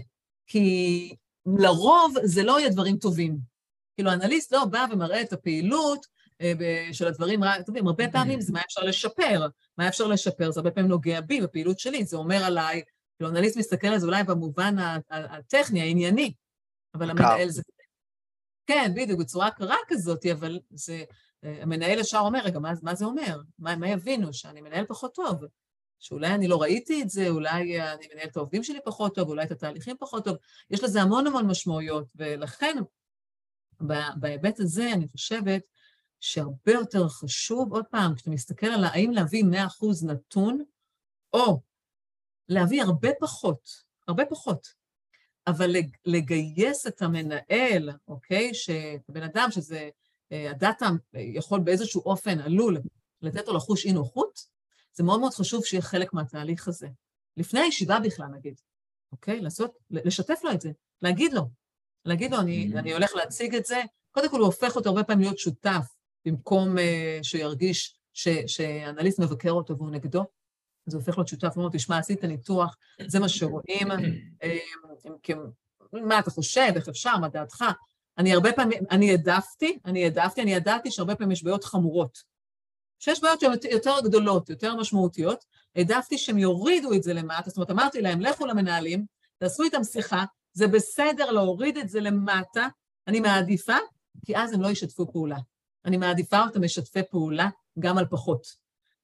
כי 0.47 1.15
לרוב 1.45 2.13
זה 2.23 2.43
לא 2.43 2.59
יהיה 2.59 2.69
דברים 2.69 2.97
טובים. 2.97 3.50
כאילו, 3.95 4.11
אנליסט 4.11 4.53
לא 4.53 4.65
בא 4.65 4.85
ומראה 4.91 5.21
את 5.21 5.33
הפעילות 5.33 6.05
אה, 6.41 6.53
של 6.91 7.07
הדברים, 7.07 7.39
יודעים, 7.67 7.87
הרבה 7.87 8.07
פעמים 8.11 8.41
זה 8.41 8.53
מה 8.53 8.61
אפשר 8.67 8.81
לשפר. 8.81 9.47
מה 9.77 9.87
אפשר 9.87 10.07
לשפר? 10.07 10.51
זה 10.51 10.59
הרבה 10.59 10.71
פעמים 10.71 10.89
נוגע 10.89 11.21
בי, 11.21 11.41
בפעילות 11.41 11.79
שלי, 11.79 12.05
זה 12.05 12.17
אומר 12.17 12.43
עליי, 12.43 12.81
כאילו, 13.17 13.29
אנליסט 13.31 13.57
מסתכל 13.57 13.87
על 13.87 13.99
זה 13.99 14.05
אולי 14.05 14.23
במובן 14.23 14.75
הטכני, 15.09 15.81
הענייני, 15.81 16.33
אבל 16.95 17.09
המנהל 17.09 17.49
זה... 17.49 17.61
כן, 18.67 18.91
בדיוק, 18.95 19.19
בצורה 19.19 19.51
קרה 19.51 19.77
כזאת, 19.87 20.25
אבל 20.25 20.59
זה... 20.69 21.03
אה, 21.43 21.59
המנהל 21.61 21.99
ישר 21.99 22.19
אומר, 22.19 22.39
רגע, 22.43 22.59
מה, 22.59 22.71
מה 22.81 22.95
זה 22.95 23.05
אומר? 23.05 23.39
מה, 23.59 23.75
מה 23.75 23.89
יבינו? 23.89 24.33
שאני 24.33 24.61
מנהל 24.61 24.85
פחות 24.85 25.15
טוב? 25.15 25.43
שאולי 25.99 26.27
אני 26.27 26.47
לא 26.47 26.61
ראיתי 26.61 27.01
את 27.01 27.09
זה, 27.09 27.29
אולי 27.29 27.81
אני 27.81 28.07
מנהל 28.13 28.27
את 28.27 28.37
העובדים 28.37 28.63
שלי 28.63 28.79
פחות 28.85 29.15
טוב, 29.15 29.29
אולי 29.29 29.43
את 29.43 29.51
התהליכים 29.51 29.95
פחות 29.99 30.25
טוב. 30.25 30.37
יש 30.69 30.83
לזה 30.83 31.01
המון 31.01 31.27
המון 31.27 31.47
משמעויות, 31.47 32.05
ולכן 32.15 32.77
בהיבט 34.15 34.59
הזה 34.59 34.93
אני 34.93 35.07
חושבת 35.07 35.61
שהרבה 36.19 36.71
יותר 36.71 37.07
חשוב, 37.07 37.73
עוד 37.73 37.85
פעם, 37.91 38.15
כשאתה 38.15 38.29
מסתכל 38.29 38.67
על 38.67 38.83
האם 38.83 39.11
להביא 39.11 39.43
100% 39.43 40.05
נתון, 40.05 40.63
או 41.33 41.61
להביא 42.49 42.83
הרבה 42.83 43.09
פחות, 43.19 43.69
הרבה 44.07 44.25
פחות, 44.25 44.67
אבל 45.47 45.75
לגייס 46.05 46.87
את 46.87 47.01
המנהל, 47.01 47.89
אוקיי? 48.07 48.53
שבן 48.53 49.23
אדם 49.23 49.47
שזה, 49.51 49.89
אה, 50.31 50.51
הדאטה 50.51 50.89
יכול 51.13 51.59
באיזשהו 51.59 52.01
אופן 52.01 52.39
עלול 52.39 52.77
לתת 53.21 53.47
לו 53.47 53.53
לחוש 53.53 53.85
אי 53.85 53.91
נוחות, 53.91 54.39
זה 54.93 55.03
מאוד 55.03 55.19
מאוד 55.19 55.33
חשוב 55.33 55.65
שיהיה 55.65 55.81
חלק 55.81 56.13
מהתהליך 56.13 56.67
הזה. 56.67 56.87
לפני 57.37 57.59
הישיבה 57.59 57.99
בכלל, 57.99 58.27
נגיד, 58.27 58.59
אוקיי? 59.11 59.41
לעשות, 59.41 59.77
לשתף 59.89 60.39
לו 60.43 60.51
את 60.51 60.61
זה, 60.61 60.71
להגיד 61.01 61.33
לו, 61.33 61.41
להגיד 62.05 62.31
לו, 62.31 62.39
אני, 62.39 62.69
mm-hmm. 62.73 62.79
אני 62.79 62.93
הולך 62.93 63.15
להציג 63.15 63.55
את 63.55 63.65
זה, 63.65 63.81
קודם 64.11 64.29
כל 64.29 64.37
הוא 64.37 64.45
הופך 64.45 64.75
אותו 64.75 64.89
הרבה 64.89 65.03
פעמים 65.03 65.21
להיות 65.21 65.39
שותף, 65.39 65.85
במקום 66.25 66.77
uh, 66.77 66.81
שהוא 67.21 67.41
ירגיש 67.41 67.95
ש, 68.13 68.27
שאנליסט 68.47 69.19
מבקר 69.19 69.51
אותו 69.51 69.77
והוא 69.77 69.91
נגדו, 69.91 70.25
אז 70.87 70.93
הוא 70.93 70.99
הופך 70.99 71.17
להיות 71.17 71.27
שותף, 71.27 71.51
הוא 71.55 71.63
אומר, 71.63 71.77
תשמע, 71.77 71.97
עשית 71.97 72.23
ניתוח, 72.23 72.75
זה 73.07 73.19
מה 73.19 73.29
שרואים, 73.29 73.91
אה, 74.43 74.57
מה 75.91 76.19
אתה 76.19 76.31
חושב, 76.31 76.71
איך 76.75 76.89
אפשר, 76.89 77.17
מה 77.17 77.29
דעתך? 77.29 77.65
אני 78.17 78.33
הרבה 78.33 78.53
פעמים, 78.53 78.83
אני 78.91 79.11
העדפתי, 79.11 79.79
אני 79.85 80.03
העדפתי, 80.03 80.41
אני 80.41 80.53
ידעתי 80.53 80.91
שהרבה 80.91 81.15
פעמים 81.15 81.31
יש 81.31 81.43
בעיות 81.43 81.63
חמורות. 81.63 82.23
שיש 82.99 83.21
בעיות 83.21 83.39
שהן 83.39 83.51
יותר 83.71 83.95
גדולות, 84.03 84.49
יותר 84.49 84.75
משמעותיות, 84.75 85.45
העדפתי 85.75 86.17
שהם 86.17 86.37
יורידו 86.37 86.93
את 86.93 87.03
זה 87.03 87.13
למטה, 87.13 87.49
זאת 87.49 87.57
אומרת, 87.57 87.71
אמרתי 87.71 88.01
להם, 88.01 88.21
לכו 88.21 88.45
למנהלים, 88.45 89.05
תעשו 89.37 89.63
איתם 89.63 89.83
שיחה, 89.83 90.23
זה 90.53 90.67
בסדר 90.67 91.31
להוריד 91.31 91.77
את 91.77 91.89
זה 91.89 91.99
למטה, 91.99 92.67
אני 93.07 93.19
מעדיפה, 93.19 93.77
כי 94.25 94.37
אז 94.37 94.53
הם 94.53 94.61
לא 94.61 94.67
ישתפו 94.67 95.11
פעולה. 95.11 95.37
אני 95.85 95.97
מעדיפה 95.97 96.43
אותם 96.43 96.63
משתפי 96.63 96.99
פעולה 97.11 97.49
גם 97.79 97.97
על 97.97 98.05
פחות. 98.05 98.41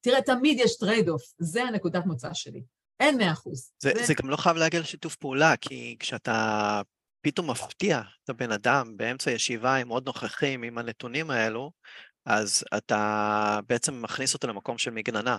תראה, 0.01 0.21
תמיד 0.21 0.59
יש 0.59 0.77
trade 0.77 1.09
off, 1.09 1.23
זה 1.39 1.63
הנקודת 1.63 2.05
מוצא 2.05 2.33
שלי. 2.33 2.63
אין 2.99 3.17
מאה 3.17 3.31
אחוז. 3.31 3.71
זה, 3.79 3.91
זה... 3.95 4.05
זה 4.05 4.13
גם 4.13 4.29
לא 4.29 4.37
חייב 4.37 4.57
להגיע 4.57 4.79
לשיתוף 4.79 5.15
פעולה, 5.15 5.57
כי 5.57 5.95
כשאתה 5.99 6.81
פתאום 7.21 7.49
מפתיע 7.49 8.01
את 8.23 8.29
הבן 8.29 8.51
אדם 8.51 8.97
באמצע 8.97 9.31
ישיבה 9.31 9.75
עם 9.75 9.89
עוד 9.89 10.05
נוכחים, 10.05 10.63
עם 10.63 10.77
הנתונים 10.77 11.29
האלו, 11.29 11.71
אז 12.25 12.63
אתה 12.77 13.59
בעצם 13.67 14.01
מכניס 14.01 14.33
אותו 14.33 14.47
למקום 14.47 14.77
של 14.77 14.91
מגננה. 14.91 15.37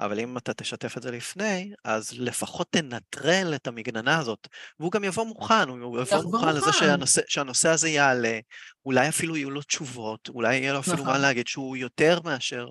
אבל 0.00 0.20
אם 0.20 0.36
אתה 0.36 0.54
תשתף 0.54 0.96
את 0.96 1.02
זה 1.02 1.10
לפני, 1.10 1.72
אז 1.84 2.12
לפחות 2.18 2.66
תנטרל 2.70 3.52
את 3.54 3.66
המגננה 3.66 4.18
הזאת. 4.18 4.48
והוא 4.80 4.92
גם 4.92 5.04
יבוא 5.04 5.24
מוכן, 5.24 5.68
הוא 5.68 6.00
יבוא 6.00 6.22
מוכן 6.22 6.54
לזה 6.54 6.72
שהנושא, 6.72 7.20
שהנושא 7.28 7.68
הזה 7.68 7.88
יעלה, 7.88 8.38
אולי 8.86 9.08
אפילו 9.08 9.36
יהיו 9.36 9.50
לו 9.50 9.62
תשובות, 9.62 10.28
אולי 10.28 10.56
יהיה 10.56 10.72
לו 10.72 10.80
אפילו 10.80 10.96
נכון. 10.96 11.06
מה 11.06 11.18
להגיד 11.18 11.46
שהוא 11.46 11.76
יותר 11.76 12.20
מאשר 12.24 12.66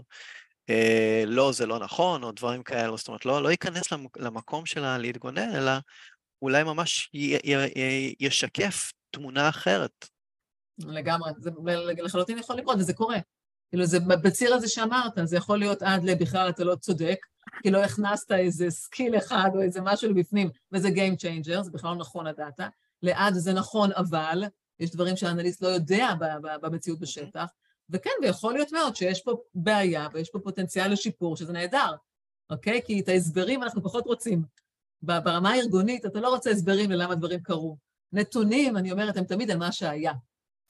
אה, 0.70 1.24
לא, 1.28 1.52
זה 1.52 1.66
לא 1.66 1.80
נכון, 1.80 2.24
או 2.24 2.32
דברים 2.32 2.64
כאלו, 2.64 2.98
זאת 2.98 3.08
אומרת, 3.08 3.26
לא, 3.26 3.44
לא 3.44 3.52
ייכנס 3.52 3.84
למקום 4.18 4.66
של 4.66 4.98
להתגונן, 4.98 5.56
אלא 5.56 5.72
אולי 6.42 6.64
ממש 6.64 7.10
י, 7.14 7.36
י, 7.36 7.56
י, 7.76 8.16
ישקף 8.20 8.92
תמונה 9.12 9.50
אחרת. 9.50 10.06
לגמרי, 10.80 11.32
זה 11.40 11.52
לחלוטין 12.04 12.38
יכול 12.38 12.56
לקרות, 12.56 12.78
וזה 12.80 12.94
קורה. 12.94 13.18
כאילו, 13.70 13.86
זה 13.86 13.99
בציר 13.99 14.53
הזה 14.53 14.68
שאמרת, 14.68 15.13
זה 15.24 15.38
יכול 15.38 15.59
להיות 15.59 15.82
עד 15.82 16.03
לבכלל 16.03 16.49
אתה 16.49 16.63
לא 16.63 16.76
צודק, 16.76 17.18
כי 17.63 17.72
לא 17.72 17.84
הכנסת 17.84 18.32
איזה 18.32 18.70
skill 18.70 19.18
אחד 19.18 19.49
או 19.55 19.61
איזה 19.61 19.82
משהו 19.82 20.09
לבפנים, 20.09 20.49
וזה 20.72 20.88
Game 20.88 21.15
Changer, 21.22 21.61
זה 21.61 21.72
בכלל 21.72 21.91
לא 21.91 21.97
נכון 21.97 22.28
הדאטה. 22.28 22.68
לעד 23.03 23.34
זה 23.34 23.53
נכון, 23.53 23.91
אבל 23.91 24.43
יש 24.80 24.91
דברים 24.91 25.15
שהאנליסט 25.15 25.61
לא 25.61 25.68
יודע 25.68 26.13
במציאות 26.61 26.99
בשטח, 26.99 27.45
וכן, 27.89 28.09
ויכול 28.22 28.53
להיות 28.53 28.72
מאוד 28.72 28.95
שיש 28.95 29.22
פה 29.22 29.32
בעיה 29.55 30.07
ויש 30.13 30.30
פה 30.30 30.39
פוטנציאל 30.39 30.91
לשיפור, 30.91 31.38
שזה 31.38 31.53
נהדר, 31.53 31.95
אוקיי? 32.49 32.82
כי 32.86 32.99
את 32.99 33.07
ההסברים 33.07 33.63
אנחנו 33.63 33.84
פחות 33.84 34.05
רוצים. 34.05 34.43
ברמה 35.01 35.51
הארגונית 35.51 36.05
אתה 36.05 36.20
לא 36.20 36.30
רוצה 36.30 36.49
הסברים 36.49 36.91
ללמה 36.91 37.15
דברים 37.15 37.39
קרו. 37.39 37.78
נתונים, 38.13 38.78
אני 38.78 38.91
אומרת, 38.91 39.18
הם 39.18 39.24
תמיד 39.24 39.51
על 39.51 39.57
מה 39.57 39.72
שהיה. 39.72 40.13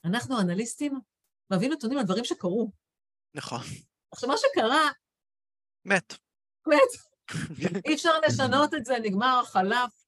אנחנו, 0.06 0.40
אנליסטים, 0.40 1.00
מביאים 1.54 1.74
נתונים 1.74 1.98
על 1.98 2.06
דברים 2.06 2.26
שקרו. 2.26 2.72
נכון. 3.38 3.62
עכשיו, 4.12 4.30
מה 4.30 4.36
שקרה... 4.38 4.90
מת. 5.86 6.14
מת. 6.68 7.08
אי 7.86 7.94
אפשר 7.94 8.20
לשנות 8.28 8.74
את 8.74 8.86
זה, 8.86 9.00
נגמר, 9.04 9.42
חלף, 9.46 10.08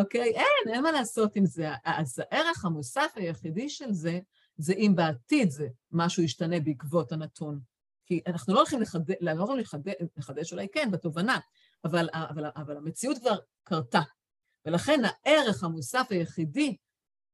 אוקיי? 0.00 0.34
אין, 0.34 0.74
אין 0.74 0.82
מה 0.82 0.92
לעשות 0.92 1.36
עם 1.36 1.46
זה. 1.46 1.68
אז 1.84 2.18
הערך 2.18 2.64
המוסף 2.64 3.12
היחידי 3.14 3.68
של 3.68 3.92
זה, 3.92 4.18
זה 4.56 4.72
אם 4.72 4.92
בעתיד 4.96 5.50
זה 5.50 5.68
משהו 5.92 6.22
ישתנה 6.22 6.60
בעקבות 6.60 7.12
הנתון. 7.12 7.60
כי 8.06 8.20
אנחנו 8.26 8.54
לא 8.54 8.58
הולכים 8.58 8.80
לחדש, 8.80 9.16
לא 9.20 9.30
הולכים 9.30 9.58
לחדש, 9.58 9.94
לחדש 10.16 10.52
אולי 10.52 10.68
כן, 10.72 10.90
בתובנה, 10.90 11.38
אבל, 11.84 12.08
אבל, 12.12 12.44
אבל 12.56 12.76
המציאות 12.76 13.18
כבר 13.18 13.36
קרתה. 13.64 14.00
ולכן 14.66 15.00
הערך 15.04 15.64
המוסף 15.64 16.06
היחידי 16.10 16.76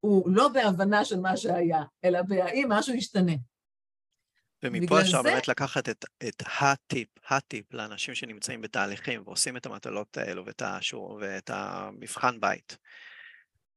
הוא 0.00 0.30
לא 0.30 0.48
בהבנה 0.48 1.04
של 1.04 1.20
מה 1.20 1.36
שהיה, 1.36 1.82
אלא 2.04 2.22
בהאם 2.22 2.66
משהו 2.72 2.94
ישתנה. 2.94 3.32
ומפה 4.62 5.00
אפשר 5.00 5.22
זה... 5.22 5.30
באמת 5.30 5.48
לקחת 5.48 5.88
את, 5.88 6.04
את 6.28 6.42
הטיפ, 6.60 7.08
הטיפ 7.28 7.74
לאנשים 7.74 8.14
שנמצאים 8.14 8.60
בתהליכים 8.60 9.22
ועושים 9.24 9.56
את 9.56 9.66
המטלות 9.66 10.16
האלו 10.16 10.46
ואת, 10.46 10.62
השור, 10.62 11.18
ואת 11.20 11.50
המבחן 11.52 12.40
בית. 12.40 12.78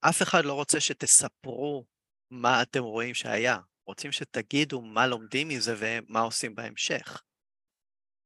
אף 0.01 0.21
אחד 0.21 0.45
לא 0.45 0.53
רוצה 0.53 0.79
שתספרו 0.79 1.85
מה 2.31 2.61
אתם 2.61 2.83
רואים 2.83 3.13
שהיה, 3.13 3.57
רוצים 3.85 4.11
שתגידו 4.11 4.81
מה 4.81 5.07
לומדים 5.07 5.47
מזה 5.47 5.75
ומה 5.77 6.19
עושים 6.19 6.55
בהמשך. 6.55 7.21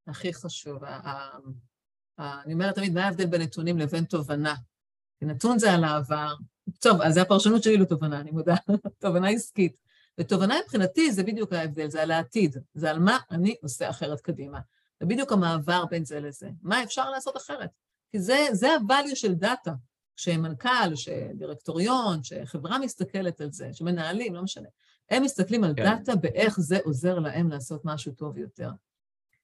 הכי 0.06 0.34
חשוב. 0.34 0.82
אני 2.18 2.52
אומרת 2.52 2.74
תמיד, 2.74 2.94
מה 2.94 3.04
ההבדל 3.04 3.26
בין 3.26 3.42
נתונים 3.42 3.78
לבין 3.78 4.04
תובנה? 4.04 4.54
נתון 5.22 5.58
זה 5.58 5.72
על 5.72 5.84
העבר. 5.84 6.34
טוב, 6.80 7.02
אז 7.02 7.14
זה 7.14 7.22
הפרשנות 7.22 7.62
שלי 7.62 7.76
לתובנה, 7.76 8.20
אני 8.20 8.30
מודה, 8.30 8.54
תובנה 9.02 9.28
עסקית. 9.28 9.87
ותובנה 10.18 10.54
מבחינתי 10.64 11.12
זה 11.12 11.22
בדיוק 11.22 11.52
ההבדל, 11.52 11.90
זה 11.90 12.02
על 12.02 12.10
העתיד, 12.10 12.56
זה 12.74 12.90
על 12.90 12.98
מה 12.98 13.18
אני 13.30 13.54
עושה 13.62 13.90
אחרת 13.90 14.20
קדימה. 14.20 14.58
זה 15.00 15.06
בדיוק 15.06 15.32
המעבר 15.32 15.84
בין 15.90 16.04
זה 16.04 16.20
לזה. 16.20 16.50
מה 16.62 16.82
אפשר 16.82 17.10
לעשות 17.10 17.36
אחרת? 17.36 17.70
כי 18.10 18.18
זה, 18.18 18.46
זה 18.52 18.68
הvalue 18.76 19.14
של 19.16 19.34
דאטה. 19.34 19.72
שמנכ"ל, 20.18 20.94
שדירקטוריון, 20.94 22.22
שחברה 22.22 22.78
מסתכלת 22.78 23.40
על 23.40 23.52
זה, 23.52 23.68
שמנהלים, 23.72 24.34
לא 24.34 24.42
משנה. 24.42 24.68
הם 25.10 25.22
מסתכלים 25.22 25.64
על 25.64 25.74
כן. 25.76 25.84
דאטה 25.84 26.16
באיך 26.16 26.60
זה 26.60 26.78
עוזר 26.84 27.18
להם 27.18 27.50
לעשות 27.50 27.84
משהו 27.84 28.12
טוב 28.12 28.38
יותר. 28.38 28.70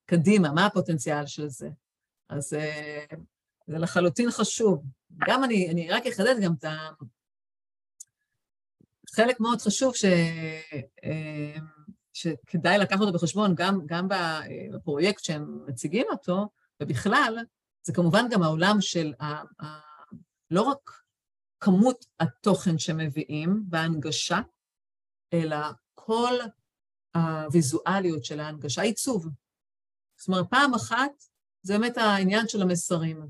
קדימה, 0.06 0.52
מה 0.52 0.66
הפוטנציאל 0.66 1.26
של 1.26 1.48
זה? 1.48 1.70
אז 2.28 2.54
אה, 2.54 3.04
זה 3.66 3.78
לחלוטין 3.78 4.30
חשוב. 4.30 4.84
גם 5.28 5.44
אני, 5.44 5.70
אני 5.70 5.90
רק 5.90 6.06
אחדד 6.06 6.34
גם 6.42 6.52
את 6.58 6.64
ה... 6.64 6.88
חלק 9.14 9.40
מאוד 9.40 9.60
חשוב 9.60 9.94
ש... 9.94 10.04
אה, 11.04 11.56
שכדאי 12.12 12.78
לקחת 12.78 13.00
אותו 13.00 13.12
בחשבון 13.12 13.54
גם, 13.54 13.80
גם 13.86 14.08
בפרויקט 14.74 15.24
שהם 15.24 15.64
מציגים 15.66 16.06
אותו, 16.10 16.48
ובכלל, 16.82 17.38
זה 17.82 17.92
כמובן 17.92 18.26
גם 18.30 18.42
העולם 18.42 18.80
של 18.80 19.12
ה... 19.20 19.42
לא 20.50 20.62
רק 20.62 20.90
כמות 21.60 22.06
התוכן 22.20 22.78
שמביאים 22.78 23.62
בהנגשה, 23.68 24.40
אלא 25.32 25.56
כל 25.94 26.34
הוויזואליות 27.14 28.24
של 28.24 28.40
ההנגשה, 28.40 28.82
עיצוב. 28.82 29.28
זאת 30.16 30.28
אומרת, 30.28 30.46
פעם 30.50 30.74
אחת 30.74 31.12
זה 31.62 31.78
באמת 31.78 31.98
העניין 31.98 32.48
של 32.48 32.62
המסרים, 32.62 33.22
okay? 33.22 33.26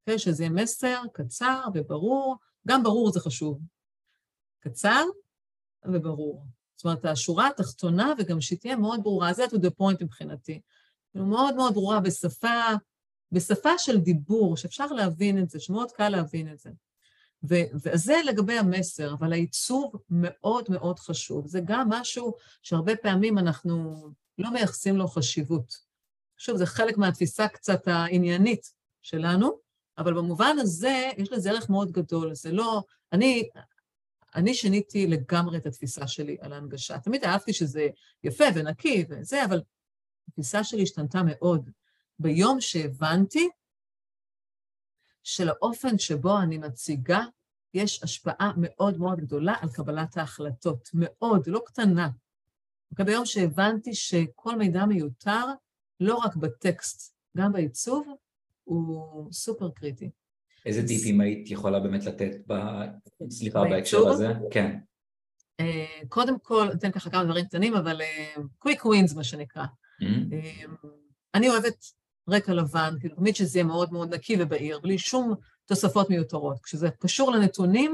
אוקיי? 0.00 0.18
שזה 0.18 0.48
מסר 0.48 1.02
קצר 1.12 1.64
וברור, 1.74 2.36
גם 2.68 2.82
ברור 2.82 3.12
זה 3.12 3.20
חשוב. 3.20 3.60
קצר 4.60 5.04
וברור. 5.92 6.46
זאת 6.76 6.84
אומרת, 6.84 7.04
השורה 7.04 7.48
התחתונה, 7.48 8.12
וגם 8.18 8.40
שהיא 8.40 8.58
תהיה 8.58 8.76
מאוד 8.76 9.02
ברורה, 9.02 9.32
זה 9.32 9.44
to 9.44 9.56
the 9.56 9.70
point 9.80 10.04
מבחינתי. 10.04 10.60
מאוד 11.14 11.54
מאוד 11.54 11.74
ברורה 11.74 12.00
בשפה 12.00 12.74
בשפה 13.32 13.78
של 13.78 13.98
דיבור, 13.98 14.56
שאפשר 14.56 14.86
להבין 14.86 15.38
את 15.38 15.50
זה, 15.50 15.60
שמאוד 15.60 15.92
קל 15.92 16.08
להבין 16.08 16.52
את 16.52 16.58
זה. 16.58 16.70
וזה 17.84 18.14
לגבי 18.26 18.58
המסר, 18.58 19.14
אבל 19.14 19.32
העיצוב 19.32 19.92
מאוד 20.10 20.64
מאוד 20.68 20.98
חשוב. 20.98 21.46
זה 21.46 21.60
גם 21.64 21.88
משהו 21.88 22.34
שהרבה 22.62 22.96
פעמים 22.96 23.38
אנחנו 23.38 24.06
לא 24.38 24.50
מייחסים 24.50 24.96
לו 24.96 25.08
חשיבות. 25.08 25.76
שוב, 26.36 26.56
זה 26.56 26.66
חלק 26.66 26.98
מהתפיסה 26.98 27.48
קצת 27.48 27.88
העניינית 27.88 28.72
שלנו, 29.02 29.58
אבל 29.98 30.14
במובן 30.14 30.56
הזה 30.60 31.10
יש 31.16 31.32
לזה 31.32 31.50
ערך 31.50 31.70
מאוד 31.70 31.92
גדול. 31.92 32.34
זה 32.34 32.52
לא... 32.52 32.82
אני, 33.12 33.48
אני 34.34 34.54
שיניתי 34.54 35.06
לגמרי 35.06 35.58
את 35.58 35.66
התפיסה 35.66 36.06
שלי 36.06 36.36
על 36.40 36.52
ההנגשה. 36.52 36.98
תמיד 36.98 37.24
אהבתי 37.24 37.52
שזה 37.52 37.88
יפה 38.24 38.44
ונקי 38.54 39.04
וזה, 39.08 39.44
אבל 39.44 39.62
התפיסה 40.28 40.64
שלי 40.64 40.82
השתנתה 40.82 41.20
מאוד. 41.22 41.70
ביום 42.18 42.60
שהבנתי 42.60 43.48
שלאופן 45.22 45.98
שבו 45.98 46.38
אני 46.38 46.58
מציגה, 46.58 47.20
יש 47.74 48.02
השפעה 48.02 48.52
מאוד 48.56 48.98
מאוד 48.98 49.20
גדולה 49.20 49.54
על 49.60 49.68
קבלת 49.72 50.16
ההחלטות, 50.16 50.90
מאוד, 50.94 51.46
לא 51.46 51.62
קטנה. 51.66 52.08
אוקיי, 52.90 53.04
ביום 53.04 53.26
שהבנתי 53.26 53.94
שכל 53.94 54.56
מידע 54.58 54.84
מיותר, 54.84 55.44
לא 56.00 56.14
רק 56.16 56.36
בטקסט, 56.36 57.16
גם 57.36 57.52
בעיצוב, 57.52 58.06
הוא 58.64 59.32
סופר 59.32 59.70
קריטי. 59.70 60.10
איזה. 60.66 60.86
טיפים 60.86 61.20
היית 61.20 61.50
יכולה 61.50 61.80
באמת 61.80 62.04
לתת, 62.04 62.30
ב... 62.46 62.54
סליחה, 63.30 63.64
בהקשר 63.64 64.08
הזה? 64.08 64.32
כן. 64.50 64.78
Uh, 65.62 66.08
קודם 66.08 66.38
כל, 66.38 66.68
אתן 66.72 66.90
ככה 66.90 67.10
כמה 67.10 67.24
דברים 67.24 67.44
קטנים, 67.44 67.74
אבל 67.74 68.00
קוויק 68.58 68.82
uh, 68.82 68.86
ווינס, 68.86 69.14
מה 69.14 69.24
שנקרא. 69.24 69.64
Mm-hmm. 69.64 70.04
Uh, 70.04 70.86
אני 71.34 71.50
אוהבת 71.50 71.84
רקע 72.28 72.54
לבן, 72.54 72.94
כאילו 73.00 73.16
תמיד 73.16 73.36
שזה 73.36 73.58
יהיה 73.58 73.66
מאוד 73.66 73.92
מאוד 73.92 74.14
נקי 74.14 74.36
ובהיר, 74.38 74.80
בלי 74.80 74.98
שום 74.98 75.34
תוספות 75.64 76.10
מיותרות. 76.10 76.60
כשזה 76.62 76.88
קשור 76.90 77.30
לנתונים, 77.32 77.92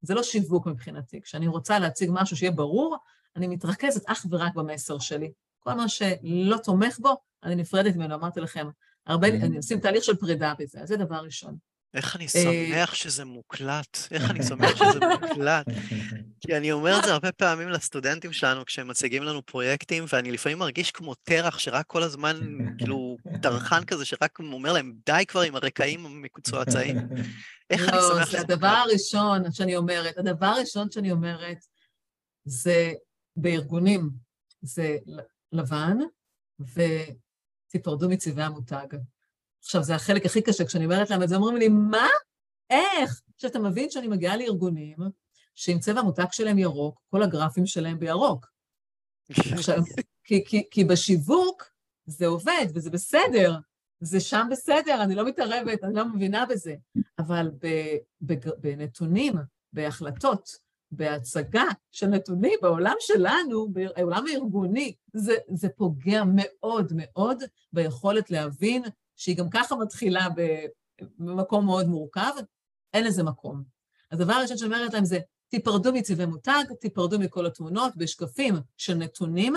זה 0.00 0.14
לא 0.14 0.22
שיווק 0.22 0.66
מבחינתי. 0.66 1.20
כשאני 1.20 1.48
רוצה 1.48 1.78
להציג 1.78 2.10
משהו 2.12 2.36
שיהיה 2.36 2.52
ברור, 2.52 2.96
אני 3.36 3.46
מתרכזת 3.46 4.02
אך 4.06 4.26
ורק 4.30 4.54
במסר 4.54 4.98
שלי. 4.98 5.32
כל 5.58 5.74
מה 5.74 5.88
שלא 5.88 6.56
תומך 6.64 6.98
בו, 6.98 7.16
אני 7.42 7.54
נפרדת 7.54 7.96
ממנו, 7.96 8.14
אמרתי 8.14 8.40
לכם. 8.40 8.68
הרבה, 9.06 9.28
mm-hmm. 9.28 9.44
אני 9.44 9.56
עושים 9.56 9.80
תהליך 9.80 10.04
של 10.04 10.16
פרידה 10.16 10.52
בזה, 10.58 10.80
אז 10.80 10.88
זה 10.88 10.96
דבר 10.96 11.16
ראשון. 11.16 11.56
איך 11.94 12.16
אני 12.16 12.24
אה, 12.24 12.28
שמח 12.28 12.94
שזה 12.94 13.24
מוקלט, 13.24 13.98
איך 14.10 14.30
אני 14.30 14.42
שמח 14.48 14.76
שזה 14.76 14.98
מוקלט. 15.20 15.66
כי 16.40 16.56
אני 16.56 16.72
אומר 16.72 16.98
את 16.98 17.04
זה 17.04 17.12
הרבה 17.12 17.32
פעמים 17.32 17.68
לסטודנטים 17.68 18.32
שלנו 18.32 18.64
כשהם 18.64 18.88
מציגים 18.88 19.22
לנו 19.22 19.46
פרויקטים, 19.46 20.04
ואני 20.12 20.32
לפעמים 20.32 20.58
מרגיש 20.58 20.90
כמו 20.90 21.14
תרח 21.14 21.58
שרק 21.58 21.86
כל 21.86 22.02
הזמן, 22.02 22.40
כאילו, 22.78 23.16
טרחן 23.42 23.84
כזה, 23.84 24.04
שרק 24.04 24.38
אומר 24.38 24.72
להם, 24.72 24.94
די 25.06 25.24
כבר 25.28 25.40
עם 25.40 25.56
הרקעים 25.56 26.06
המקוצועצעים. 26.06 26.96
איך 27.70 27.88
אני 27.88 27.96
לא, 27.96 28.14
שמח 28.14 28.26
שזה 28.26 28.38
מוקלט. 28.38 28.50
הדבר 28.50 28.66
הראשון 28.66 29.52
שאני 29.52 29.76
אומרת, 29.76 30.18
הדבר 30.18 30.46
הראשון 30.46 30.90
שאני 30.90 31.10
אומרת, 31.10 31.58
זה 32.44 32.92
בארגונים, 33.36 34.10
זה 34.62 34.96
לבן, 35.52 35.96
ותיפרדו 36.60 38.08
מצבעי 38.08 38.44
המותג. 38.44 38.86
עכשיו, 39.62 39.82
זה 39.82 39.94
החלק 39.94 40.26
הכי 40.26 40.42
קשה, 40.42 40.64
כשאני 40.64 40.84
אומרת 40.84 41.10
להם 41.10 41.22
את 41.22 41.28
זה, 41.28 41.36
אומרים 41.36 41.56
לי, 41.56 41.68
מה? 41.68 42.08
איך? 42.70 43.22
עכשיו, 43.34 43.50
אתה 43.50 43.58
מבין 43.58 43.90
שאני 43.90 44.08
מגיעה 44.08 44.36
לארגונים 44.36 44.96
שעם 45.54 45.78
צבע 45.78 46.00
המותג 46.00 46.26
שלהם 46.32 46.58
ירוק, 46.58 47.00
כל 47.10 47.22
הגרפים 47.22 47.66
שלהם 47.66 47.98
בירוק. 47.98 48.46
עכשיו, 49.52 49.78
כי, 50.24 50.44
כי, 50.44 50.62
כי 50.70 50.84
בשיווק 50.84 51.64
זה 52.06 52.26
עובד 52.26 52.66
וזה 52.74 52.90
בסדר, 52.90 53.56
זה 54.00 54.20
שם 54.20 54.48
בסדר, 54.50 55.02
אני 55.02 55.14
לא 55.14 55.24
מתערבת, 55.24 55.84
אני 55.84 55.94
לא 55.94 56.04
מבינה 56.08 56.46
בזה. 56.46 56.74
אבל 57.18 57.50
בנתונים, 58.60 59.34
בהחלטות, 59.72 60.48
בהצגה 60.90 61.64
של 61.92 62.06
נתונים 62.06 62.58
בעולם 62.62 62.94
שלנו, 63.00 63.68
בעולם 63.72 64.24
הארגוני, 64.26 64.94
זה, 65.12 65.34
זה 65.54 65.68
פוגע 65.68 66.22
מאוד 66.26 66.92
מאוד 66.94 67.42
ביכולת 67.72 68.30
להבין 68.30 68.82
שהיא 69.18 69.36
גם 69.36 69.50
ככה 69.50 69.76
מתחילה 69.76 70.26
במקום 71.18 71.66
מאוד 71.66 71.86
מורכב, 71.86 72.32
אין 72.94 73.04
לזה 73.04 73.22
מקום. 73.22 73.64
הדבר 74.12 74.32
הראשון 74.32 74.58
שאני 74.58 74.74
אומרת 74.74 74.94
להם 74.94 75.04
זה, 75.04 75.18
תיפרדו 75.48 75.92
מצבעי 75.92 76.26
מותג, 76.26 76.64
תיפרדו 76.80 77.18
מכל 77.18 77.46
התמונות, 77.46 77.96
בשקפים 77.96 78.54
של 78.76 78.94
נתונים, 78.94 79.54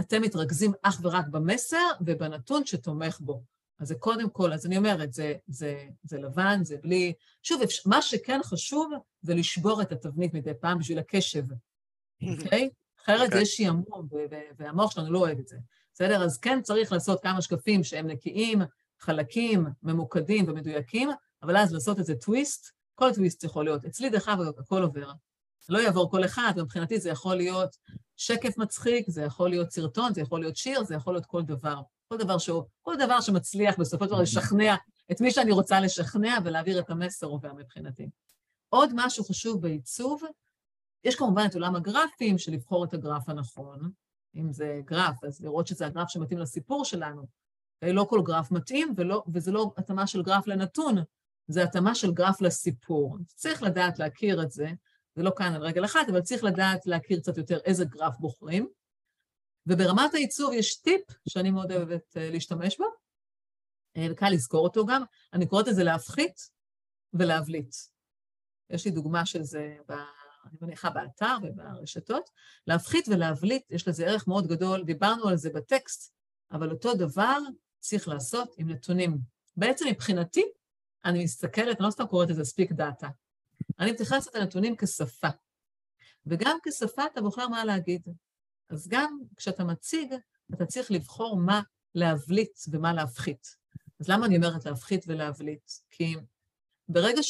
אתם 0.00 0.22
מתרכזים 0.22 0.72
אך 0.82 1.00
ורק 1.02 1.26
במסר 1.28 1.90
ובנתון 2.00 2.66
שתומך 2.66 3.20
בו. 3.20 3.42
אז 3.78 3.88
זה 3.88 3.94
קודם 3.94 4.30
כל, 4.30 4.52
אז 4.52 4.66
אני 4.66 4.76
אומרת, 4.76 5.12
זה, 5.12 5.34
זה, 5.46 5.84
זה 6.02 6.18
לבן, 6.18 6.64
זה 6.64 6.76
בלי... 6.82 7.12
שוב, 7.42 7.60
מה 7.86 8.02
שכן 8.02 8.40
חשוב 8.44 8.92
זה 9.22 9.34
לשבור 9.34 9.82
את 9.82 9.92
התבנית 9.92 10.34
מדי 10.34 10.54
פעם 10.60 10.78
בשביל 10.78 10.98
הקשב, 10.98 11.44
אוקיי? 12.42 12.70
אחרת 13.00 13.20
okay. 13.20 13.32
זה 13.32 13.38
אוקיי. 13.38 13.46
שעמום, 13.46 14.08
והמוח 14.58 14.90
שלנו 14.90 15.12
לא 15.12 15.18
אוהב 15.18 15.38
את 15.38 15.48
זה. 15.48 15.56
בסדר? 15.98 16.24
אז 16.24 16.38
כן 16.38 16.62
צריך 16.62 16.92
לעשות 16.92 17.22
כמה 17.22 17.42
שקפים 17.42 17.84
שהם 17.84 18.06
נקיים, 18.06 18.62
חלקים, 19.00 19.66
ממוקדים 19.82 20.44
ומדויקים, 20.48 21.10
אבל 21.42 21.56
אז 21.56 21.72
לעשות 21.72 21.98
איזה 21.98 22.14
טוויסט, 22.14 22.70
כל 22.94 23.14
טוויסט 23.14 23.44
יכול 23.44 23.64
להיות. 23.64 23.84
אצלי, 23.84 24.10
דרך 24.10 24.28
אגב, 24.28 24.58
הכל 24.58 24.82
עובר. 24.82 25.12
לא 25.68 25.78
יעבור 25.78 26.10
כל 26.10 26.24
אחד, 26.24 26.52
ומבחינתי 26.56 27.00
זה 27.00 27.10
יכול 27.10 27.36
להיות 27.36 27.76
שקף 28.16 28.58
מצחיק, 28.58 29.10
זה 29.10 29.22
יכול 29.22 29.50
להיות 29.50 29.70
סרטון, 29.70 30.14
זה 30.14 30.20
יכול 30.20 30.40
להיות 30.40 30.56
שיר, 30.56 30.84
זה 30.84 30.94
יכול 30.94 31.14
להיות 31.14 31.26
כל 31.26 31.42
דבר. 31.42 31.80
כל 32.08 32.16
דבר, 32.16 32.38
שהוא, 32.38 32.62
כל 32.82 32.96
דבר 32.98 33.20
שמצליח 33.20 33.78
בסופו 33.78 34.04
של 34.04 34.10
דבר 34.10 34.20
לשכנע 34.20 34.74
את 35.12 35.20
מי 35.20 35.30
שאני 35.30 35.52
רוצה 35.52 35.80
לשכנע 35.80 36.38
ולהעביר 36.44 36.78
את 36.78 36.90
המסר 36.90 37.26
עובר 37.26 37.52
מבחינתי. 37.52 38.08
עוד 38.68 38.90
משהו 38.94 39.24
חשוב 39.24 39.62
בעיצוב, 39.62 40.22
יש 41.04 41.16
כמובן 41.16 41.46
את 41.46 41.54
עולם 41.54 41.76
הגרפים, 41.76 42.38
של 42.38 42.52
לבחור 42.52 42.84
את 42.84 42.94
הגרף 42.94 43.28
הנכון, 43.28 43.90
אם 44.38 44.52
זה 44.52 44.80
גרף, 44.84 45.24
אז 45.24 45.40
לראות 45.40 45.66
שזה 45.66 45.86
הגרף 45.86 46.08
שמתאים 46.08 46.38
לסיפור 46.38 46.84
שלנו. 46.84 47.26
לא 47.82 48.06
כל 48.10 48.22
גרף 48.24 48.50
מתאים, 48.50 48.92
ולא, 48.96 49.24
וזה 49.34 49.52
לא 49.52 49.72
התאמה 49.76 50.06
של 50.06 50.22
גרף 50.22 50.46
לנתון, 50.46 50.94
זה 51.46 51.62
התאמה 51.62 51.94
של 51.94 52.12
גרף 52.12 52.40
לסיפור. 52.40 53.18
צריך 53.26 53.62
לדעת 53.62 53.98
להכיר 53.98 54.42
את 54.42 54.50
זה, 54.50 54.70
זה 55.14 55.22
לא 55.22 55.32
כאן 55.36 55.54
על 55.54 55.62
רגל 55.62 55.84
אחת, 55.84 56.08
אבל 56.10 56.20
צריך 56.20 56.44
לדעת 56.44 56.86
להכיר 56.86 57.20
קצת 57.20 57.38
יותר 57.38 57.58
איזה 57.58 57.84
גרף 57.84 58.16
בוחרים. 58.18 58.68
וברמת 59.66 60.14
העיצוב 60.14 60.52
יש 60.52 60.76
טיפ 60.80 61.02
שאני 61.28 61.50
מאוד 61.50 61.72
אוהבת 61.72 62.16
אה, 62.16 62.30
להשתמש 62.30 62.78
בו, 62.78 62.84
אה, 63.96 64.06
וקל 64.10 64.30
לזכור 64.30 64.64
אותו 64.64 64.86
גם, 64.86 65.02
אני 65.32 65.46
קוראת 65.46 65.66
לזה 65.66 65.84
להפחית 65.84 66.50
ולהבליט. 67.12 67.74
יש 68.70 68.84
לי 68.84 68.90
דוגמה 68.90 69.26
של 69.26 69.42
זה, 69.42 69.76
אני 70.44 70.56
מניחה, 70.60 70.90
באתר 70.90 71.36
וברשתות. 71.42 72.30
להפחית 72.66 73.08
ולהבליט, 73.08 73.62
יש 73.70 73.88
לזה 73.88 74.06
ערך 74.06 74.28
מאוד 74.28 74.46
גדול, 74.46 74.84
דיברנו 74.84 75.28
על 75.28 75.36
זה 75.36 75.50
בטקסט, 75.50 76.14
אבל 76.52 76.70
אותו 76.70 76.94
דבר 76.94 77.38
צריך 77.78 78.08
לעשות 78.08 78.54
עם 78.58 78.70
נתונים. 78.70 79.18
בעצם 79.56 79.84
מבחינתי, 79.88 80.44
אני 81.04 81.24
מסתכלת, 81.24 81.76
אני 81.78 81.86
לא 81.86 81.90
סתם 81.90 82.06
קוראת 82.06 82.30
לזה 82.30 82.44
ספיק 82.44 82.72
דאטה. 82.72 83.08
אני 83.78 83.92
מתייחסת 83.92 84.34
לנתונים 84.34 84.76
כשפה. 84.76 85.28
וגם 86.26 86.58
כשפה 86.62 87.02
אתה 87.12 87.20
בוחר 87.20 87.48
מה 87.48 87.64
להגיד. 87.64 88.02
אז 88.70 88.88
גם 88.88 89.18
כשאתה 89.36 89.64
מציג, 89.64 90.14
אתה 90.54 90.66
צריך 90.66 90.90
לבחור 90.90 91.36
מה 91.36 91.60
להבליט 91.94 92.58
ומה 92.70 92.92
להפחית. 92.92 93.56
אז 94.00 94.08
למה 94.08 94.26
אני 94.26 94.36
אומרת 94.36 94.64
להפחית 94.64 95.04
ולהבליט? 95.06 95.70
כי 95.90 96.16
ברגע 96.88 97.22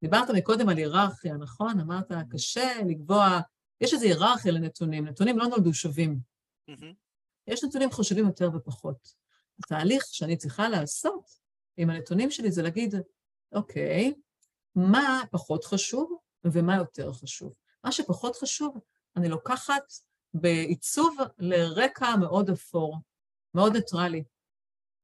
שדיברת 0.00 0.30
מקודם 0.30 0.68
על 0.68 0.76
היררכיה, 0.76 1.36
נכון? 1.36 1.80
אמרת, 1.80 2.12
קשה 2.30 2.70
לקבוע, 2.88 3.40
יש 3.80 3.94
איזו 3.94 4.04
היררכיה 4.06 4.52
לנתונים, 4.52 5.06
נתונים 5.06 5.38
לא 5.38 5.46
נולדו 5.46 5.74
שווים. 5.74 6.18
Mm-hmm. 6.70 6.94
יש 7.46 7.64
נתונים 7.64 7.90
חשובים 7.90 8.26
יותר 8.26 8.50
ופחות. 8.54 9.14
התהליך 9.58 10.04
שאני 10.06 10.36
צריכה 10.36 10.68
לעשות 10.68 11.30
עם 11.76 11.90
הנתונים 11.90 12.30
שלי 12.30 12.50
זה 12.52 12.62
להגיד, 12.62 12.94
אוקיי, 13.52 14.14
מה 14.74 15.22
פחות 15.30 15.64
חשוב 15.64 16.18
ומה 16.44 16.76
יותר 16.76 17.12
חשוב. 17.12 17.54
מה 17.84 17.92
שפחות 17.92 18.36
חשוב, 18.36 18.80
אני 19.16 19.28
לוקחת 19.28 19.92
בעיצוב 20.34 21.16
לרקע 21.38 22.16
מאוד 22.16 22.50
אפור, 22.50 22.98
מאוד 23.54 23.72
ניטרלי. 23.72 24.24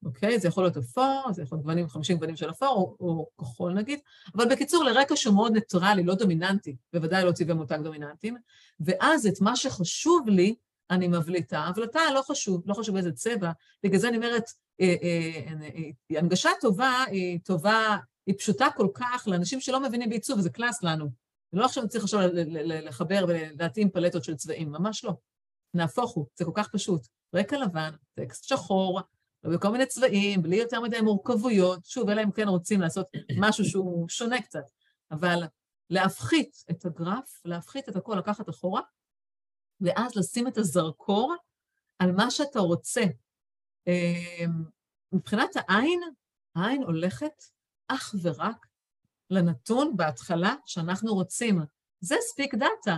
אוקיי? 0.04 0.38
זה 0.38 0.48
יכול 0.48 0.64
להיות 0.64 0.76
אפור, 0.76 1.32
זה 1.32 1.42
יכול 1.42 1.56
להיות 1.56 1.64
גוונים, 1.64 1.88
50 1.88 2.16
גוונים 2.16 2.36
של 2.36 2.50
אפור, 2.50 2.96
או, 3.00 3.08
או 3.08 3.28
כחול 3.40 3.72
נגיד, 3.72 4.00
אבל 4.34 4.48
בקיצור, 4.48 4.84
לרקע 4.84 5.16
שהוא 5.16 5.34
מאוד 5.34 5.52
ניטרלי, 5.52 6.02
לא 6.02 6.14
דומיננטי, 6.14 6.76
בוודאי 6.92 7.24
לא 7.24 7.32
צבעי 7.32 7.54
מותג 7.54 7.78
דומיננטיים, 7.84 8.36
ואז 8.80 9.26
את 9.26 9.40
מה 9.40 9.56
שחשוב 9.56 10.28
לי, 10.28 10.54
אני 10.90 11.08
מבליטה. 11.08 11.58
הבלטה 11.58 12.00
לא 12.14 12.22
חשוב, 12.22 12.62
לא 12.66 12.74
חשוב 12.74 12.96
איזה 12.96 13.12
צבע, 13.12 13.50
בגלל 13.82 13.98
זה 13.98 14.08
אני 14.08 14.16
אומרת, 14.16 14.44
אה, 14.80 14.94
אה, 15.02 15.60
אה, 15.62 16.18
הנגשה 16.18 16.50
טובה 16.60 17.04
היא 17.10 17.38
טובה, 17.44 17.96
היא 18.26 18.34
פשוטה 18.38 18.66
כל 18.76 18.88
כך 18.94 19.24
לאנשים 19.26 19.60
שלא 19.60 19.80
מבינים 19.80 20.08
בעיצוב, 20.08 20.38
וזה 20.38 20.50
קלאס 20.50 20.82
לנו. 20.82 21.10
לא 21.52 21.64
עכשיו 21.64 21.88
צריך 21.88 22.04
עכשיו 22.04 22.20
לחבר 22.54 23.24
ולהתאים 23.28 23.90
פלטות 23.90 24.24
של 24.24 24.34
צבעים, 24.34 24.72
ממש 24.72 25.04
לא. 25.04 25.12
נהפוך 25.74 26.10
הוא, 26.10 26.26
זה 26.34 26.44
כל 26.44 26.50
כך 26.54 26.68
פשוט. 26.68 27.06
רקע 27.34 27.58
לבן, 27.58 27.90
טקסט 28.14 28.44
שחור, 28.44 29.00
בכל 29.44 29.68
מיני 29.68 29.86
צבעים, 29.86 30.42
בלי 30.42 30.56
יותר 30.56 30.80
מדי 30.80 31.00
מורכבויות. 31.00 31.84
שוב, 31.84 32.08
אלא 32.08 32.22
אם 32.22 32.30
כן 32.30 32.48
רוצים 32.48 32.80
לעשות 32.80 33.06
משהו 33.40 33.64
שהוא 33.64 34.08
שונה 34.08 34.42
קצת. 34.42 34.64
אבל 35.10 35.42
להפחית 35.90 36.64
את 36.70 36.84
הגרף, 36.84 37.40
להפחית 37.44 37.88
את 37.88 37.96
הכל, 37.96 38.14
לקחת 38.14 38.48
אחורה, 38.48 38.82
ואז 39.80 40.16
לשים 40.16 40.48
את 40.48 40.58
הזרקור 40.58 41.34
על 41.98 42.12
מה 42.12 42.30
שאתה 42.30 42.60
רוצה. 42.60 43.02
אמ, 43.86 44.64
מבחינת 45.12 45.50
העין, 45.56 46.00
העין 46.56 46.82
הולכת 46.82 47.44
אך 47.88 48.14
ורק 48.22 48.66
לנתון 49.30 49.96
בהתחלה 49.96 50.54
שאנחנו 50.66 51.14
רוצים. 51.14 51.60
זה 52.00 52.14
ספיק 52.20 52.54
דאטה, 52.54 52.96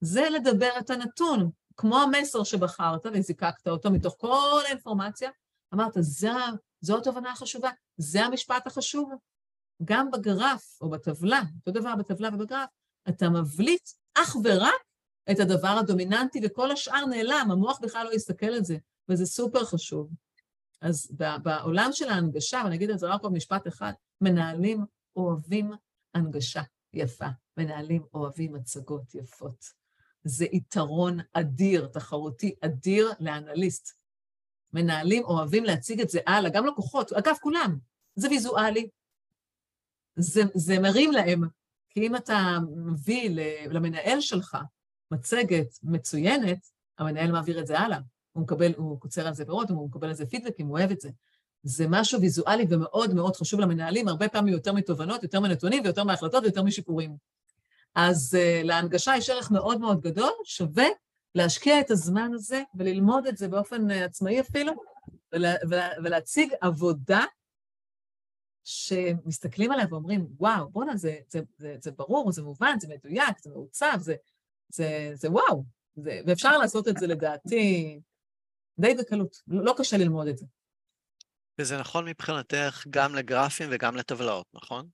זה 0.00 0.30
לדבר 0.30 0.70
את 0.78 0.90
הנתון, 0.90 1.50
כמו 1.76 1.98
המסר 1.98 2.44
שבחרת 2.44 3.06
וזיקקת 3.14 3.68
אותו 3.68 3.90
מתוך 3.90 4.16
כל 4.18 4.60
האינפורמציה, 4.66 5.30
אמרת, 5.74 5.96
זו 6.80 6.98
התובנה 6.98 7.32
החשובה, 7.32 7.70
זה 7.96 8.24
המשפט 8.24 8.66
החשוב. 8.66 9.12
גם 9.84 10.10
בגרף 10.10 10.78
או 10.80 10.90
בטבלה, 10.90 11.42
אותו 11.66 11.80
דבר 11.80 11.96
בטבלה 11.96 12.28
ובגרף, 12.34 12.68
אתה 13.08 13.28
מבליט 13.28 13.88
אך 14.14 14.36
ורק 14.44 14.82
את 15.30 15.40
הדבר 15.40 15.68
הדומיננטי, 15.68 16.40
וכל 16.44 16.70
השאר 16.70 17.04
נעלם, 17.04 17.48
המוח 17.50 17.78
בכלל 17.82 18.06
לא 18.06 18.12
יסתכל 18.12 18.46
על 18.46 18.64
זה, 18.64 18.76
וזה 19.08 19.26
סופר 19.26 19.64
חשוב. 19.64 20.10
אז 20.80 21.12
בעולם 21.42 21.88
של 21.92 22.08
ההנגשה, 22.08 22.60
ואני 22.64 22.76
אגיד 22.76 22.90
את 22.90 22.98
זה 22.98 23.06
רק 23.06 23.22
עוד 23.22 23.32
משפט 23.32 23.68
אחד, 23.68 23.92
מנהלים 24.20 24.84
אוהבים 25.16 25.72
הנגשה 26.14 26.62
יפה, 26.92 27.26
מנהלים 27.56 28.04
אוהבים 28.14 28.54
הצגות 28.54 29.14
יפות. 29.14 29.64
זה 30.24 30.44
יתרון 30.52 31.18
אדיר, 31.32 31.86
תחרותי 31.86 32.54
אדיר 32.60 33.10
לאנליסט. 33.20 34.01
מנהלים 34.72 35.24
אוהבים 35.24 35.64
להציג 35.64 36.00
את 36.00 36.10
זה 36.10 36.20
הלאה, 36.26 36.50
גם 36.50 36.66
לקוחות, 36.66 37.12
אגב, 37.12 37.34
כולם, 37.40 37.78
זה 38.14 38.28
ויזואלי. 38.28 38.88
זה, 40.16 40.42
זה 40.54 40.78
מרים 40.78 41.12
להם, 41.12 41.42
כי 41.90 42.06
אם 42.06 42.16
אתה 42.16 42.58
מביא 42.76 43.30
למנהל 43.70 44.20
שלך 44.20 44.56
מצגת 45.10 45.78
מצוינת, 45.82 46.66
המנהל 46.98 47.32
מעביר 47.32 47.60
את 47.60 47.66
זה 47.66 47.78
הלאה. 47.78 47.98
הוא 48.32 48.42
מקבל, 48.42 48.72
הוא 48.76 49.00
קוצר 49.00 49.26
על 49.26 49.34
זה 49.34 49.44
פירות, 49.44 49.70
הוא 49.70 49.88
מקבל 49.88 50.08
על 50.08 50.14
זה 50.14 50.26
פידבקים, 50.26 50.66
הוא 50.66 50.78
אוהב 50.78 50.90
את 50.90 51.00
זה. 51.00 51.10
זה 51.62 51.86
משהו 51.88 52.20
ויזואלי 52.20 52.66
ומאוד 52.70 53.14
מאוד 53.14 53.36
חשוב 53.36 53.60
למנהלים, 53.60 54.08
הרבה 54.08 54.28
פעמים 54.28 54.52
יותר 54.52 54.72
מתובנות, 54.72 55.22
יותר 55.22 55.40
מנתונים 55.40 55.82
ויותר 55.84 56.04
מהחלטות 56.04 56.42
ויותר 56.42 56.62
משיפורים. 56.62 57.16
אז 57.94 58.38
uh, 58.38 58.66
להנגשה 58.66 59.16
יש 59.16 59.30
ערך 59.30 59.50
מאוד 59.50 59.80
מאוד 59.80 60.00
גדול, 60.00 60.30
שווה 60.44 60.86
להשקיע 61.34 61.80
את 61.80 61.90
הזמן 61.90 62.30
הזה 62.34 62.62
וללמוד 62.74 63.26
את 63.26 63.36
זה 63.36 63.48
באופן 63.48 63.90
uh, 63.90 63.94
עצמאי 63.94 64.40
אפילו, 64.40 64.72
ולה, 65.32 65.54
ולה, 65.70 65.88
ולהציג 66.04 66.52
עבודה 66.60 67.24
שמסתכלים 68.64 69.72
עליה 69.72 69.86
ואומרים, 69.90 70.26
וואו, 70.38 70.70
בואנה, 70.70 70.96
זה, 70.96 71.16
זה, 71.28 71.40
זה, 71.56 71.76
זה 71.80 71.90
ברור, 71.90 72.32
זה 72.32 72.42
מובן, 72.42 72.76
זה 72.80 72.88
מדויק, 72.88 73.38
זה 73.38 73.50
מעוצב, 73.50 73.96
זה, 74.00 74.14
זה, 74.68 75.10
זה 75.14 75.30
וואו. 75.30 75.64
זה, 75.96 76.20
ואפשר 76.26 76.58
לעשות 76.58 76.88
את 76.88 76.96
זה 76.96 77.06
לדעתי 77.06 78.00
די 78.78 78.94
בקלות, 78.94 79.36
לא 79.48 79.74
קשה 79.78 79.96
ללמוד 79.96 80.26
את 80.26 80.38
זה. 80.38 80.46
וזה 81.58 81.78
נכון 81.78 82.08
מבחינתך 82.08 82.84
גם 82.90 83.14
לגרפים 83.14 83.68
וגם 83.72 83.96
לטבלאות, 83.96 84.46
נכון? 84.54 84.88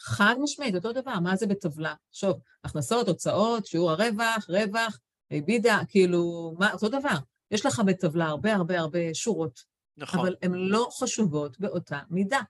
חד 0.00 0.34
משמעית, 0.42 0.74
אותו 0.74 0.92
דבר, 0.92 1.20
מה 1.20 1.36
זה 1.36 1.46
בטבלה? 1.46 1.94
שוב, 2.12 2.40
הכנסות, 2.64 3.08
הוצאות, 3.08 3.66
שיעור 3.66 3.90
הרווח, 3.90 4.46
רווח, 4.48 4.98
בידה, 5.30 5.80
כאילו, 5.88 6.54
מה, 6.58 6.72
אותו 6.72 6.88
דבר. 6.88 7.16
יש 7.50 7.66
לך 7.66 7.82
בטבלה 7.86 8.26
הרבה 8.26 8.54
הרבה 8.54 8.78
הרבה 8.78 9.14
שורות, 9.14 9.64
נכון. 9.96 10.20
אבל 10.20 10.36
הן 10.42 10.54
לא 10.54 10.88
חשובות 11.00 11.60
באותה 11.60 11.98
מידה. 12.10 12.40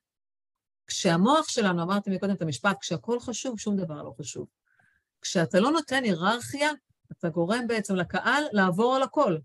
כשהמוח 0.87 1.49
שלנו, 1.49 1.83
אמרתי 1.83 2.11
מקודם 2.11 2.35
את 2.35 2.43
המשפט, 2.43 2.77
כשהכול 2.81 3.20
חשוב, 3.20 3.59
שום 3.59 3.77
דבר 3.77 4.03
לא 4.03 4.14
חשוב. 4.20 4.47
כשאתה 5.22 5.61
לא 5.61 5.70
נותן 5.70 6.05
היררכיה, 6.05 6.70
אתה 7.12 7.29
גורם 7.29 7.66
בעצם 7.66 7.97
לקהל 7.97 8.45
לעבור 8.53 8.97
על 8.97 9.03
הכל. 9.03 9.37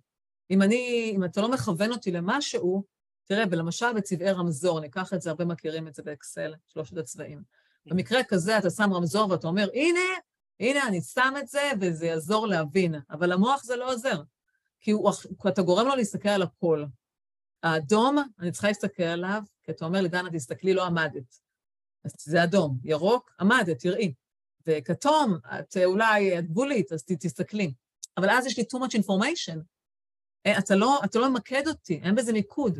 אם 0.51 0.61
אני, 0.61 1.11
אם 1.15 1.23
אתה 1.23 1.41
לא 1.41 1.51
מכוון 1.51 1.91
אותי 1.91 2.11
למשהו, 2.11 2.83
תראה, 3.25 3.43
ולמשל 3.51 3.93
בצבעי 3.93 4.31
רמזור, 4.31 4.79
ניקח 4.79 5.13
את 5.13 5.21
זה, 5.21 5.29
הרבה 5.29 5.45
מכירים 5.45 5.87
את 5.87 5.95
זה 5.95 6.03
באקסל, 6.03 6.53
שלושת 6.67 6.97
הצבעים. 6.97 7.43
במקרה 7.85 8.23
כזה 8.23 8.57
אתה 8.57 8.69
שם 8.69 8.93
רמזור 8.93 9.29
ואתה 9.31 9.47
אומר, 9.47 9.69
הנה, 9.73 9.99
הנה, 10.59 10.87
אני 10.87 11.01
שם 11.01 11.33
את 11.39 11.47
זה, 11.47 11.71
וזה 11.81 12.05
יעזור 12.05 12.47
להבין. 12.47 12.95
אבל 13.09 13.33
למוח 13.33 13.63
זה 13.63 13.75
לא 13.75 13.93
עוזר, 13.93 14.21
כי 14.79 14.91
הוא, 14.91 15.11
אתה 15.47 15.61
גורם 15.61 15.87
לו 15.87 15.95
להסתכל 15.95 16.29
על 16.29 16.41
הכל. 16.41 16.85
האדום, 17.63 18.17
אני 18.39 18.51
צריכה 18.51 18.67
להסתכל 18.67 19.03
עליו, 19.03 19.43
כי 19.63 19.71
אתה 19.71 19.85
אומר 19.85 20.01
לי, 20.01 20.09
דנה, 20.09 20.29
תסתכלי, 20.31 20.73
לא 20.73 20.85
עמדת. 20.85 21.39
אז 22.05 22.11
זה 22.19 22.43
אדום. 22.43 22.77
ירוק, 22.83 23.31
עמדת, 23.39 23.79
תראי. 23.79 24.13
וכתום, 24.67 25.37
את 25.59 25.77
אולי, 25.85 26.39
את 26.39 26.47
גבולית, 26.47 26.91
אז 26.91 27.03
תסתכלי. 27.19 27.73
אבל 28.17 28.29
אז 28.29 28.45
יש 28.45 28.57
לי 28.57 28.63
too 28.63 28.77
much 28.77 28.99
information. 29.01 29.59
אה, 30.45 30.59
אתה 30.59 30.75
לא, 30.75 30.99
אתה 31.05 31.19
לא 31.19 31.29
ממקד 31.29 31.67
אותי, 31.67 31.99
אין 32.03 32.15
בזה 32.15 32.33
מיקוד. 32.33 32.79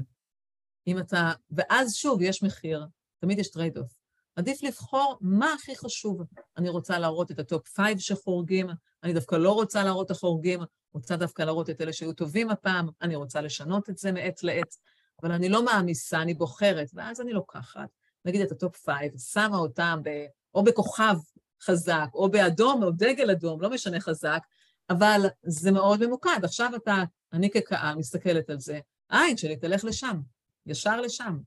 אם 0.88 1.00
אתה... 1.00 1.32
ואז 1.52 1.96
שוב, 1.96 2.22
יש 2.22 2.44
מחיר, 2.44 2.88
תמיד 3.20 3.40
יש 3.40 3.52
trade 3.52 3.78
off. 3.78 3.99
עדיף 4.40 4.64
לבחור 4.64 5.18
מה 5.22 5.54
הכי 5.54 5.76
חשוב. 5.76 6.22
אני 6.58 6.70
רוצה 6.70 7.00
להראות 7.00 7.32
את 7.32 7.40
ה 7.40 7.47
top 7.47 7.68
five 7.68 8.00
שחורגים, 8.00 8.68
אני 9.04 9.14
דווקא 9.14 9.36
לא 9.36 9.52
רוצה 9.52 9.84
להראות 9.84 10.06
את 10.06 10.12
החורגים, 10.12 10.60
רוצה 10.94 11.16
דווקא 11.16 11.42
להראות 11.42 11.70
את 11.70 11.82
אלה 11.82 11.94
שהיו 11.94 12.14
טובים 12.14 12.50
הפעם, 12.50 12.90
אני 13.02 13.16
רוצה 13.16 13.42
לשנות 13.42 13.90
את 13.90 13.98
זה 13.98 14.12
מעת 14.12 14.44
לעת, 14.44 14.76
אבל 15.22 15.32
אני 15.32 15.50
לא 15.50 15.66
מעמיסה, 15.66 16.22
אני 16.22 16.34
בוחרת, 16.34 16.90
ואז 16.94 17.22
אני 17.22 17.34
לוקחת, 17.34 17.90
נגיד 18.26 18.42
את 18.42 18.52
ה 18.52 18.58
top 18.58 18.76
five, 18.76 19.18
שמה 19.18 19.58
אותם 19.58 20.00
ב, 20.04 20.10
או 20.56 20.64
בכוכב 20.64 21.16
חזק, 21.62 22.08
או 22.14 22.32
באדום, 22.32 22.84
או 22.84 22.92
דגל 22.92 23.32
אדום, 23.32 23.62
לא 23.62 23.70
משנה 23.70 24.00
חזק, 24.00 24.42
אבל 24.90 25.26
זה 25.44 25.72
מאוד 25.72 26.06
ממוקד. 26.06 26.40
עכשיו 26.44 26.72
אתה 26.76 27.04
אני 27.34 27.50
כקהל 27.50 27.96
מסתכלת 27.96 28.50
על 28.50 28.60
זה, 28.60 28.80
העין 29.10 29.38
שלי 29.38 29.58
תלך 29.58 29.84
לשם, 29.84 30.20
ישר 30.66 31.02
לשם. 31.02 31.38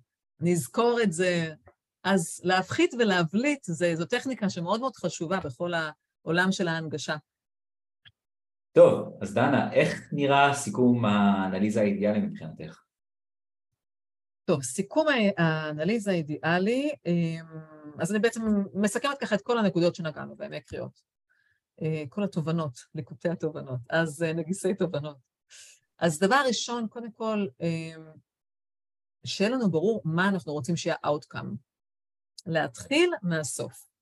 אני 0.40 0.52
אזכור 0.52 0.98
את 1.02 1.12
זה. 1.12 1.54
אז 2.04 2.40
להפחית 2.44 2.94
ולהבליט 2.98 3.64
זה, 3.64 3.96
זו 3.96 4.04
טכניקה 4.04 4.50
שמאוד 4.50 4.80
מאוד 4.80 4.96
חשובה 4.96 5.40
בכל 5.40 5.72
העולם 5.74 6.52
של 6.52 6.68
ההנגשה. 6.68 7.16
טוב, 8.72 9.18
אז 9.20 9.34
דנה, 9.34 9.72
איך 9.72 10.08
נראה 10.12 10.54
סיכום 10.54 11.04
האנליזה 11.04 11.80
האידיאלי 11.80 12.20
מבחינתך? 12.20 12.82
טוב, 14.44 14.62
סיכום 14.62 15.06
האנליזה 15.38 16.10
האידיאלי, 16.10 16.90
אמ, 17.06 17.46
אז 17.98 18.10
אני 18.12 18.18
בעצם 18.18 18.42
מסכמת 18.74 19.18
ככה 19.18 19.34
את 19.34 19.42
כל 19.42 19.58
הנקודות 19.58 19.94
שנגענו 19.94 20.36
בהן, 20.36 20.60
קריאות. 20.60 21.00
אה, 21.82 22.04
כל 22.08 22.24
התובנות, 22.24 22.78
ליקוטי 22.94 23.28
התובנות, 23.28 23.80
אז 23.90 24.22
אה, 24.22 24.32
נגיסי 24.32 24.74
תובנות. 24.74 25.16
אז 25.98 26.18
דבר 26.18 26.42
ראשון, 26.46 26.88
קודם 26.88 27.12
כל, 27.12 27.46
אמ, 27.60 28.04
שיהיה 29.24 29.50
לנו 29.50 29.70
ברור 29.70 30.02
מה 30.04 30.28
אנחנו 30.28 30.52
רוצים 30.52 30.76
שיהיה 30.76 30.96
outcome. 31.06 31.71
להתחיל 32.46 33.10
מהסוף. 33.22 33.92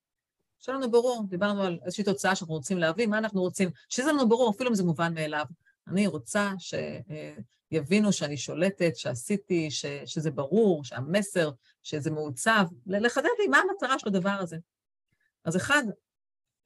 שיהיה 0.58 0.78
לנו 0.78 0.90
ברור, 0.90 1.24
דיברנו 1.28 1.62
על 1.62 1.78
איזושהי 1.84 2.04
תוצאה 2.04 2.36
שאנחנו 2.36 2.54
רוצים 2.54 2.78
להביא, 2.78 3.06
מה 3.06 3.18
אנחנו 3.18 3.40
רוצים, 3.40 3.70
שזה 3.88 4.12
לנו 4.12 4.28
ברור, 4.28 4.50
אפילו 4.50 4.70
אם 4.70 4.74
זה 4.74 4.84
מובן 4.84 5.14
מאליו. 5.14 5.44
אני 5.88 6.06
רוצה 6.06 6.52
שיבינו 6.58 8.12
שאני 8.12 8.36
שולטת, 8.36 8.96
שעשיתי, 8.96 9.70
ש, 9.70 9.86
שזה 10.06 10.30
ברור, 10.30 10.84
שהמסר, 10.84 11.50
שזה 11.82 12.10
מעוצב, 12.10 12.64
לחדד 12.86 13.28
לי 13.38 13.48
מה 13.48 13.58
המטרה 13.58 13.98
של 13.98 14.08
הדבר 14.08 14.30
הזה. 14.30 14.56
אז 15.44 15.56
אחד, 15.56 15.82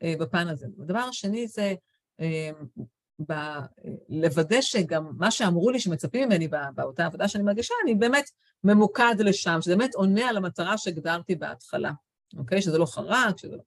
אה, 0.03 0.15
בפן 0.21 0.49
הזה. 0.49 0.67
הדבר 0.81 0.99
השני 0.99 1.49
זה 1.49 1.75
אה, 2.21 2.51
ב, 3.29 3.33
לוודא 4.09 4.61
שגם 4.61 5.11
מה 5.19 5.31
שאמרו 5.31 5.71
לי 5.71 5.81
שמצפים 5.81 6.29
ממני 6.29 6.49
באותה 6.75 7.07
עבודה 7.07 7.29
שאני 7.29 7.45
מרגישה, 7.45 7.75
אני 7.85 7.95
באמת 7.95 8.31
ממוקד 8.65 9.15
לשם, 9.19 9.59
שזה 9.63 9.77
באמת 9.77 9.95
עונה 9.95 10.29
על 10.29 10.37
המטרה 10.37 10.79
שהגדרתי 10.79 11.35
בהתחלה, 11.35 11.93
אוקיי? 12.37 12.63
שזה 12.63 12.79
לא 12.79 12.87
חרק, 12.87 13.39
שזה 13.39 13.57
לא... 13.57 13.63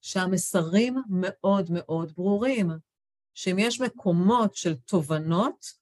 שהמסרים 0.00 1.02
מאוד 1.10 1.70
מאוד 1.70 2.12
ברורים, 2.12 2.70
שאם 3.34 3.56
יש 3.58 3.80
מקומות 3.80 4.54
של 4.56 4.74
תובנות, 4.74 5.80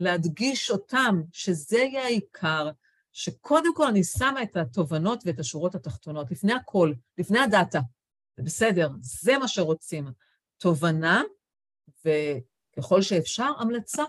להדגיש 0.00 0.70
אותם, 0.70 1.22
שזה 1.32 1.78
יהיה 1.78 2.04
העיקר, 2.04 2.70
שקודם 3.12 3.74
כל 3.74 3.86
אני 3.86 4.04
שמה 4.04 4.42
את 4.42 4.56
התובנות 4.56 5.22
ואת 5.26 5.38
השורות 5.38 5.74
התחתונות, 5.74 6.30
לפני 6.30 6.52
הכל, 6.52 6.92
לפני 7.18 7.38
הדאטה. 7.38 7.80
זה 8.36 8.42
בסדר, 8.42 8.88
זה 9.00 9.38
מה 9.38 9.48
שרוצים. 9.48 10.08
תובנה, 10.58 11.22
וככל 12.04 13.02
שאפשר, 13.02 13.52
המלצה. 13.58 14.04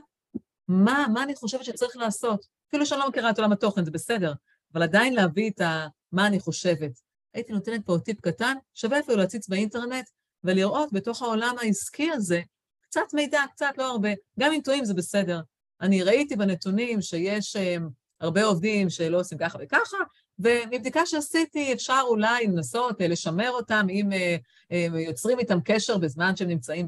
מה, 0.67 1.05
מה 1.13 1.23
אני 1.23 1.35
חושבת 1.35 1.65
שצריך 1.65 1.97
לעשות? 1.97 2.59
אפילו 2.70 2.86
שאני 2.86 2.99
לא 2.99 3.09
מכירה 3.09 3.30
את 3.30 3.38
עולם 3.38 3.51
התוכן, 3.51 3.86
זה 3.86 3.91
בסדר, 3.91 4.34
אבל 4.74 4.84
עדיין 4.84 5.13
להביא 5.13 5.49
את 5.49 5.61
ה... 5.61 5.88
מה 6.11 6.28
אני 6.28 6.39
חושבת. 6.39 6.91
הייתי 7.34 7.53
נותנת 7.53 7.86
פה 7.86 7.97
טיפ 8.05 8.22
קטן, 8.22 8.55
שווה 8.74 8.99
אפילו 8.99 9.17
להציץ 9.17 9.47
באינטרנט 9.47 10.05
ולראות 10.43 10.93
בתוך 10.93 11.22
העולם 11.22 11.55
העסקי 11.61 12.11
הזה 12.11 12.41
קצת 12.82 13.13
מידע, 13.13 13.41
קצת, 13.51 13.72
לא 13.78 13.91
הרבה. 13.91 14.09
גם 14.39 14.53
אם 14.53 14.61
טועים 14.63 14.86
זה 14.86 14.93
בסדר. 14.93 15.41
אני 15.82 16.03
ראיתי 16.03 16.36
בנתונים 16.36 17.01
שיש 17.01 17.55
um, 17.55 17.82
הרבה 18.20 18.43
עובדים 18.43 18.89
שלא 18.89 19.20
עושים 19.20 19.38
ככה 19.38 19.57
וככה, 19.61 19.97
ומבדיקה 20.39 21.05
שעשיתי 21.05 21.74
אפשר 21.74 22.01
אולי 22.07 22.47
לנסות 22.47 23.01
uh, 23.01 23.03
לשמר 23.03 23.49
אותם 23.49 23.88
אם 23.89 24.09
uh, 24.11 24.76
יוצרים 24.97 25.39
איתם 25.39 25.59
קשר 25.65 25.97
בזמן 25.97 26.36
שהם 26.36 26.47
נמצאים 26.47 26.88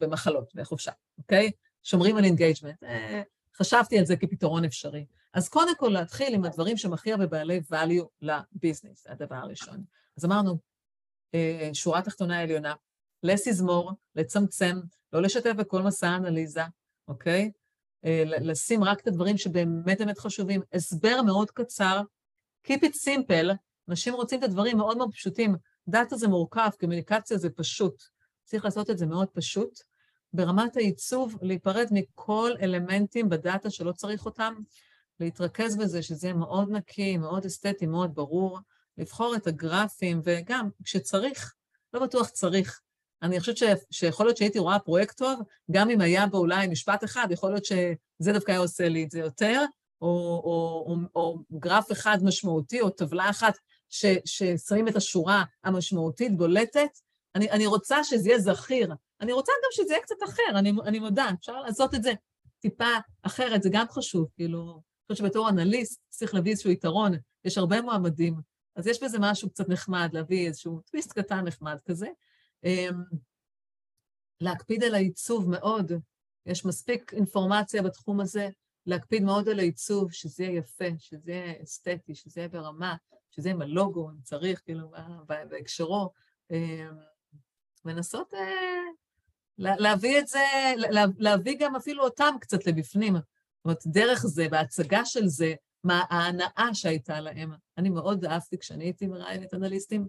במחלות, 0.00 0.54
בחופשה, 0.54 0.92
אוקיי? 1.18 1.50
שומרים 1.82 2.16
על 2.16 2.24
engagement. 2.24 2.82
חשבתי 3.58 3.98
על 3.98 4.04
זה 4.04 4.16
כפתרון 4.16 4.64
אפשרי. 4.64 5.06
אז 5.34 5.48
קודם 5.48 5.76
כל 5.78 5.88
להתחיל 5.88 6.34
עם 6.34 6.44
הדברים 6.44 6.76
שהם 6.76 6.92
הכי 6.92 7.12
הרבה 7.12 7.26
בעלי 7.26 7.60
value 7.72 8.06
לביזנס, 8.22 9.06
הדבר 9.06 9.36
הראשון. 9.36 9.84
אז 10.18 10.24
אמרנו, 10.24 10.58
שורה 11.72 12.02
תחתונה 12.02 12.40
עליונה, 12.40 12.74
less 13.26 13.54
is 13.54 13.62
more, 13.62 13.92
לצמצם, 14.14 14.80
לא 15.12 15.22
לשתף 15.22 15.52
בכל 15.56 15.82
מסע 15.82 16.08
האנליזה, 16.08 16.62
אוקיי? 17.08 17.50
לשים 18.40 18.84
רק 18.84 19.00
את 19.00 19.06
הדברים 19.06 19.38
שבאמת 19.38 19.98
באמת 19.98 20.18
חשובים. 20.18 20.60
הסבר 20.72 21.22
מאוד 21.22 21.50
קצר, 21.50 22.00
keep 22.68 22.80
it 22.80 22.94
simple, 23.08 23.54
אנשים 23.88 24.14
רוצים 24.14 24.38
את 24.38 24.44
הדברים 24.44 24.76
מאוד 24.76 24.96
מאוד 24.96 25.12
פשוטים. 25.12 25.56
דאטה 25.88 26.16
זה 26.16 26.28
מורכב, 26.28 26.70
קומוניקציה 26.80 27.38
זה 27.38 27.50
פשוט. 27.50 28.02
צריך 28.44 28.64
לעשות 28.64 28.90
את 28.90 28.98
זה 28.98 29.06
מאוד 29.06 29.28
פשוט. 29.28 29.78
ברמת 30.34 30.76
העיצוב, 30.76 31.38
להיפרד 31.42 31.86
מכל 31.90 32.52
אלמנטים 32.62 33.28
בדאטה 33.28 33.70
שלא 33.70 33.92
צריך 33.92 34.26
אותם, 34.26 34.54
להתרכז 35.20 35.76
בזה, 35.76 36.02
שזה 36.02 36.26
יהיה 36.26 36.36
מאוד 36.36 36.70
נקי, 36.70 37.16
מאוד 37.16 37.44
אסתטי, 37.44 37.86
מאוד 37.86 38.14
ברור, 38.14 38.58
לבחור 38.98 39.34
את 39.36 39.46
הגרפים, 39.46 40.20
וגם 40.24 40.68
כשצריך, 40.84 41.54
לא 41.92 42.00
בטוח 42.00 42.28
צריך. 42.28 42.80
אני 43.22 43.40
חושבת 43.40 43.56
ש... 43.56 43.62
שיכול 43.90 44.26
להיות 44.26 44.36
שהייתי 44.36 44.58
רואה 44.58 44.78
פרויקט 44.78 45.16
טוב, 45.16 45.40
גם 45.70 45.90
אם 45.90 46.00
היה 46.00 46.26
בו 46.26 46.38
אולי 46.38 46.66
משפט 46.66 47.04
אחד, 47.04 47.26
יכול 47.30 47.50
להיות 47.50 47.64
שזה 47.64 48.32
דווקא 48.32 48.50
היה 48.50 48.60
עושה 48.60 48.88
לי 48.88 49.04
את 49.04 49.10
זה 49.10 49.18
יותר, 49.18 49.64
או, 50.02 50.08
או, 50.44 50.84
או, 50.86 50.96
או 51.14 51.38
גרף 51.58 51.92
אחד 51.92 52.18
משמעותי, 52.22 52.80
או 52.80 52.90
טבלה 52.90 53.30
אחת 53.30 53.54
ש, 53.88 54.06
ששמים 54.24 54.88
את 54.88 54.96
השורה 54.96 55.44
המשמעותית, 55.64 56.36
בולטת. 56.36 56.98
אני, 57.34 57.50
אני 57.50 57.66
רוצה 57.66 58.04
שזה 58.04 58.28
יהיה 58.28 58.38
זכיר. 58.38 58.94
אני 59.20 59.32
רוצה 59.32 59.52
גם 59.64 59.70
שזה 59.72 59.92
יהיה 59.92 60.02
קצת 60.02 60.22
אחר, 60.24 60.58
אני, 60.58 60.72
אני 60.86 60.98
מודה, 60.98 61.30
אפשר 61.40 61.60
לעשות 61.60 61.94
את 61.94 62.02
זה 62.02 62.12
טיפה 62.60 62.90
אחרת, 63.22 63.62
זה 63.62 63.68
גם 63.72 63.86
חשוב, 63.88 64.28
כאילו, 64.34 64.72
אני 64.72 65.12
חושבת 65.12 65.26
שבתור 65.28 65.48
אנליסט 65.48 66.00
צריך 66.08 66.34
להביא 66.34 66.52
איזשהו 66.52 66.70
יתרון, 66.70 67.12
יש 67.44 67.58
הרבה 67.58 67.80
מועמדים, 67.80 68.34
אז 68.76 68.86
יש 68.86 69.02
בזה 69.02 69.18
משהו 69.20 69.50
קצת 69.50 69.68
נחמד, 69.68 70.10
להביא 70.12 70.46
איזשהו 70.46 70.80
טוויסט 70.80 71.12
קטן 71.12 71.44
נחמד 71.44 71.78
כזה. 71.84 72.08
אמ, 72.64 73.02
להקפיד 74.40 74.84
על 74.84 74.94
העיצוב 74.94 75.50
מאוד, 75.50 75.92
יש 76.46 76.64
מספיק 76.64 77.14
אינפורמציה 77.14 77.82
בתחום 77.82 78.20
הזה, 78.20 78.48
להקפיד 78.86 79.22
מאוד 79.22 79.48
על 79.48 79.58
העיצוב, 79.58 80.12
שזה 80.12 80.44
יהיה 80.44 80.58
יפה, 80.58 80.84
שזה 80.98 81.32
יהיה 81.32 81.62
אסתטי, 81.62 82.14
שזה 82.14 82.40
יהיה 82.40 82.48
ברמה, 82.48 82.96
שזה 83.30 83.48
יהיה 83.48 83.56
עם 83.56 83.62
הלוגו, 83.62 84.10
אם 84.10 84.20
צריך, 84.22 84.60
כאילו, 84.64 84.90
בהקשרו. 85.48 86.10
לנסות 87.84 88.34
אמ, 88.34 88.38
אה, 88.38 88.80
להביא 89.58 90.18
את 90.18 90.28
זה, 90.28 90.44
להביא 91.18 91.56
גם 91.60 91.76
אפילו 91.76 92.04
אותם 92.04 92.34
קצת 92.40 92.66
לבפנים. 92.66 93.14
זאת 93.14 93.24
אומרת, 93.64 93.82
דרך 93.86 94.26
זה, 94.26 94.48
בהצגה 94.48 95.04
של 95.04 95.26
זה, 95.26 95.54
מה 95.84 96.02
ההנאה 96.10 96.68
שהייתה 96.72 97.20
להם. 97.20 97.52
אני 97.78 97.90
מאוד 97.90 98.24
אהבתי 98.24 98.58
כשאני 98.58 98.84
הייתי 98.84 99.06
מראיינת 99.06 99.54
אנליסטים, 99.54 100.08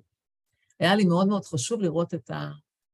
היה 0.80 0.96
לי 0.96 1.06
מאוד 1.06 1.28
מאוד 1.28 1.46
חשוב 1.46 1.82
לראות 1.82 2.14
את 2.14 2.32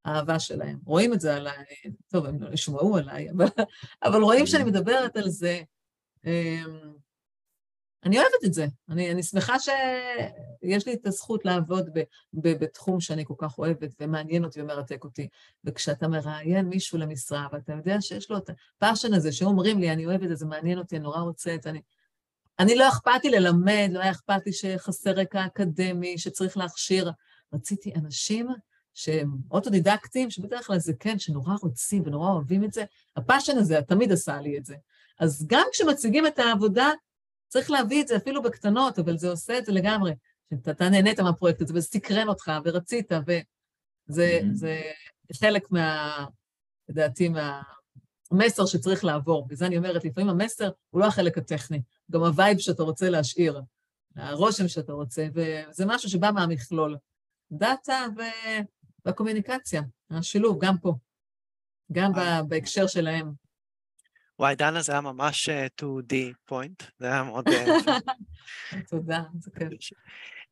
האהבה 0.06 0.40
שלהם. 0.40 0.80
רואים 0.86 1.14
את 1.14 1.22
זה 1.22 1.36
עליי, 1.36 1.66
טוב, 2.08 2.26
הם 2.26 2.42
לא 2.42 2.50
ישמעו 2.54 2.98
עליי, 2.98 3.32
אבל, 3.32 3.46
אבל 4.04 4.22
רואים 4.22 4.48
שאני 4.48 4.64
מדברת 4.64 5.18
על 5.18 5.30
זה. 5.30 5.62
אני 8.04 8.20
אוהבת 8.20 8.46
את 8.46 8.54
זה. 8.54 8.66
אני, 8.90 9.12
אני 9.12 9.24
שמחה 9.24 9.60
שיש 9.60 10.88
לי 10.88 10.94
את 10.94 11.08
הזכות 11.08 11.46
לעבוד 11.46 11.90
ב, 11.94 12.00
ב, 12.34 12.64
בתחום 12.64 13.00
שאני 13.00 13.26
כל 13.26 13.34
כך 13.38 13.58
אוהבת 13.58 13.96
ומעניין 14.00 14.44
אותי 14.44 14.62
ומרתק 14.62 15.04
אותי. 15.04 15.28
וכשאתה 15.64 16.08
מראיין 16.08 16.66
מישהו 16.66 16.98
למשרה, 16.98 17.48
ואתה 17.52 17.74
יודע 17.74 18.02
שיש 18.02 18.30
לו 18.30 18.38
את 18.38 18.50
ה 18.50 18.58
passion 18.58 19.14
הזה, 19.14 19.32
שאומרים 19.32 19.80
לי, 19.80 19.92
אני 19.92 20.06
אוהבת 20.06 20.32
את 20.32 20.38
זה, 20.38 20.46
מעניין 20.46 20.78
אותי, 20.78 20.96
אני 20.96 21.04
נורא 21.04 21.22
רוצה 21.22 21.56
את 21.56 21.64
זה, 21.64 21.70
אני... 21.70 21.82
אני 22.60 22.76
לא 22.76 22.90
אכפת 22.90 23.24
לי 23.24 23.30
ללמד, 23.30 23.90
לא 23.92 24.00
היה 24.00 24.12
אכפת 24.12 24.46
לי 24.46 24.54
שחסר 24.54 25.12
רקע 25.12 25.46
אקדמי, 25.46 26.18
שצריך 26.18 26.58
להכשיר. 26.58 27.12
רציתי 27.54 27.94
אנשים 27.96 28.48
שהם 28.94 29.30
אוטודידקטים, 29.52 30.30
שבדרך 30.30 30.68
כלל 30.68 30.80
זה 30.80 30.94
כן, 31.00 31.20
שנורא 31.20 31.56
רוצים 31.62 32.04
ונורא 32.06 32.32
אוהבים 32.32 32.64
את 32.64 32.74
זה. 32.74 32.84
ה 33.16 33.21
passion 33.21 33.58
הזה 33.58 33.80
תמיד 33.88 34.12
עשה 34.12 34.42
לי 34.42 34.58
את 34.58 34.66
זה. 34.66 34.76
אז 35.20 35.46
גם 35.48 35.68
כשמציגים 35.72 36.28
את 36.28 36.40
העבודה, 36.40 36.90
צריך 37.52 37.72
להביא 37.72 38.02
את 38.02 38.08
זה 38.08 38.18
אפילו 38.18 38.42
בקטנות, 38.42 39.00
אבל 39.00 39.18
זה 39.18 39.30
עושה 39.30 39.58
את 39.58 39.66
זה 39.66 39.72
לגמרי. 39.72 40.12
שאתה 40.66 40.90
נהנית 40.90 41.20
מהפרויקט 41.20 41.62
הזה, 41.62 41.74
וזה 41.74 41.88
סקרן 41.88 42.28
אותך, 42.28 42.52
ורצית, 42.66 43.12
וזה 43.28 44.40
mm-hmm. 44.42 45.38
חלק 45.40 45.72
מה... 45.72 46.26
לדעתי, 46.90 47.30
מהמסר 47.30 48.66
שצריך 48.66 49.04
לעבור. 49.04 49.46
בגלל 49.46 49.58
זה 49.58 49.66
אני 49.66 49.78
אומרת, 49.78 50.06
לפעמים 50.06 50.30
המסר 50.30 50.70
הוא 50.90 51.02
לא 51.02 51.06
החלק 51.06 51.38
הטכני, 51.38 51.82
גם 52.12 52.24
ה 52.24 52.31
vibe 52.31 52.60
שאתה 52.60 52.84
רוצה 52.84 53.10
להשאיר, 53.10 53.62
הרושם 54.16 54.68
שאתה 54.68 54.94
רוצה, 54.94 55.28
וזה 55.34 55.86
משהו 55.86 56.10
שבא 56.10 56.32
מהמכלול. 56.32 56.98
דאטה 57.52 58.06
ו... 58.18 58.22
וה 59.06 59.17
קומוניקציה, 59.17 59.82
השילוב, 60.10 60.66
גם 60.66 60.78
פה, 60.78 60.94
גם 61.92 62.12
בהקשר 62.48 62.88
שלהם. 62.88 63.41
וואי, 64.42 64.56
דנה, 64.56 64.82
זה 64.82 64.92
היה 64.92 65.02
ממש 65.02 65.50
to 65.50 65.75
the 65.75 66.14
אה, 66.14 66.30
point, 66.46 66.84
זה 67.00 67.06
היה 67.06 67.24
מאוד... 67.24 67.48
אה, 67.48 67.66
תודה, 68.90 69.24
זה 69.40 69.52
כיף. 69.60 69.72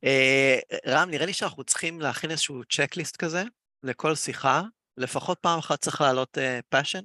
אה, 0.04 0.60
רם, 0.88 1.10
נראה 1.10 1.26
לי 1.26 1.34
שאנחנו 1.34 1.64
צריכים 1.64 2.02
להכין 2.02 2.32
איזשהו 2.32 2.62
צ'קליסט 2.72 3.18
כזה 3.18 3.44
לכל 3.84 4.16
שיחה, 4.16 4.62
לפחות 4.98 5.40
פעם 5.40 5.60
אחת 5.60 5.82
צריך 5.82 6.02
להעלות 6.02 6.38
פאשן, 6.70 7.00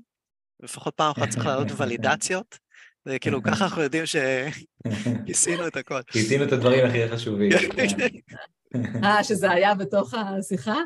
לפחות 0.62 0.94
פעם 0.94 1.10
אחת 1.10 1.28
צריך 1.28 1.46
לעלות 1.46 1.68
ולידציות, 1.76 2.58
וכאילו 3.06 3.42
ככה 3.42 3.64
אנחנו 3.64 3.82
יודעים 3.82 4.04
שכיסינו 4.06 5.66
את 5.68 5.76
הכל. 5.76 6.02
כיסינו 6.02 6.44
את 6.44 6.52
הדברים 6.52 6.86
הכי 6.86 7.08
חשובים. 7.08 7.50
כן. 7.52 7.96
אה, 9.04 9.24
שזה 9.24 9.50
היה 9.50 9.74
בתוך 9.74 10.14
השיחה? 10.14 10.76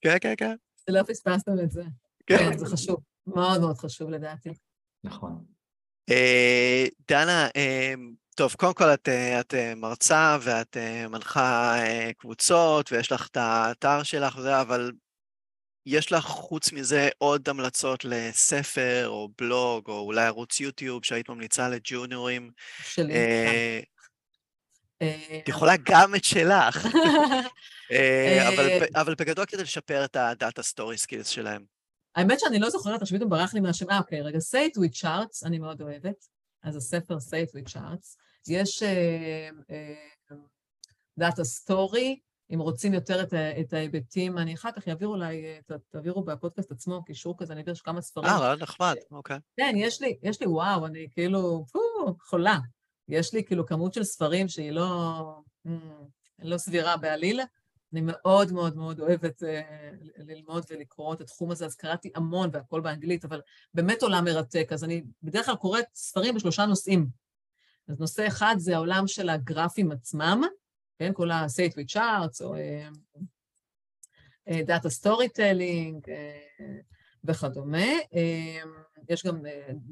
כן, 0.00 0.16
כן, 0.20 0.34
כן. 0.36 0.56
שלא 0.86 1.02
פספסתם 1.02 1.52
את 1.64 1.70
זה. 1.70 1.82
כן. 2.26 2.38
כן, 2.38 2.58
זה 2.58 2.66
חשוב. 2.66 3.00
מאוד 3.26 3.60
מאוד 3.60 3.78
חשוב 3.78 4.10
לדעתי. 4.10 4.65
נכון. 5.06 5.44
אה, 6.10 6.86
דנה, 7.08 7.48
אה, 7.56 7.94
טוב, 8.34 8.54
קודם 8.54 8.74
כל 8.74 8.84
את, 8.94 9.08
את 9.40 9.54
מרצה 9.76 10.38
ואת 10.40 10.76
מנחה 11.10 11.76
קבוצות 12.18 12.92
ויש 12.92 13.12
לך 13.12 13.26
את 13.26 13.36
האתר 13.36 14.02
שלך 14.02 14.36
וזה, 14.36 14.60
אבל 14.60 14.92
יש 15.86 16.12
לך 16.12 16.24
חוץ 16.24 16.72
מזה 16.72 17.08
עוד 17.18 17.48
המלצות 17.48 18.04
לספר 18.04 19.08
או 19.08 19.28
בלוג 19.38 19.88
או 19.88 20.00
אולי 20.00 20.26
ערוץ 20.26 20.60
יוטיוב 20.60 21.04
שהיית 21.04 21.28
ממליצה 21.28 21.68
לג'וניורים? 21.68 22.50
שלי. 22.82 23.14
אה, 23.14 23.80
את 25.42 25.48
יכולה 25.48 25.72
גם 25.82 26.14
את 26.14 26.24
שלך, 26.24 26.86
אה, 27.92 28.48
אבל 28.94 29.14
בגדול 29.14 29.44
כדי 29.44 29.62
לשפר 29.62 30.04
את 30.04 30.16
ה-data 30.16 30.62
story 30.62 30.98
skills 30.98 31.28
שלהם. 31.28 31.75
האמת 32.16 32.40
שאני 32.40 32.58
לא 32.58 32.70
זוכרת, 32.70 33.02
עכשיו 33.02 33.18
פתאום 33.18 33.30
ברח 33.30 33.54
לי 33.54 33.60
מהשם, 33.60 33.90
אה, 33.90 33.98
אוקיי, 33.98 34.20
רגע, 34.20 34.38
say 34.38 34.72
it 34.72 34.78
with 34.78 35.02
charts, 35.02 35.46
אני 35.46 35.58
מאוד 35.58 35.82
אוהבת. 35.82 36.28
אז 36.62 36.76
הספר 36.76 37.16
say 37.16 37.48
it 37.48 37.52
with 37.52 37.72
charts. 37.72 38.16
יש 38.48 38.82
data 41.18 41.44
story, 41.44 42.18
אם 42.54 42.58
רוצים 42.58 42.94
יותר 42.94 43.22
את, 43.22 43.34
את 43.34 43.72
ההיבטים, 43.72 44.38
אני 44.38 44.54
אחר 44.54 44.72
כך 44.72 44.88
אעביר 44.88 45.08
אולי, 45.08 45.60
תעבירו 45.90 46.24
בפודקאסט 46.24 46.72
עצמו 46.72 47.04
קישור 47.04 47.38
כזה, 47.38 47.52
אני 47.52 47.60
אעביר 47.60 47.74
כמה 47.74 48.00
ספרים. 48.00 48.26
אה, 48.26 48.56
נחמד, 48.56 48.94
אוקיי. 49.10 49.38
כן, 49.56 49.74
יש 49.76 50.00
לי, 50.00 50.18
יש 50.22 50.40
לי, 50.40 50.46
וואו, 50.46 50.86
אני 50.86 51.06
כאילו, 51.10 51.64
פו, 51.72 51.80
חולה. 52.20 52.58
יש 53.08 53.34
לי 53.34 53.44
כאילו 53.44 53.66
כמות 53.66 53.94
של 53.94 54.04
ספרים 54.04 54.48
שהיא 54.48 54.70
לא, 54.70 55.40
לא 56.38 56.58
סבירה 56.58 56.96
בעליל. 56.96 57.40
אני 57.92 58.00
מאוד 58.04 58.52
מאוד 58.52 58.76
מאוד 58.76 59.00
אוהבת 59.00 59.42
אה, 59.42 59.90
ללמוד 60.16 60.64
ולקרוא 60.70 61.14
את 61.14 61.20
התחום 61.20 61.50
הזה, 61.50 61.66
אז 61.66 61.74
קראתי 61.74 62.10
המון 62.14 62.50
והכל 62.52 62.80
באנגלית, 62.80 63.24
אבל 63.24 63.40
באמת 63.74 64.02
עולם 64.02 64.24
מרתק. 64.24 64.68
אז 64.72 64.84
אני 64.84 65.02
בדרך 65.22 65.46
כלל 65.46 65.56
קוראת 65.56 65.86
ספרים 65.94 66.34
בשלושה 66.34 66.66
נושאים. 66.66 67.06
אז 67.88 68.00
נושא 68.00 68.26
אחד 68.26 68.54
זה 68.58 68.74
העולם 68.74 69.06
של 69.06 69.28
הגרפים 69.28 69.92
עצמם, 69.92 70.42
כן, 70.98 71.12
כל 71.14 71.30
ה-State 71.30 71.72
with 71.72 71.96
Charts, 71.96 72.44
או 72.44 72.54
Data 74.48 74.88
Storytelling 75.00 76.08
וכדומה. 77.26 77.86
יש 79.08 79.26
גם 79.26 79.40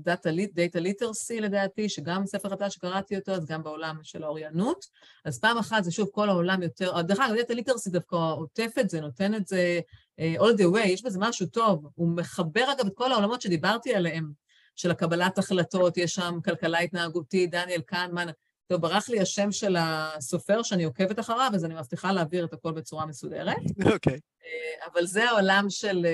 Data 0.08 0.30
Literacy 0.76 1.40
לדעתי, 1.40 1.88
שגם 1.88 2.26
ספר 2.26 2.48
חדש 2.48 2.74
שקראתי 2.74 3.16
אותו, 3.16 3.32
אז 3.32 3.46
גם 3.46 3.62
בעולם 3.62 3.98
של 4.02 4.22
האוריינות. 4.22 4.84
אז 5.24 5.38
פעם 5.38 5.58
אחת 5.58 5.84
זה 5.84 5.90
שוב 5.90 6.08
כל 6.12 6.28
העולם 6.28 6.62
יותר, 6.62 7.02
דרך 7.02 7.18
אגב, 7.20 7.36
Data 7.36 7.54
Literacy 7.54 7.90
דווקא 7.90 8.16
עוטף 8.16 8.72
את 8.80 8.90
זה, 8.90 9.00
נותן 9.00 9.34
את 9.34 9.46
זה 9.46 9.80
all 10.20 10.58
the 10.58 10.74
way, 10.74 10.86
יש 10.86 11.04
בזה 11.04 11.18
משהו 11.18 11.46
טוב. 11.46 11.88
הוא 11.94 12.08
מחבר 12.16 12.72
אגב 12.72 12.86
את 12.86 12.92
כל 12.94 13.12
העולמות 13.12 13.42
שדיברתי 13.42 13.94
עליהם, 13.94 14.44
של 14.76 14.90
הקבלת 14.90 15.38
החלטות, 15.38 15.96
יש 15.96 16.14
שם 16.14 16.38
כלכלה 16.44 16.78
התנהגותית, 16.78 17.50
דניאל 17.50 17.80
קנמן, 17.80 18.26
טוב, 18.66 18.80
ברח 18.80 19.08
לי 19.08 19.20
השם 19.20 19.52
של 19.52 19.76
הסופר 19.78 20.62
שאני 20.62 20.84
עוקבת 20.84 21.18
אחריו, 21.18 21.50
אז 21.54 21.64
אני 21.64 21.74
מבטיחה 21.74 22.12
להעביר 22.12 22.44
את 22.44 22.52
הכל 22.52 22.72
בצורה 22.72 23.06
מסודרת. 23.06 23.56
אוקיי. 23.92 24.14
Okay. 24.14 24.86
אבל 24.92 25.06
זה 25.06 25.24
העולם 25.24 25.66
של 25.68 26.06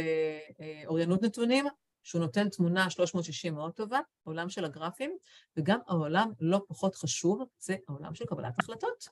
אוריינות 0.87 1.23
נתונים, 1.23 1.67
שהוא 2.03 2.21
נותן 2.21 2.49
תמונה 2.49 2.91
360 2.91 3.55
מאוד 3.55 3.73
טובה, 3.73 3.99
העולם 4.27 4.49
של 4.49 4.65
הגרפים, 4.65 5.17
וגם 5.57 5.79
העולם 5.89 6.31
לא 6.41 6.61
פחות 6.69 6.95
חשוב, 6.95 7.45
זה 7.59 7.77
העולם 7.89 8.15
של 8.15 8.25
קבלת 8.25 8.55
החלטות. 8.59 9.09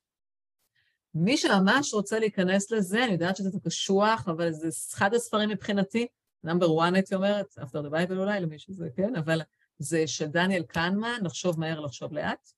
מי 1.14 1.36
שממש 1.36 1.95
רוצה 1.95 2.18
להיכנס 2.18 2.70
לזה, 2.70 3.05
אני 3.05 3.12
יודעת 3.12 3.36
שזה 3.36 3.59
קשוח, 3.64 4.28
אבל 4.28 4.53
זה 4.53 4.68
אחד 4.95 5.14
הספרים 5.14 5.49
מבחינתי, 5.49 6.07
נאמבר 6.45 6.80
1 6.80 6.95
הייתי 6.95 7.14
אומרת, 7.14 7.47
after 7.59 7.78
the 7.86 7.91
bible 7.91 8.16
אולי, 8.16 8.41
למי 8.41 8.59
שזה, 8.59 8.89
כן, 8.97 9.16
אבל 9.16 9.41
זה 9.78 10.07
של 10.07 10.26
דניאל 10.26 10.62
קנמן, 10.62 11.18
לחשוב 11.22 11.61
מהר, 11.61 11.80
לחשוב 11.80 12.12
לאט. 12.12 12.53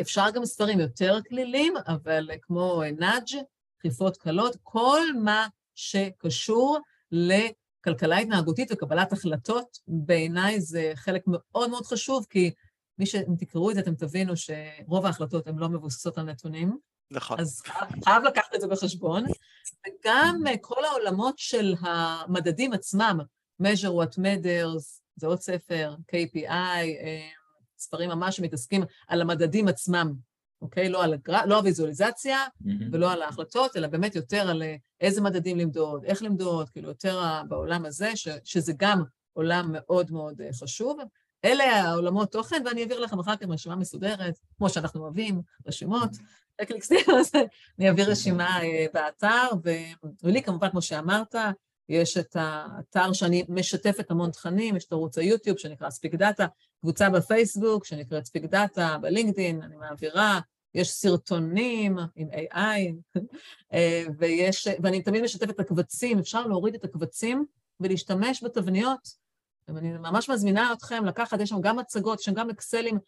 אפשר 0.00 0.30
גם 0.34 0.44
ספרים 0.44 0.80
יותר 0.80 1.18
כלילים, 1.28 1.74
אבל 1.86 2.30
כמו 2.42 2.82
נאג', 2.98 3.42
דחיפות 3.78 4.16
קלות, 4.16 4.56
כל 4.62 5.00
מה 5.22 5.46
שקשור 5.74 6.78
לכלכלה 7.12 8.18
התנהגותית 8.18 8.68
וקבלת 8.72 9.12
החלטות, 9.12 9.78
בעיניי 9.88 10.60
זה 10.60 10.92
חלק 10.94 11.22
מאוד 11.26 11.70
מאוד 11.70 11.86
חשוב, 11.86 12.26
כי 12.30 12.50
מי 12.98 13.06
ש... 13.06 13.14
אם 13.14 13.36
תקראו 13.38 13.70
את 13.70 13.74
זה, 13.74 13.80
אתם 13.80 13.94
תבינו 13.94 14.32
שרוב 14.36 15.06
ההחלטות 15.06 15.46
הן 15.46 15.58
לא 15.58 15.68
מבוססות 15.68 16.18
על 16.18 16.24
נתונים. 16.24 16.78
נכון. 17.10 17.40
אז 17.40 17.62
חייב 18.04 18.22
לקחת 18.22 18.54
את 18.54 18.60
זה 18.60 18.66
בחשבון. 18.66 19.24
וגם 19.86 20.42
כל 20.60 20.84
העולמות 20.84 21.38
של 21.38 21.74
המדדים 21.80 22.72
עצמם, 22.72 23.18
measure 23.62 23.90
what 24.02 24.18
matters, 24.18 25.00
זה 25.16 25.26
עוד 25.26 25.40
ספר, 25.40 25.94
KPI, 26.12 26.84
ספרים 27.84 28.10
ממש 28.10 28.36
שמתעסקים 28.36 28.82
על 29.08 29.20
המדדים 29.20 29.68
עצמם, 29.68 30.12
אוקיי? 30.62 30.88
לא, 30.88 31.04
על 31.04 31.14
הגר... 31.14 31.44
לא 31.46 31.56
הוויזואליזציה 31.56 32.38
mm-hmm. 32.46 32.68
ולא 32.92 33.12
על 33.12 33.22
ההחלטות, 33.22 33.76
אלא 33.76 33.88
באמת 33.88 34.14
יותר 34.14 34.50
על 34.50 34.62
איזה 35.00 35.20
מדדים 35.20 35.58
למדוד, 35.58 36.04
איך 36.04 36.22
למדוד, 36.22 36.70
כאילו 36.70 36.88
יותר 36.88 37.22
בעולם 37.48 37.86
הזה, 37.86 38.16
ש... 38.16 38.28
שזה 38.44 38.72
גם 38.76 39.02
עולם 39.32 39.68
מאוד 39.72 40.10
מאוד 40.10 40.40
חשוב. 40.52 40.98
אלה 41.44 41.64
העולמות 41.64 42.32
תוכן, 42.32 42.62
ואני 42.66 42.82
אעביר 42.82 43.00
לכם 43.00 43.18
אחר 43.18 43.36
כך 43.36 43.46
רשימה 43.48 43.76
מסודרת, 43.76 44.38
כמו 44.58 44.68
שאנחנו 44.68 45.00
אוהבים, 45.00 45.42
רשימות. 45.66 46.10
אני 47.78 47.88
אעביר 47.88 48.10
רשימה 48.10 48.60
באתר, 48.94 49.48
ולי 50.22 50.42
כמובן, 50.42 50.70
כמו 50.70 50.82
שאמרת, 50.82 51.34
יש 51.88 52.16
את 52.16 52.36
האתר 52.38 53.12
שאני 53.12 53.44
משתפת 53.48 54.10
המון 54.10 54.30
תכנים, 54.30 54.76
יש 54.76 54.84
את 54.84 54.92
ערוץ 54.92 55.18
היוטיוב 55.18 55.58
שנקרא 55.58 55.90
Speak 55.90 56.14
Data, 56.14 56.46
קבוצה 56.84 57.10
בפייסבוק 57.10 57.84
שנקראת 57.84 58.24
Speak 58.24 58.44
Data, 58.44 58.96
בלינקדאין, 59.00 59.62
אני 59.62 59.76
מעבירה, 59.76 60.40
יש 60.74 60.90
סרטונים 60.90 61.98
עם 62.16 62.28
AI, 62.30 63.14
ויש, 64.18 64.68
ואני 64.82 65.02
תמיד 65.02 65.22
משתפת 65.22 65.50
את 65.50 65.60
הקבצים, 65.60 66.18
אפשר 66.18 66.46
להוריד 66.46 66.74
את 66.74 66.84
הקבצים 66.84 67.44
ולהשתמש 67.80 68.44
בתבניות. 68.44 69.08
ואני 69.68 69.92
ממש 69.92 70.28
מזמינה 70.28 70.72
אתכם 70.72 71.04
לקחת, 71.04 71.40
יש 71.40 71.48
שם 71.48 71.60
גם 71.60 71.76
מצגות, 71.76 72.20
יש 72.20 72.24
שם 72.24 72.34
גם 72.34 72.50
אקסלים, 72.50 72.98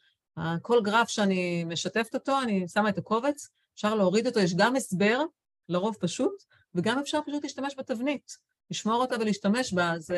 כל 0.63 0.81
גרף 0.83 1.09
שאני 1.09 1.65
משתפת 1.65 2.15
אותו, 2.15 2.43
אני 2.43 2.69
שמה 2.69 2.89
את 2.89 2.99
הקובץ, 2.99 3.49
אפשר 3.75 3.95
להוריד 3.95 4.27
אותו, 4.27 4.41
יש 4.41 4.55
גם 4.55 4.77
הסבר, 4.77 5.23
לרוב 5.69 5.97
פשוט, 6.01 6.43
וגם 6.75 6.99
אפשר 6.99 7.21
פשוט 7.27 7.43
להשתמש 7.43 7.75
בתבנית. 7.79 8.37
לשמור 8.71 9.01
אותה 9.03 9.17
ולהשתמש 9.21 9.73
בה, 9.73 9.93
אז 9.93 10.11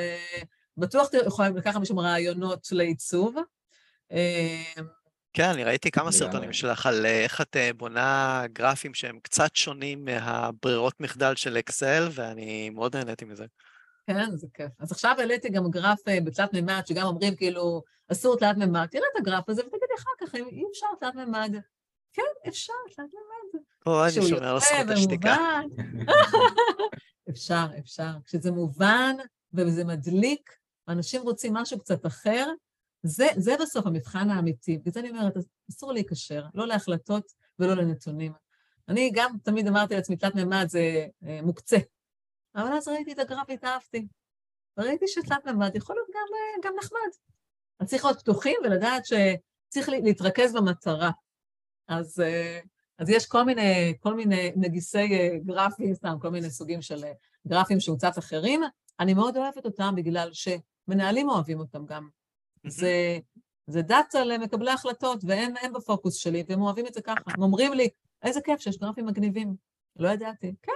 בטוח 0.79 1.09
יכולים 1.26 1.57
לקחת 1.57 1.81
משם 1.81 1.99
רעיונות 1.99 2.68
לעיצוב. 2.72 3.37
כן, 5.33 5.49
אני 5.49 5.64
ראיתי 5.64 5.91
כמה 5.91 6.12
סרטונים 6.12 6.53
שלך 6.53 6.87
על 6.87 7.07
איך 7.07 7.41
את 7.41 7.57
בונה 7.76 8.43
גרפים 8.53 8.95
שהם 8.95 9.18
קצת 9.22 9.57
שונים 9.57 10.05
מהברירות 10.05 11.01
מחדל 11.01 11.35
של 11.35 11.59
אקסל, 11.59 12.09
ואני 12.12 12.70
מאוד 12.70 12.97
נהניתי 12.97 13.24
מזה. 13.24 13.45
כן, 14.07 14.37
זה 14.37 14.47
כיף. 14.55 14.72
אז 14.79 14.93
עכשיו 14.93 15.14
העליתי 15.18 15.49
גם 15.49 15.70
גרף 15.70 15.99
בתלת 16.24 16.53
מימד, 16.53 16.83
שגם 16.87 17.07
אומרים 17.07 17.37
כאילו, 17.37 17.83
אסור 18.12 18.39
תלת 18.39 18.57
מימד, 18.57 18.87
תראה 18.87 19.05
את 19.12 19.20
הגרף 19.20 19.49
הזה 19.49 19.62
ותגידי 19.62 19.95
אחר 19.99 20.11
כך, 20.20 20.35
אם 20.35 20.66
אפשר 20.70 20.87
תלת 21.01 21.14
מימד. 21.14 21.55
כן, 22.12 22.49
אפשר 22.49 22.72
תלת 22.97 22.99
מימד. 22.99 23.64
או, 23.87 24.05
אני 24.05 24.29
שומר 24.29 24.55
על 24.55 24.61
זכות 24.61 24.91
השתיקה. 24.91 25.37
אפשר, 27.31 27.66
אפשר. 27.79 28.11
כשזה 28.24 28.51
מובן 28.51 29.16
וזה 29.55 29.85
מדליק, 29.85 30.51
אנשים 30.89 31.22
רוצים 31.22 31.55
משהו 31.55 31.78
קצת 31.78 32.07
אחר, 32.07 32.47
זה, 33.03 33.26
זה 33.36 33.53
בסוף 33.61 33.86
המבחן 33.86 34.30
האמיתי. 34.30 34.78
וזה 34.84 35.01
אני 35.01 35.11
אומרת, 35.11 35.34
אסור 35.70 35.93
להיקשר, 35.93 36.47
לא 36.55 36.66
להחלטות 36.66 37.32
ולא 37.59 37.74
לנתונים. 37.74 38.32
אני 38.89 39.11
גם 39.14 39.30
תמיד 39.43 39.66
אמרתי 39.66 39.95
לעצמי, 39.95 40.16
תלת 40.16 40.34
מימד 40.34 40.66
זה 40.68 41.07
אה, 41.26 41.41
מוקצה. 41.43 41.76
אבל 42.55 42.72
אז 42.72 42.89
ראיתי 42.89 43.12
את 43.12 43.18
הגרף 43.18 43.47
והתאהבתי. 43.49 44.07
וראיתי 44.76 45.05
שתלת 45.09 45.47
מימד 45.47 45.76
יכול 45.76 45.97
להיות 45.97 46.09
גם, 46.14 46.70
גם 46.70 46.76
נחמד. 46.78 47.11
אז 47.80 47.89
צריך 47.89 48.05
להיות 48.05 48.20
פתוחים 48.20 48.57
ולדעת 48.64 49.03
שצריך 49.07 49.89
להתרכז 49.89 50.55
במטרה. 50.55 51.11
אז, 51.89 52.22
אז 52.99 53.11
יש 53.11 53.26
כל 53.26 53.45
מיני, 53.45 53.95
כל 54.01 54.14
מיני 54.14 54.53
נגיסי 54.57 55.39
גרפים, 55.45 55.95
סתם, 55.95 56.16
כל 56.20 56.28
מיני 56.28 56.51
סוגים 56.51 56.82
של 56.82 57.05
גרפים 57.47 57.80
שהוא 57.80 57.99
קצת 57.99 58.18
אחרים. 58.18 58.62
אני 59.01 59.14
מאוד 59.14 59.36
אוהבת 59.36 59.64
אותם 59.64 59.95
בגלל 59.97 60.32
שמנהלים 60.89 61.28
אוהבים 61.28 61.59
אותם 61.59 61.86
גם. 61.86 62.09
זה, 62.66 63.18
זה 63.66 63.82
דאטה 63.82 64.24
למקבלי 64.24 64.70
החלטות, 64.70 65.20
והם 65.26 65.72
בפוקוס 65.74 66.14
שלי, 66.14 66.45
והם 66.49 66.62
אוהבים 66.62 66.86
את 66.86 66.95
זה 66.95 67.03
ככה. 67.03 67.20
הם 67.26 67.43
אומרים 67.43 67.72
לי, 67.72 67.89
איזה 68.22 68.41
כיף 68.41 68.61
שיש 68.61 68.78
גרפים 68.78 69.07
מגניבים. 69.07 69.55
לא 69.97 70.09
ידעתי. 70.09 70.55
כן. 70.62 70.72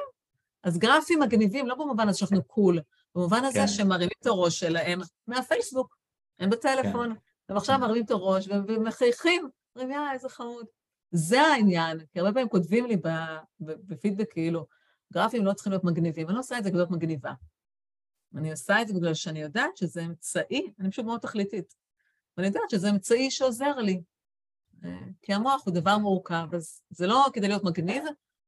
אז 0.62 0.78
גרפים 0.78 1.20
מגניבים, 1.20 1.66
לא 1.66 1.74
במובן 1.74 2.08
הזה 2.08 2.18
שאנחנו 2.18 2.44
cool, 2.44 2.80
במובן 3.14 3.44
הזה 3.44 3.58
כן. 3.58 3.68
שהם 3.68 3.88
מרימים 3.88 4.16
את 4.20 4.26
הראש 4.26 4.60
שלהם 4.60 5.00
מהפייסבוק, 5.26 5.96
הם 6.38 6.50
בטלפון, 6.50 7.14
הם 7.48 7.56
עכשיו 7.56 7.78
מרימים 7.78 8.04
את 8.04 8.10
הראש 8.10 8.48
ומחייכים, 8.48 9.48
אומרים, 9.76 9.92
יא, 9.92 10.12
איזה 10.12 10.28
חמוד. 10.28 10.66
זה 11.10 11.40
העניין, 11.40 11.98
כי 12.12 12.20
הרבה 12.20 12.32
פעמים 12.32 12.48
כותבים 12.48 12.86
לי 12.86 12.96
בפידבק 13.60 14.32
כאילו, 14.32 14.66
גרפים 15.12 15.44
לא 15.44 15.52
צריכים 15.52 15.72
להיות 15.72 15.84
מגניבים, 15.84 16.26
אני 16.26 16.34
לא 16.34 16.40
עושה 16.40 16.58
את 16.58 16.64
זה 16.64 16.70
כדי 16.70 16.78
להיות 16.78 16.90
מגניבה. 16.90 17.32
אני 18.34 18.50
עושה 18.50 18.82
את 18.82 18.88
זה 18.88 18.94
בגלל 18.94 19.14
שאני 19.14 19.42
יודעת 19.42 19.76
שזה 19.76 20.04
אמצעי, 20.04 20.72
אני 20.80 20.90
פשוט 20.90 21.04
מאוד 21.04 21.20
תכליתית, 21.20 21.74
ואני 22.36 22.46
יודעת 22.46 22.70
שזה 22.70 22.90
אמצעי 22.90 23.30
שעוזר 23.30 23.76
לי. 23.76 24.02
אה, 24.84 24.98
כי 25.22 25.34
המוח 25.34 25.62
הוא 25.66 25.74
דבר 25.74 25.98
מורכב, 25.98 26.54
אז 26.54 26.82
זה 26.90 27.06
לא 27.06 27.26
כדי 27.32 27.48
להיות 27.48 27.64
מגניב, 27.64 28.04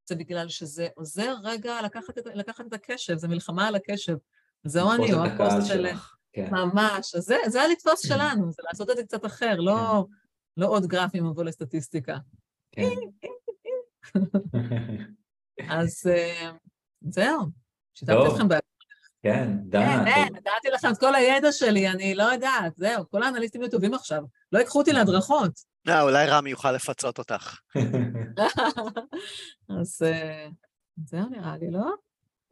זה 0.06 0.14
בגלל 0.14 0.48
שזה 0.48 0.88
עוזר 0.94 1.34
רגע 1.42 1.82
לקחת 1.82 2.18
את, 2.18 2.26
לקחת 2.34 2.66
את 2.66 2.72
הקשב, 2.72 3.16
זה 3.16 3.28
מלחמה 3.28 3.68
על 3.68 3.74
הקשב. 3.74 4.16
אני, 4.94 5.04
לתפוס 5.04 5.14
או 5.14 5.24
הקהל 5.24 5.46
הפוסט 5.46 5.68
של... 5.68 5.74
שלך, 5.74 6.16
כן. 6.32 6.48
ממש, 6.50 7.14
אז 7.14 7.24
זה, 7.24 7.36
זה 7.46 7.62
הלתפוס 7.62 8.06
שלנו, 8.06 8.52
זה 8.52 8.62
לעשות 8.66 8.90
את 8.90 8.96
זה 8.96 9.02
קצת 9.02 9.26
אחר, 9.26 9.60
לא, 9.60 10.06
לא 10.56 10.68
עוד 10.68 10.86
גרפים 10.86 11.26
מבוא 11.26 11.44
לסטטיסטיקה. 11.44 12.18
כן. 12.72 12.88
אז 15.70 16.06
אה, 16.06 16.50
זהו, 17.08 17.40
שיתפתי. 17.94 18.28
אתכם 18.32 18.48
ב... 18.48 18.54
כן, 19.24 19.48
דנה, 19.64 20.04
כן. 20.04 20.14
כן, 20.14 20.34
נתתי 20.34 20.68
לכם 20.74 20.90
את 20.90 20.98
כל 20.98 21.14
הידע 21.14 21.52
שלי, 21.52 21.88
אני 21.88 22.14
לא 22.14 22.22
יודעת, 22.22 22.72
זהו, 22.76 23.04
כל 23.10 23.22
האנליסטים 23.22 23.60
יהיו 23.60 23.70
טובים 23.70 23.94
עכשיו. 23.94 24.22
לא 24.52 24.58
ייקחו 24.58 24.78
אותי 24.78 24.92
להדרכות. 24.92 25.50
אה, 25.88 26.02
אולי 26.02 26.26
רמי 26.26 26.50
יוכל 26.50 26.72
לפצות 26.72 27.18
אותך. 27.18 27.58
אז 29.80 30.02
אה, 30.04 30.46
זהו 31.04 31.28
נראה 31.30 31.56
לי, 31.60 31.70
לא? 31.70 31.90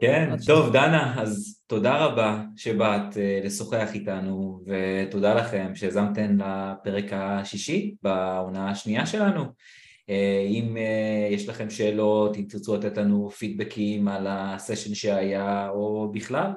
כן, 0.00 0.34
טוב, 0.46 0.72
דנה, 0.72 1.22
אז 1.22 1.60
תודה 1.66 2.04
רבה 2.04 2.42
שבאת 2.56 3.16
אה, 3.16 3.40
לשוחח 3.44 3.88
איתנו, 3.94 4.64
ותודה 4.66 5.34
לכם 5.34 5.74
שהאזנתם 5.74 6.38
לפרק 6.38 7.12
השישי 7.12 7.94
בעונה 8.02 8.70
השנייה 8.70 9.06
שלנו. 9.06 9.44
אה, 10.08 10.44
אם 10.48 10.76
אה, 10.76 11.28
יש 11.30 11.48
לכם 11.48 11.70
שאלות, 11.70 12.36
אם 12.36 12.44
תרצו 12.48 12.76
לתת 12.76 12.96
לנו 12.98 13.30
פידבקים 13.30 14.08
על 14.08 14.26
הסשן 14.30 14.94
שהיה, 14.94 15.68
או 15.68 16.12
בכלל, 16.12 16.50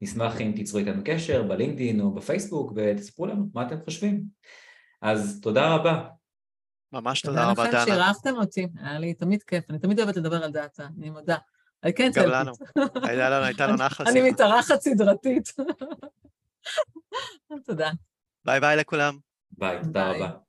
נשמח 0.00 0.40
אם 0.40 0.52
תיצרו 0.56 0.78
איתנו 0.78 1.02
קשר 1.04 1.42
בלינקדאין 1.42 2.00
או 2.00 2.14
בפייסבוק, 2.14 2.72
ותספרו 2.76 3.26
לנו 3.26 3.46
מה 3.54 3.66
אתם 3.66 3.76
חושבים. 3.84 4.22
אז 5.02 5.40
תודה 5.42 5.74
רבה. 5.74 6.08
ממש 6.92 7.20
תודה 7.20 7.50
רבה, 7.50 7.62
לכם 7.62 7.72
דנה. 7.72 7.86
שאירחתם 7.86 8.34
אותי, 8.36 8.66
היה 8.82 8.98
לי 8.98 9.14
תמיד 9.14 9.42
כיף, 9.42 9.64
אני 9.70 9.78
תמיד 9.78 10.00
אוהבת 10.00 10.16
לדבר 10.16 10.44
על 10.44 10.52
דאטה, 10.52 10.88
אני 10.98 11.10
מודה. 11.10 11.36
I 11.86 11.88
can't 11.88 12.14
גם 12.14 12.28
לנו. 12.28 12.52
הייתה 13.02 13.30
לנו, 13.30 13.44
הייתה 13.44 13.66
לנו 13.66 13.86
אחלה 13.86 14.10
אני. 14.10 14.30
מתארחת 14.30 14.80
סדרתית. 14.80 15.52
תודה. 17.66 17.90
ביי 18.44 18.60
ביי 18.60 18.76
לכולם. 18.76 19.18
ביי, 19.50 19.78
תודה 19.82 20.12
ביי. 20.12 20.22
רבה. 20.22 20.47